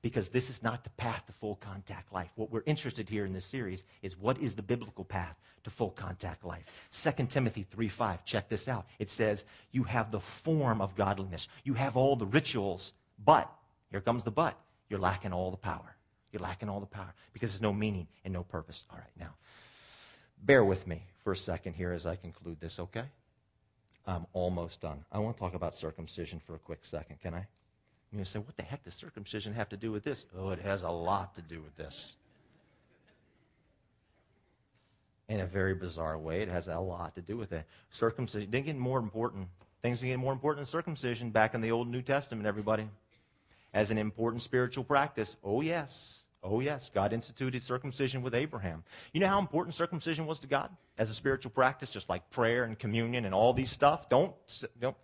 because 0.06 0.30
this 0.30 0.52
is 0.52 0.62
not 0.62 0.84
the 0.84 0.90
path 0.92 1.26
to 1.26 1.34
full 1.34 1.56
contact 1.56 2.14
life. 2.14 2.30
What 2.36 2.52
we're 2.52 2.62
interested 2.68 3.10
here 3.10 3.26
in 3.26 3.34
this 3.34 3.44
series 3.44 3.84
is 4.04 4.16
what 4.16 4.38
is 4.38 4.56
the 4.56 4.62
biblical 4.62 5.04
path 5.04 5.36
to 5.64 5.72
full 5.72 5.90
contact 5.90 6.46
life. 6.46 6.64
2 6.92 7.28
Timothy 7.28 7.64
3:5. 7.64 8.24
Check 8.24 8.48
this 8.48 8.68
out. 8.68 8.86
It 9.00 9.10
says, 9.10 9.46
"You 9.72 9.84
have 9.84 10.12
the 10.12 10.20
form 10.20 10.80
of 10.80 10.96
godliness. 10.96 11.48
You 11.64 11.74
have 11.74 11.98
all 11.98 12.16
the 12.16 12.28
rituals, 12.28 12.94
but 13.18 13.52
here 13.90 14.00
comes 14.00 14.24
the 14.24 14.30
but. 14.30 14.60
You're 14.90 15.00
lacking 15.00 15.34
all 15.34 15.50
the 15.50 15.58
power. 15.58 15.95
You're 16.36 16.44
lacking 16.44 16.70
all 16.70 16.82
the 16.82 16.86
power 16.86 17.14
because 17.34 17.52
there's 17.52 17.62
no 17.62 17.74
meaning 17.74 18.08
and 18.24 18.34
no 18.34 18.44
purpose." 18.44 18.84
All 18.92 18.98
right, 18.98 19.18
now. 19.20 19.34
Bear 20.44 20.64
with 20.64 20.86
me 20.86 21.02
for 21.24 21.32
a 21.32 21.38
second 21.38 21.74
here 21.74 21.92
as 21.92 22.06
I 22.06 22.16
conclude 22.18 22.60
this, 22.60 22.78
okay? 22.78 23.06
I'm 24.06 24.28
almost 24.34 24.82
done. 24.82 25.04
I 25.12 25.20
want 25.20 25.38
to 25.38 25.40
talk 25.40 25.54
about 25.56 25.74
circumcision 25.76 26.40
for 26.40 26.56
a 26.56 26.60
quick 26.60 26.86
second, 26.86 27.22
can 27.22 27.34
I? 27.34 27.48
you 28.12 28.24
say, 28.24 28.40
what 28.40 28.56
the 28.56 28.64
heck 28.64 28.84
does 28.84 28.94
circumcision 28.94 29.54
have 29.54 29.70
to 29.70 29.78
do 29.78 29.92
with 29.92 30.04
this? 30.04 30.26
Oh, 30.38 30.50
it 30.52 30.60
has 30.60 30.84
a 30.84 30.90
lot 30.90 31.36
to 31.36 31.42
do 31.42 31.62
with 31.62 31.76
this. 31.76 32.16
In 35.28 35.40
a 35.40 35.46
very 35.46 35.74
bizarre 35.74 36.18
way, 36.18 36.42
it 36.42 36.50
has 36.50 36.68
a 36.68 36.80
lot 36.80 37.16
to 37.16 37.22
do 37.22 37.36
with 37.36 37.52
it. 37.52 37.66
Circumcision 37.92 38.50
didn't 38.50 38.68
get 38.68 38.78
more 38.78 39.00
important. 39.00 39.48
Things 39.82 40.00
didn't 40.00 40.14
get 40.14 40.20
more 40.20 40.34
important 40.34 40.66
than 40.66 40.72
circumcision 40.72 41.32
back 41.32 41.56
in 41.56 41.62
the 41.62 41.72
Old 41.72 41.88
New 41.88 42.02
Testament, 42.02 42.46
everybody. 42.46 42.88
As 43.74 43.92
an 43.92 43.98
important 43.98 44.44
spiritual 44.44 44.84
practice. 44.84 45.36
Oh, 45.44 45.62
yes. 45.62 46.24
Oh, 46.48 46.60
yes. 46.60 46.92
God 46.94 47.12
instituted 47.12 47.62
circumcision 47.64 48.22
with 48.22 48.36
Abraham. 48.36 48.84
You 49.14 49.20
know 49.20 49.28
how 49.28 49.40
important 49.40 49.74
circumcision 49.74 50.28
was 50.28 50.40
to 50.42 50.48
God 50.48 50.70
as 51.00 51.10
a 51.10 51.14
spiritual 51.14 51.52
practice, 51.52 51.90
just 51.90 52.08
like 52.08 52.30
prayer 52.30 52.66
and 52.66 52.78
communion 52.78 53.26
and 53.26 53.34
all 53.34 53.52
these 53.52 53.72
stuff? 53.72 54.10
Don't, 54.10 54.34
don't 54.80 54.96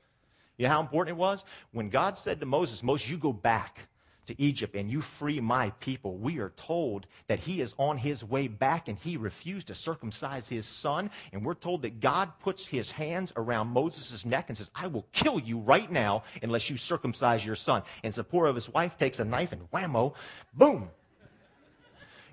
you 0.57 0.67
know 0.67 0.73
how 0.73 0.81
important 0.81 1.17
it 1.17 1.19
was? 1.19 1.43
When 1.71 1.89
God 1.89 2.15
said 2.15 2.39
to 2.41 2.45
Moses, 2.45 2.83
Moses, 2.83 3.09
you 3.09 3.17
go 3.17 3.33
back 3.33 3.87
to 4.27 4.39
Egypt 4.39 4.75
and 4.75 4.91
you 4.91 5.01
free 5.01 5.39
my 5.39 5.71
people, 5.79 6.15
we 6.17 6.37
are 6.37 6.51
told 6.55 7.07
that 7.25 7.39
he 7.39 7.61
is 7.61 7.73
on 7.79 7.97
his 7.97 8.23
way 8.23 8.47
back 8.47 8.87
and 8.87 8.95
he 8.99 9.17
refused 9.17 9.67
to 9.67 9.75
circumcise 9.75 10.47
his 10.47 10.67
son. 10.67 11.09
And 11.33 11.43
we're 11.43 11.55
told 11.55 11.81
that 11.81 11.99
God 11.99 12.31
puts 12.39 12.67
his 12.67 12.91
hands 12.91 13.33
around 13.35 13.69
Moses' 13.69 14.25
neck 14.25 14.45
and 14.49 14.57
says, 14.57 14.69
I 14.75 14.85
will 14.85 15.07
kill 15.11 15.39
you 15.39 15.57
right 15.57 15.91
now 15.91 16.23
unless 16.43 16.69
you 16.69 16.77
circumcise 16.77 17.43
your 17.43 17.55
son. 17.55 17.81
And 18.03 18.13
Zipporah, 18.13 18.53
his 18.53 18.69
wife, 18.69 18.97
takes 18.97 19.19
a 19.19 19.25
knife 19.25 19.53
and 19.53 19.69
whammo, 19.71 20.13
boom. 20.53 20.91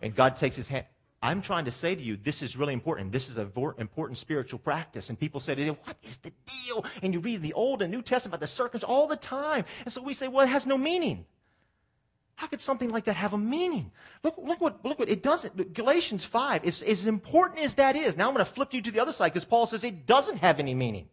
And 0.03 0.15
God 0.15 0.37
takes 0.37 0.57
his 0.57 0.69
hand. 0.69 0.87
I'm 1.21 1.43
trying 1.43 1.65
to 1.65 1.73
say 1.73 1.97
to 1.97 2.03
you, 2.03 2.17
this 2.17 2.43
is 2.43 2.57
really 2.57 2.73
important. 2.73 3.11
This 3.11 3.29
is 3.29 3.37
an 3.39 3.51
important 3.79 4.19
spiritual 4.19 4.61
practice. 4.61 5.09
And 5.09 5.19
people 5.19 5.41
say 5.41 5.55
to 5.57 5.61
me, 5.61 5.71
what 5.71 5.97
is 6.05 6.19
the 6.19 6.33
deal? 6.47 6.85
And 7.03 7.13
you 7.13 7.19
read 7.19 7.43
the 7.43 7.55
Old 7.55 7.83
and 7.83 7.91
New 7.91 8.03
Testament 8.03 8.35
about 8.35 8.41
the 8.41 8.47
circumcision 8.47 8.89
all 8.89 9.09
the 9.09 9.17
time. 9.17 9.65
And 9.85 9.93
so 9.93 10.01
we 10.01 10.15
say, 10.15 10.29
well, 10.29 10.47
it 10.47 10.51
has 10.51 10.65
no 10.65 10.79
meaning. 10.79 11.27
How 12.37 12.47
could 12.47 12.61
something 12.61 12.91
like 12.91 13.07
that 13.07 13.17
have 13.17 13.33
a 13.33 13.39
meaning? 13.39 13.91
Look, 14.23 14.37
look 14.39 14.61
what, 14.61 14.85
look 14.85 15.01
what 15.01 15.09
it 15.09 15.25
doesn't. 15.25 15.75
Galatians 15.75 16.25
5 16.25 16.65
is 16.65 16.83
as 16.83 17.07
important 17.07 17.65
as 17.65 17.75
that 17.75 17.97
is. 17.97 18.17
Now 18.17 18.29
I'm 18.29 18.35
going 18.35 18.47
to 18.47 18.53
flip 18.53 18.73
you 18.73 18.81
to 18.81 18.93
the 18.93 19.01
other 19.01 19.11
side 19.11 19.33
because 19.33 19.45
Paul 19.45 19.67
says 19.67 19.83
it 19.83 20.07
doesn't 20.07 20.37
have 20.37 20.61
any 20.61 20.73
meaning. 20.73 21.09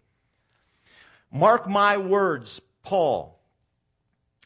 Mark 1.32 1.68
my 1.68 1.98
words, 1.98 2.62
Paul. 2.84 3.42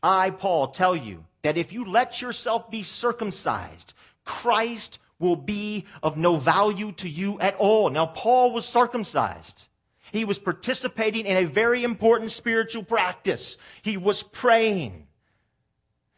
I, 0.02 0.30
Paul, 0.30 0.70
tell 0.70 0.96
you 0.96 1.26
that 1.42 1.58
if 1.58 1.74
you 1.74 1.84
let 1.84 2.22
yourself 2.22 2.72
be 2.72 2.84
circumcised, 2.84 3.94
Christ 4.30 5.00
will 5.18 5.36
be 5.36 5.86
of 6.04 6.18
no 6.18 6.38
value 6.38 6.92
to 6.94 7.10
you 7.10 7.40
at 7.40 7.56
all. 7.56 7.90
Now, 7.90 8.06
Paul 8.06 8.54
was 8.54 8.64
circumcised. 8.64 9.68
He 10.12 10.24
was 10.24 10.38
participating 10.38 11.26
in 11.26 11.38
a 11.38 11.46
very 11.46 11.84
important 11.84 12.32
spiritual 12.32 12.84
practice. 12.84 13.58
He 13.82 13.98
was 13.98 14.22
praying. 14.22 15.08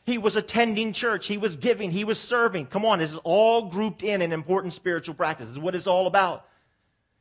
He 0.04 0.18
was 0.18 0.36
attending 0.36 0.92
church. 0.92 1.28
He 1.28 1.38
was 1.38 1.56
giving. 1.56 1.90
He 1.90 2.04
was 2.04 2.20
serving. 2.20 2.66
Come 2.66 2.84
on, 2.84 3.00
this 3.00 3.14
is 3.14 3.20
all 3.24 3.70
grouped 3.70 4.04
in 4.04 4.22
an 4.22 4.34
important 4.34 4.74
spiritual 4.74 5.16
practice. 5.16 5.48
This 5.48 5.56
is 5.56 5.60
what 5.60 5.74
it's 5.74 5.88
all 5.88 6.06
about. 6.06 6.46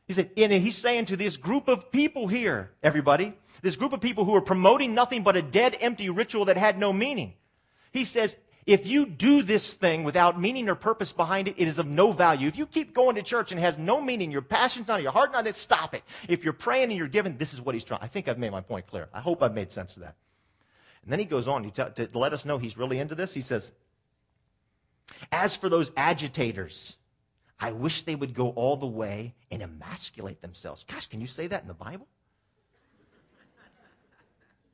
He 0.07 0.13
said, 0.13 0.29
and 0.35 0.51
he's 0.51 0.77
saying 0.77 1.05
to 1.05 1.15
this 1.15 1.37
group 1.37 1.69
of 1.69 1.89
people 1.89 2.27
here, 2.27 2.71
everybody, 2.83 3.33
this 3.61 3.77
group 3.77 3.93
of 3.93 4.01
people 4.01 4.25
who 4.25 4.35
are 4.35 4.41
promoting 4.41 4.93
nothing 4.93 5.23
but 5.23 5.37
a 5.37 5.41
dead, 5.41 5.77
empty 5.79 6.09
ritual 6.09 6.45
that 6.45 6.57
had 6.57 6.77
no 6.77 6.91
meaning. 6.91 7.33
He 7.93 8.03
says, 8.03 8.35
if 8.65 8.85
you 8.85 9.05
do 9.05 9.41
this 9.41 9.73
thing 9.73 10.03
without 10.03 10.39
meaning 10.39 10.69
or 10.69 10.75
purpose 10.75 11.11
behind 11.11 11.47
it, 11.47 11.55
it 11.57 11.67
is 11.67 11.79
of 11.79 11.87
no 11.87 12.11
value. 12.11 12.47
If 12.47 12.57
you 12.57 12.67
keep 12.67 12.93
going 12.93 13.15
to 13.15 13.23
church 13.23 13.51
and 13.51 13.59
has 13.59 13.77
no 13.77 13.99
meaning, 13.99 14.31
your 14.31 14.43
passion's 14.43 14.87
not, 14.87 15.01
your 15.01 15.11
heart 15.11 15.31
not, 15.31 15.47
it, 15.47 15.55
stop 15.55 15.95
it. 15.95 16.03
If 16.27 16.43
you're 16.43 16.53
praying 16.53 16.89
and 16.89 16.93
you're 16.93 17.07
giving, 17.07 17.37
this 17.37 17.53
is 17.53 17.61
what 17.61 17.73
he's 17.73 17.83
trying. 17.83 18.01
I 18.03 18.07
think 18.07 18.27
I've 18.27 18.37
made 18.37 18.51
my 18.51 18.61
point 18.61 18.85
clear. 18.85 19.09
I 19.13 19.19
hope 19.19 19.41
I've 19.41 19.55
made 19.55 19.71
sense 19.71 19.95
of 19.97 20.03
that. 20.03 20.15
And 21.03 21.11
then 21.11 21.19
he 21.19 21.25
goes 21.25 21.47
on 21.47 21.69
to, 21.71 21.89
to 21.89 22.09
let 22.13 22.33
us 22.33 22.45
know 22.45 22.59
he's 22.59 22.77
really 22.77 22.99
into 22.99 23.15
this. 23.15 23.33
He 23.33 23.41
says, 23.41 23.71
As 25.31 25.55
for 25.55 25.67
those 25.67 25.91
agitators, 25.97 26.95
I 27.59 27.71
wish 27.71 28.03
they 28.03 28.15
would 28.15 28.35
go 28.35 28.49
all 28.49 28.77
the 28.77 28.87
way 28.87 29.33
and 29.49 29.63
emasculate 29.63 30.41
themselves. 30.41 30.83
Gosh, 30.83 31.07
can 31.07 31.19
you 31.19 31.27
say 31.27 31.47
that 31.47 31.63
in 31.63 31.67
the 31.67 31.73
Bible? 31.73 32.07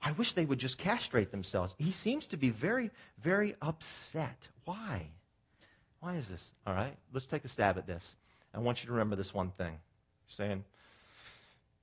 I 0.02 0.12
wish 0.14 0.34
they 0.34 0.46
would 0.46 0.60
just 0.60 0.78
castrate 0.78 1.32
themselves. 1.32 1.76
He 1.78 1.92
seems 1.92 2.28
to 2.28 2.38
be 2.38 2.50
very, 2.50 2.92
very 3.22 3.56
upset. 3.62 4.48
Why? 4.66 5.08
Why 6.00 6.16
is 6.16 6.28
this? 6.28 6.54
All 6.66 6.74
right, 6.74 6.96
let's 7.14 7.26
take 7.26 7.46
a 7.46 7.48
stab 7.48 7.78
at 7.78 7.88
this. 7.88 8.16
I 8.54 8.60
want 8.60 8.82
you 8.82 8.88
to 8.88 8.94
remember 8.94 9.16
this 9.16 9.34
one 9.34 9.52
thing. 9.52 9.78
saying, 10.28 10.64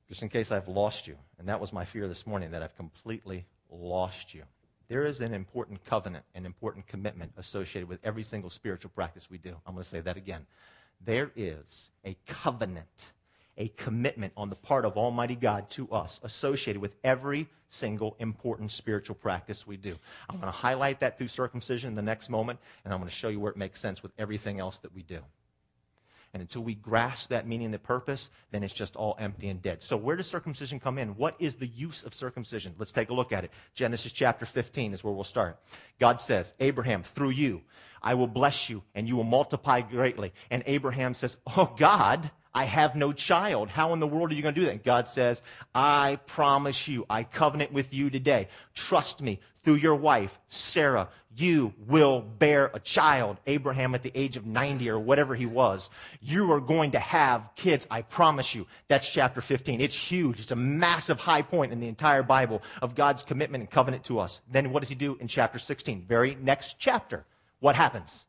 just 0.08 0.22
in 0.22 0.28
case 0.28 0.52
I've 0.52 0.68
lost 0.68 1.06
you, 1.06 1.16
and 1.38 1.48
that 1.48 1.60
was 1.60 1.72
my 1.72 1.84
fear 1.84 2.08
this 2.08 2.26
morning, 2.26 2.50
that 2.50 2.62
I've 2.62 2.76
completely 2.76 3.46
lost 3.70 4.34
you. 4.34 4.42
There 4.88 5.06
is 5.06 5.20
an 5.20 5.32
important 5.32 5.84
covenant, 5.84 6.24
an 6.34 6.44
important 6.44 6.86
commitment 6.86 7.32
associated 7.36 7.88
with 7.88 8.00
every 8.04 8.22
single 8.22 8.50
spiritual 8.50 8.90
practice 8.94 9.30
we 9.30 9.38
do. 9.38 9.56
I'm 9.66 9.72
going 9.74 9.82
to 9.82 9.88
say 9.88 10.00
that 10.00 10.16
again. 10.16 10.46
There 11.00 11.30
is 11.36 11.90
a 12.04 12.16
covenant 12.26 13.12
a 13.56 13.68
commitment 13.68 14.32
on 14.36 14.50
the 14.50 14.56
part 14.56 14.84
of 14.84 14.96
Almighty 14.96 15.36
God 15.36 15.70
to 15.70 15.90
us 15.90 16.20
associated 16.22 16.80
with 16.80 16.94
every 17.04 17.48
single 17.68 18.16
important 18.18 18.70
spiritual 18.70 19.16
practice 19.16 19.66
we 19.66 19.76
do. 19.76 19.96
I'm 20.28 20.36
going 20.36 20.52
to 20.52 20.56
highlight 20.56 21.00
that 21.00 21.18
through 21.18 21.28
circumcision 21.28 21.88
in 21.88 21.94
the 21.94 22.02
next 22.02 22.30
moment, 22.30 22.58
and 22.84 22.92
I'm 22.92 23.00
going 23.00 23.10
to 23.10 23.14
show 23.14 23.28
you 23.28 23.40
where 23.40 23.50
it 23.50 23.56
makes 23.56 23.80
sense 23.80 24.02
with 24.02 24.12
everything 24.18 24.60
else 24.60 24.78
that 24.78 24.94
we 24.94 25.02
do. 25.02 25.20
And 26.34 26.40
until 26.40 26.64
we 26.64 26.74
grasp 26.74 27.28
that 27.28 27.46
meaning 27.46 27.66
and 27.66 27.74
the 27.74 27.78
purpose, 27.78 28.28
then 28.50 28.64
it's 28.64 28.72
just 28.72 28.96
all 28.96 29.14
empty 29.20 29.48
and 29.48 29.62
dead. 29.62 29.84
So, 29.84 29.96
where 29.96 30.16
does 30.16 30.26
circumcision 30.26 30.80
come 30.80 30.98
in? 30.98 31.10
What 31.10 31.36
is 31.38 31.54
the 31.54 31.68
use 31.68 32.02
of 32.02 32.12
circumcision? 32.12 32.74
Let's 32.76 32.90
take 32.90 33.10
a 33.10 33.14
look 33.14 33.32
at 33.32 33.44
it. 33.44 33.52
Genesis 33.74 34.10
chapter 34.10 34.44
15 34.44 34.94
is 34.94 35.04
where 35.04 35.14
we'll 35.14 35.22
start. 35.22 35.60
God 36.00 36.20
says, 36.20 36.54
Abraham, 36.58 37.04
through 37.04 37.30
you, 37.30 37.62
I 38.02 38.14
will 38.14 38.26
bless 38.26 38.68
you, 38.68 38.82
and 38.96 39.06
you 39.06 39.14
will 39.14 39.22
multiply 39.22 39.80
greatly. 39.80 40.32
And 40.50 40.64
Abraham 40.66 41.14
says, 41.14 41.36
Oh, 41.56 41.72
God, 41.78 42.28
I 42.54 42.64
have 42.64 42.94
no 42.94 43.12
child. 43.12 43.68
How 43.68 43.92
in 43.92 44.00
the 44.00 44.06
world 44.06 44.30
are 44.30 44.34
you 44.34 44.42
going 44.42 44.54
to 44.54 44.60
do 44.60 44.66
that? 44.66 44.72
And 44.72 44.84
God 44.84 45.06
says, 45.06 45.42
I 45.74 46.18
promise 46.26 46.86
you, 46.86 47.04
I 47.10 47.24
covenant 47.24 47.72
with 47.72 47.92
you 47.92 48.10
today. 48.10 48.48
Trust 48.74 49.20
me, 49.20 49.40
through 49.64 49.76
your 49.76 49.94
wife, 49.94 50.38
Sarah, 50.46 51.08
you 51.36 51.72
will 51.88 52.20
bear 52.20 52.70
a 52.74 52.78
child. 52.78 53.38
Abraham 53.46 53.94
at 53.94 54.02
the 54.02 54.12
age 54.14 54.36
of 54.36 54.46
90 54.46 54.88
or 54.90 54.98
whatever 54.98 55.34
he 55.34 55.46
was. 55.46 55.90
You 56.20 56.52
are 56.52 56.60
going 56.60 56.92
to 56.92 56.98
have 56.98 57.48
kids, 57.56 57.86
I 57.90 58.02
promise 58.02 58.54
you. 58.54 58.66
That's 58.88 59.08
chapter 59.08 59.40
15. 59.40 59.80
It's 59.80 59.96
huge. 59.96 60.38
It's 60.38 60.52
a 60.52 60.56
massive 60.56 61.18
high 61.18 61.42
point 61.42 61.72
in 61.72 61.80
the 61.80 61.88
entire 61.88 62.22
Bible 62.22 62.62
of 62.82 62.94
God's 62.94 63.22
commitment 63.22 63.62
and 63.62 63.70
covenant 63.70 64.04
to 64.04 64.20
us. 64.20 64.42
Then 64.50 64.70
what 64.70 64.80
does 64.80 64.90
he 64.90 64.94
do 64.94 65.16
in 65.18 65.28
chapter 65.28 65.58
16? 65.58 66.04
Very 66.06 66.36
next 66.36 66.76
chapter. 66.78 67.24
What 67.60 67.74
happens? 67.74 68.26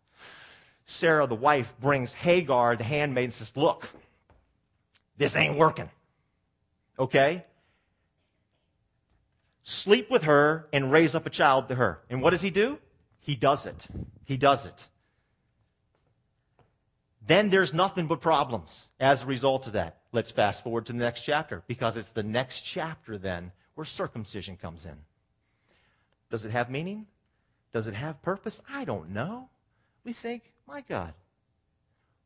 Sarah, 0.86 1.28
the 1.28 1.36
wife, 1.36 1.74
brings 1.82 2.14
Hagar, 2.14 2.76
the 2.76 2.84
handmaid, 2.84 3.26
and 3.26 3.34
says, 3.34 3.52
Look, 3.58 3.90
this 5.18 5.36
ain't 5.36 5.58
working. 5.58 5.90
Okay? 6.98 7.46
Sleep 9.64 10.12
with 10.12 10.24
her 10.24 10.68
and 10.72 10.92
raise 10.92 11.16
up 11.16 11.26
a 11.26 11.30
child 11.30 11.70
to 11.70 11.76
her. 11.76 12.02
And 12.10 12.22
what 12.22 12.32
does 12.32 12.42
he 12.42 12.52
do? 12.52 12.78
He 13.20 13.36
does 13.36 13.66
it. 13.66 13.88
He 14.24 14.38
does 14.38 14.66
it. 14.66 14.88
Then 17.28 17.50
there's 17.50 17.74
nothing 17.74 18.06
but 18.06 18.22
problems 18.22 18.90
as 19.00 19.24
a 19.24 19.26
result 19.26 19.66
of 19.66 19.74
that. 19.74 19.98
Let's 20.12 20.30
fast 20.30 20.64
forward 20.64 20.86
to 20.86 20.94
the 20.94 21.00
next 21.00 21.22
chapter 21.22 21.64
because 21.68 21.98
it's 21.98 22.10
the 22.10 22.24
next 22.24 22.62
chapter 22.62 23.18
then 23.18 23.52
where 23.74 23.86
circumcision 23.86 24.58
comes 24.58 24.86
in. 24.86 24.98
Does 26.30 26.46
it 26.46 26.52
have 26.52 26.70
meaning? 26.70 27.08
Does 27.74 27.88
it 27.88 27.96
have 27.96 28.22
purpose? 28.22 28.62
I 28.70 28.86
don't 28.86 29.10
know. 29.10 29.50
We 30.04 30.14
think, 30.14 30.54
my 30.68 30.82
God, 30.82 31.14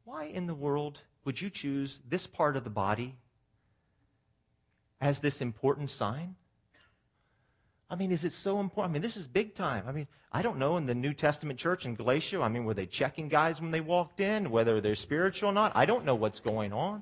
why 0.04 0.26
in 0.26 0.48
the 0.48 0.54
world 0.54 1.00
would 1.26 1.40
you 1.40 1.50
choose 1.50 2.00
this 2.08 2.28
part 2.28 2.56
of 2.56 2.64
the 2.64 2.70
body 2.70 3.16
as 5.02 5.20
this 5.20 5.42
important 5.42 5.90
sign? 5.90 6.36
I 7.90 7.96
mean, 7.96 8.12
is 8.12 8.24
it 8.24 8.34
so 8.34 8.60
important? 8.60 8.92
I 8.92 8.94
mean, 8.94 9.02
this 9.02 9.18
is 9.18 9.26
big 9.26 9.56
time. 9.56 9.84
I 9.88 9.92
mean, 9.92 10.08
I 10.32 10.42
don't 10.44 10.60
know 10.60 10.78
in 10.78 10.86
the 10.86 10.94
New 10.94 11.14
Testament 11.14 11.58
church 11.58 11.86
in 11.86 11.96
Galatia, 11.96 12.42
I 12.42 12.50
mean, 12.50 12.66
were 12.66 12.76
they 12.76 12.86
checking 12.86 13.30
guys 13.30 13.62
when 13.62 13.72
they 13.72 13.82
walked 13.82 14.20
in, 14.20 14.52
whether 14.52 14.80
they're 14.80 14.94
spiritual 14.94 15.50
or 15.50 15.54
not? 15.54 15.72
I 15.76 15.86
don't 15.86 16.06
know 16.06 16.16
what's 16.16 16.40
going 16.40 16.72
on. 16.72 17.02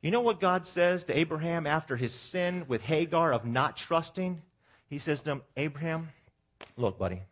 You 0.00 0.10
know 0.10 0.20
what 0.20 0.38
God 0.38 0.66
says 0.66 1.04
to 1.06 1.18
Abraham 1.18 1.66
after 1.66 1.96
his 1.96 2.12
sin 2.12 2.66
with 2.68 2.82
Hagar 2.82 3.32
of 3.32 3.44
not 3.44 3.76
trusting? 3.76 4.40
He 4.86 4.98
says 4.98 5.22
to 5.22 5.32
him, 5.32 5.42
Abraham, 5.56 6.10
look, 6.76 6.98
buddy, 6.98 7.22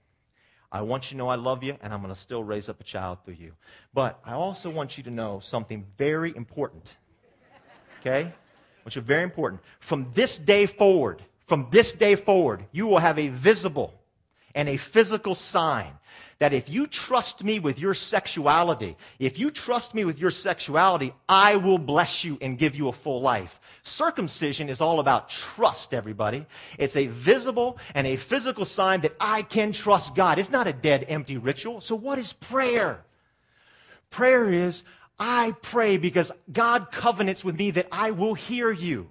I 0.72 0.80
want 0.80 1.10
you 1.10 1.16
to 1.16 1.18
know 1.18 1.28
I 1.28 1.34
love 1.34 1.62
you, 1.62 1.76
and 1.82 1.92
I'm 1.92 2.00
going 2.00 2.14
to 2.14 2.18
still 2.18 2.42
raise 2.42 2.70
up 2.70 2.80
a 2.80 2.84
child 2.84 3.18
through 3.24 3.34
you. 3.34 3.52
But 3.92 4.18
I 4.24 4.32
also 4.32 4.70
want 4.70 4.96
you 4.96 5.04
to 5.04 5.10
know 5.10 5.38
something 5.38 5.84
very 5.98 6.34
important. 6.34 6.96
Okay? 8.00 8.32
Which 8.84 8.96
is 8.96 9.04
very 9.04 9.22
important. 9.22 9.60
From 9.80 10.10
this 10.14 10.38
day 10.38 10.64
forward, 10.64 11.22
from 11.46 11.68
this 11.70 11.92
day 11.92 12.14
forward, 12.14 12.64
you 12.72 12.86
will 12.86 12.98
have 12.98 13.18
a 13.18 13.28
visible 13.28 14.01
and 14.54 14.68
a 14.68 14.76
physical 14.76 15.34
sign 15.34 15.92
that 16.38 16.52
if 16.52 16.68
you 16.68 16.86
trust 16.88 17.44
me 17.44 17.60
with 17.60 17.78
your 17.78 17.94
sexuality, 17.94 18.96
if 19.18 19.38
you 19.38 19.50
trust 19.50 19.94
me 19.94 20.04
with 20.04 20.18
your 20.18 20.32
sexuality, 20.32 21.14
I 21.28 21.56
will 21.56 21.78
bless 21.78 22.24
you 22.24 22.36
and 22.40 22.58
give 22.58 22.74
you 22.74 22.88
a 22.88 22.92
full 22.92 23.20
life. 23.20 23.60
Circumcision 23.84 24.68
is 24.68 24.80
all 24.80 24.98
about 24.98 25.28
trust, 25.28 25.94
everybody. 25.94 26.44
It's 26.78 26.96
a 26.96 27.06
visible 27.06 27.78
and 27.94 28.06
a 28.06 28.16
physical 28.16 28.64
sign 28.64 29.02
that 29.02 29.14
I 29.20 29.42
can 29.42 29.70
trust 29.72 30.16
God. 30.16 30.38
It's 30.38 30.50
not 30.50 30.66
a 30.66 30.72
dead, 30.72 31.04
empty 31.08 31.36
ritual. 31.36 31.80
So 31.80 31.94
what 31.94 32.18
is 32.18 32.32
prayer? 32.32 33.04
Prayer 34.10 34.52
is, 34.52 34.82
I 35.18 35.54
pray 35.62 35.96
because 35.96 36.32
God 36.52 36.90
covenants 36.90 37.44
with 37.44 37.56
me 37.56 37.70
that 37.72 37.86
I 37.92 38.10
will 38.10 38.34
hear 38.34 38.72
you. 38.72 39.08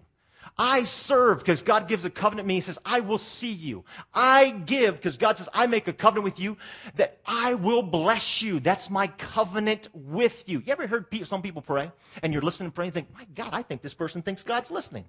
I 0.57 0.83
serve 0.83 1.39
because 1.39 1.61
God 1.61 1.87
gives 1.87 2.05
a 2.05 2.09
covenant 2.09 2.45
to 2.45 2.47
me. 2.47 2.55
He 2.55 2.61
says, 2.61 2.77
I 2.85 2.99
will 2.99 3.17
see 3.17 3.51
you. 3.51 3.83
I 4.13 4.51
give 4.51 4.95
because 4.95 5.17
God 5.17 5.37
says, 5.37 5.49
I 5.53 5.65
make 5.65 5.87
a 5.87 5.93
covenant 5.93 6.25
with 6.25 6.39
you 6.39 6.57
that 6.95 7.19
I 7.25 7.55
will 7.55 7.81
bless 7.81 8.41
you. 8.41 8.59
That's 8.59 8.89
my 8.89 9.07
covenant 9.07 9.87
with 9.93 10.47
you. 10.47 10.61
You 10.65 10.71
ever 10.71 10.87
heard 10.87 11.05
some 11.23 11.41
people 11.41 11.61
pray 11.61 11.91
and 12.21 12.33
you're 12.33 12.41
listening 12.41 12.69
to 12.69 12.75
pray 12.75 12.85
and 12.85 12.93
think, 12.93 13.13
my 13.13 13.25
God, 13.33 13.49
I 13.53 13.61
think 13.63 13.81
this 13.81 13.93
person 13.93 14.21
thinks 14.21 14.43
God's 14.43 14.69
listening. 14.69 15.05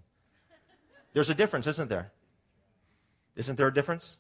There's 1.12 1.28
a 1.28 1.34
difference, 1.34 1.66
isn't 1.66 1.88
there? 1.88 2.12
Isn't 3.36 3.56
there 3.56 3.68
a 3.68 3.74
difference? 3.74 4.16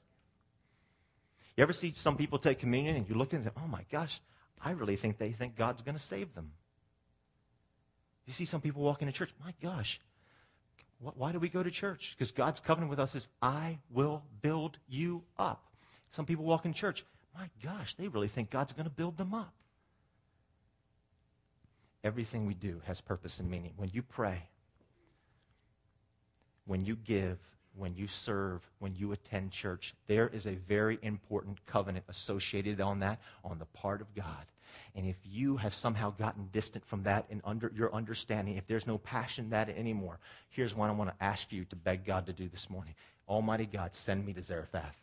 You 1.56 1.62
ever 1.62 1.72
see 1.72 1.92
some 1.96 2.16
people 2.16 2.38
take 2.38 2.58
communion 2.58 2.96
and 2.96 3.08
you 3.08 3.14
look 3.14 3.32
and 3.32 3.44
say, 3.44 3.50
oh 3.56 3.68
my 3.68 3.84
gosh, 3.90 4.20
I 4.62 4.72
really 4.72 4.96
think 4.96 5.18
they 5.18 5.32
think 5.32 5.56
God's 5.56 5.82
going 5.82 5.96
to 5.96 6.02
save 6.02 6.34
them. 6.34 6.52
You 8.26 8.32
see 8.32 8.44
some 8.44 8.60
people 8.60 8.82
walk 8.82 9.02
into 9.02 9.12
church, 9.12 9.32
my 9.44 9.52
gosh, 9.62 10.00
why 11.02 11.32
do 11.32 11.38
we 11.38 11.48
go 11.48 11.62
to 11.62 11.70
church? 11.70 12.14
Because 12.16 12.30
God's 12.30 12.60
covenant 12.60 12.90
with 12.90 13.00
us 13.00 13.14
is, 13.14 13.28
I 13.40 13.78
will 13.90 14.22
build 14.40 14.78
you 14.88 15.22
up. 15.38 15.66
Some 16.10 16.26
people 16.26 16.44
walk 16.44 16.64
in 16.64 16.72
church, 16.72 17.04
my 17.34 17.48
gosh, 17.62 17.94
they 17.94 18.08
really 18.08 18.28
think 18.28 18.50
God's 18.50 18.72
going 18.72 18.84
to 18.84 18.90
build 18.90 19.16
them 19.16 19.34
up. 19.34 19.52
Everything 22.04 22.46
we 22.46 22.54
do 22.54 22.80
has 22.84 23.00
purpose 23.00 23.40
and 23.40 23.50
meaning. 23.50 23.72
When 23.76 23.90
you 23.92 24.02
pray, 24.02 24.48
when 26.66 26.84
you 26.84 26.96
give, 26.96 27.38
when 27.74 27.94
you 27.94 28.06
serve, 28.06 28.60
when 28.78 28.94
you 28.94 29.12
attend 29.12 29.50
church, 29.50 29.94
there 30.06 30.28
is 30.28 30.46
a 30.46 30.54
very 30.54 30.98
important 31.02 31.64
covenant 31.66 32.04
associated 32.08 32.80
on 32.80 33.00
that 33.00 33.20
on 33.44 33.58
the 33.58 33.64
part 33.66 34.00
of 34.00 34.14
God. 34.14 34.46
And 34.94 35.06
if 35.06 35.16
you 35.24 35.56
have 35.56 35.74
somehow 35.74 36.10
gotten 36.10 36.48
distant 36.52 36.84
from 36.84 37.02
that 37.04 37.26
and 37.30 37.40
under 37.44 37.72
your 37.74 37.94
understanding, 37.94 38.56
if 38.56 38.66
there's 38.66 38.86
no 38.86 38.98
passion 38.98 39.50
that 39.50 39.68
anymore, 39.70 40.18
here's 40.50 40.74
what 40.74 40.88
I 40.88 40.92
want 40.92 41.10
to 41.10 41.24
ask 41.24 41.52
you 41.52 41.64
to 41.66 41.76
beg 41.76 42.04
God 42.04 42.26
to 42.26 42.32
do 42.32 42.48
this 42.48 42.68
morning. 42.68 42.94
Almighty 43.28 43.66
God, 43.66 43.94
send 43.94 44.26
me 44.26 44.32
to 44.34 44.42
Zarephath. 44.42 44.96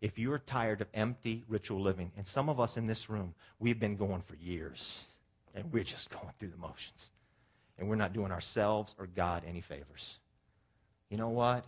If 0.00 0.18
you 0.18 0.32
are 0.32 0.38
tired 0.38 0.82
of 0.82 0.88
empty 0.92 1.44
ritual 1.48 1.80
living, 1.80 2.12
and 2.16 2.26
some 2.26 2.50
of 2.50 2.60
us 2.60 2.76
in 2.76 2.86
this 2.86 3.08
room, 3.08 3.34
we've 3.58 3.80
been 3.80 3.96
going 3.96 4.20
for 4.20 4.34
years, 4.36 4.98
and 5.54 5.72
we're 5.72 5.82
just 5.82 6.10
going 6.20 6.32
through 6.38 6.50
the 6.50 6.58
motions, 6.58 7.10
and 7.78 7.88
we're 7.88 7.96
not 7.96 8.12
doing 8.12 8.30
ourselves 8.30 8.94
or 8.98 9.06
God 9.06 9.44
any 9.46 9.62
favors. 9.62 10.18
You 11.08 11.16
know 11.16 11.30
what? 11.30 11.64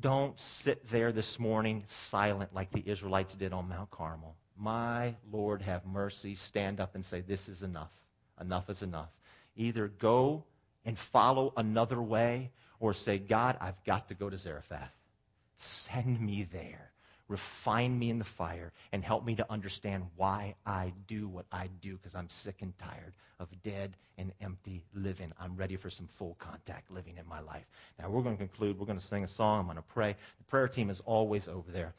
Don't 0.00 0.38
sit 0.40 0.88
there 0.88 1.12
this 1.12 1.38
morning 1.38 1.82
silent 1.86 2.54
like 2.54 2.70
the 2.70 2.82
Israelites 2.86 3.34
did 3.34 3.52
on 3.52 3.68
Mount 3.68 3.90
Carmel. 3.90 4.36
My 4.58 5.14
Lord, 5.30 5.62
have 5.62 5.86
mercy. 5.86 6.34
Stand 6.34 6.80
up 6.80 6.94
and 6.94 7.04
say, 7.04 7.20
This 7.20 7.48
is 7.48 7.62
enough. 7.62 7.92
Enough 8.40 8.68
is 8.70 8.82
enough. 8.82 9.10
Either 9.56 9.88
go 9.88 10.44
and 10.84 10.98
follow 10.98 11.52
another 11.56 12.00
way 12.02 12.50
or 12.80 12.92
say, 12.92 13.18
God, 13.18 13.56
I've 13.60 13.82
got 13.84 14.08
to 14.08 14.14
go 14.14 14.30
to 14.30 14.36
Zarephath. 14.36 14.92
Send 15.56 16.20
me 16.20 16.44
there. 16.50 16.92
Refine 17.28 17.98
me 17.98 18.08
in 18.08 18.18
the 18.18 18.24
fire 18.24 18.72
and 18.92 19.04
help 19.04 19.24
me 19.24 19.34
to 19.34 19.52
understand 19.52 20.04
why 20.16 20.54
I 20.64 20.94
do 21.06 21.28
what 21.28 21.44
I 21.52 21.68
do 21.82 21.96
because 21.96 22.14
I'm 22.14 22.30
sick 22.30 22.62
and 22.62 22.76
tired 22.78 23.12
of 23.38 23.48
dead 23.62 23.96
and 24.16 24.32
empty 24.40 24.82
living. 24.94 25.32
I'm 25.38 25.54
ready 25.54 25.76
for 25.76 25.90
some 25.90 26.06
full 26.06 26.36
contact 26.38 26.90
living 26.90 27.18
in 27.18 27.28
my 27.28 27.40
life. 27.40 27.66
Now, 27.98 28.08
we're 28.08 28.22
going 28.22 28.36
to 28.36 28.46
conclude. 28.46 28.78
We're 28.78 28.86
going 28.86 28.98
to 28.98 29.04
sing 29.04 29.24
a 29.24 29.28
song. 29.28 29.60
I'm 29.60 29.66
going 29.66 29.76
to 29.76 29.82
pray. 29.82 30.16
The 30.38 30.44
prayer 30.44 30.68
team 30.68 30.88
is 30.88 31.00
always 31.00 31.48
over 31.48 31.70
there. 31.70 31.92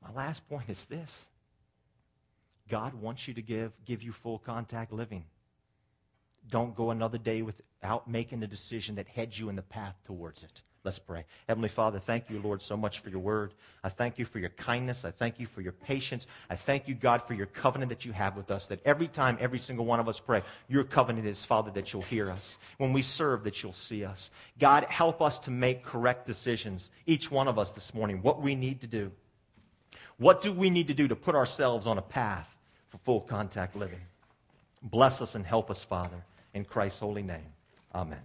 My 0.00 0.12
last 0.12 0.48
point 0.48 0.68
is 0.68 0.84
this 0.84 1.26
God 2.68 2.94
wants 2.94 3.28
you 3.28 3.34
to 3.34 3.42
give, 3.42 3.72
give 3.84 4.02
you 4.02 4.12
full 4.12 4.38
contact 4.38 4.92
living. 4.92 5.24
Don't 6.50 6.74
go 6.74 6.90
another 6.90 7.18
day 7.18 7.42
without 7.42 8.08
making 8.08 8.42
a 8.42 8.46
decision 8.46 8.96
that 8.96 9.08
heads 9.08 9.38
you 9.38 9.48
in 9.48 9.56
the 9.56 9.62
path 9.62 9.94
towards 10.04 10.42
it. 10.42 10.62
Let's 10.86 11.00
pray. 11.00 11.24
Heavenly 11.48 11.68
Father, 11.68 11.98
thank 11.98 12.30
you, 12.30 12.38
Lord, 12.38 12.62
so 12.62 12.76
much 12.76 13.00
for 13.00 13.10
your 13.10 13.18
word. 13.18 13.54
I 13.82 13.88
thank 13.88 14.20
you 14.20 14.24
for 14.24 14.38
your 14.38 14.50
kindness. 14.50 15.04
I 15.04 15.10
thank 15.10 15.40
you 15.40 15.46
for 15.46 15.60
your 15.60 15.72
patience. 15.72 16.28
I 16.48 16.54
thank 16.54 16.86
you, 16.86 16.94
God, 16.94 17.22
for 17.26 17.34
your 17.34 17.46
covenant 17.46 17.88
that 17.88 18.04
you 18.04 18.12
have 18.12 18.36
with 18.36 18.52
us, 18.52 18.68
that 18.68 18.78
every 18.84 19.08
time, 19.08 19.36
every 19.40 19.58
single 19.58 19.84
one 19.84 19.98
of 19.98 20.08
us 20.08 20.20
pray, 20.20 20.44
your 20.68 20.84
covenant 20.84 21.26
is, 21.26 21.44
Father, 21.44 21.72
that 21.72 21.92
you'll 21.92 22.02
hear 22.02 22.30
us. 22.30 22.58
When 22.78 22.92
we 22.92 23.02
serve, 23.02 23.42
that 23.42 23.64
you'll 23.64 23.72
see 23.72 24.04
us. 24.04 24.30
God, 24.60 24.84
help 24.84 25.20
us 25.20 25.40
to 25.40 25.50
make 25.50 25.84
correct 25.84 26.24
decisions, 26.24 26.92
each 27.04 27.32
one 27.32 27.48
of 27.48 27.58
us 27.58 27.72
this 27.72 27.92
morning, 27.92 28.22
what 28.22 28.40
we 28.40 28.54
need 28.54 28.80
to 28.82 28.86
do. 28.86 29.10
What 30.18 30.40
do 30.40 30.52
we 30.52 30.70
need 30.70 30.86
to 30.86 30.94
do 30.94 31.08
to 31.08 31.16
put 31.16 31.34
ourselves 31.34 31.88
on 31.88 31.98
a 31.98 32.02
path 32.02 32.55
for 32.96 33.04
full 33.04 33.20
contact 33.20 33.76
living? 33.76 34.00
Bless 34.82 35.20
us 35.20 35.34
and 35.34 35.44
help 35.44 35.70
us, 35.70 35.82
Father, 35.82 36.24
in 36.54 36.64
Christ's 36.64 37.00
holy 37.00 37.22
name. 37.22 37.46
Amen. 37.94 38.20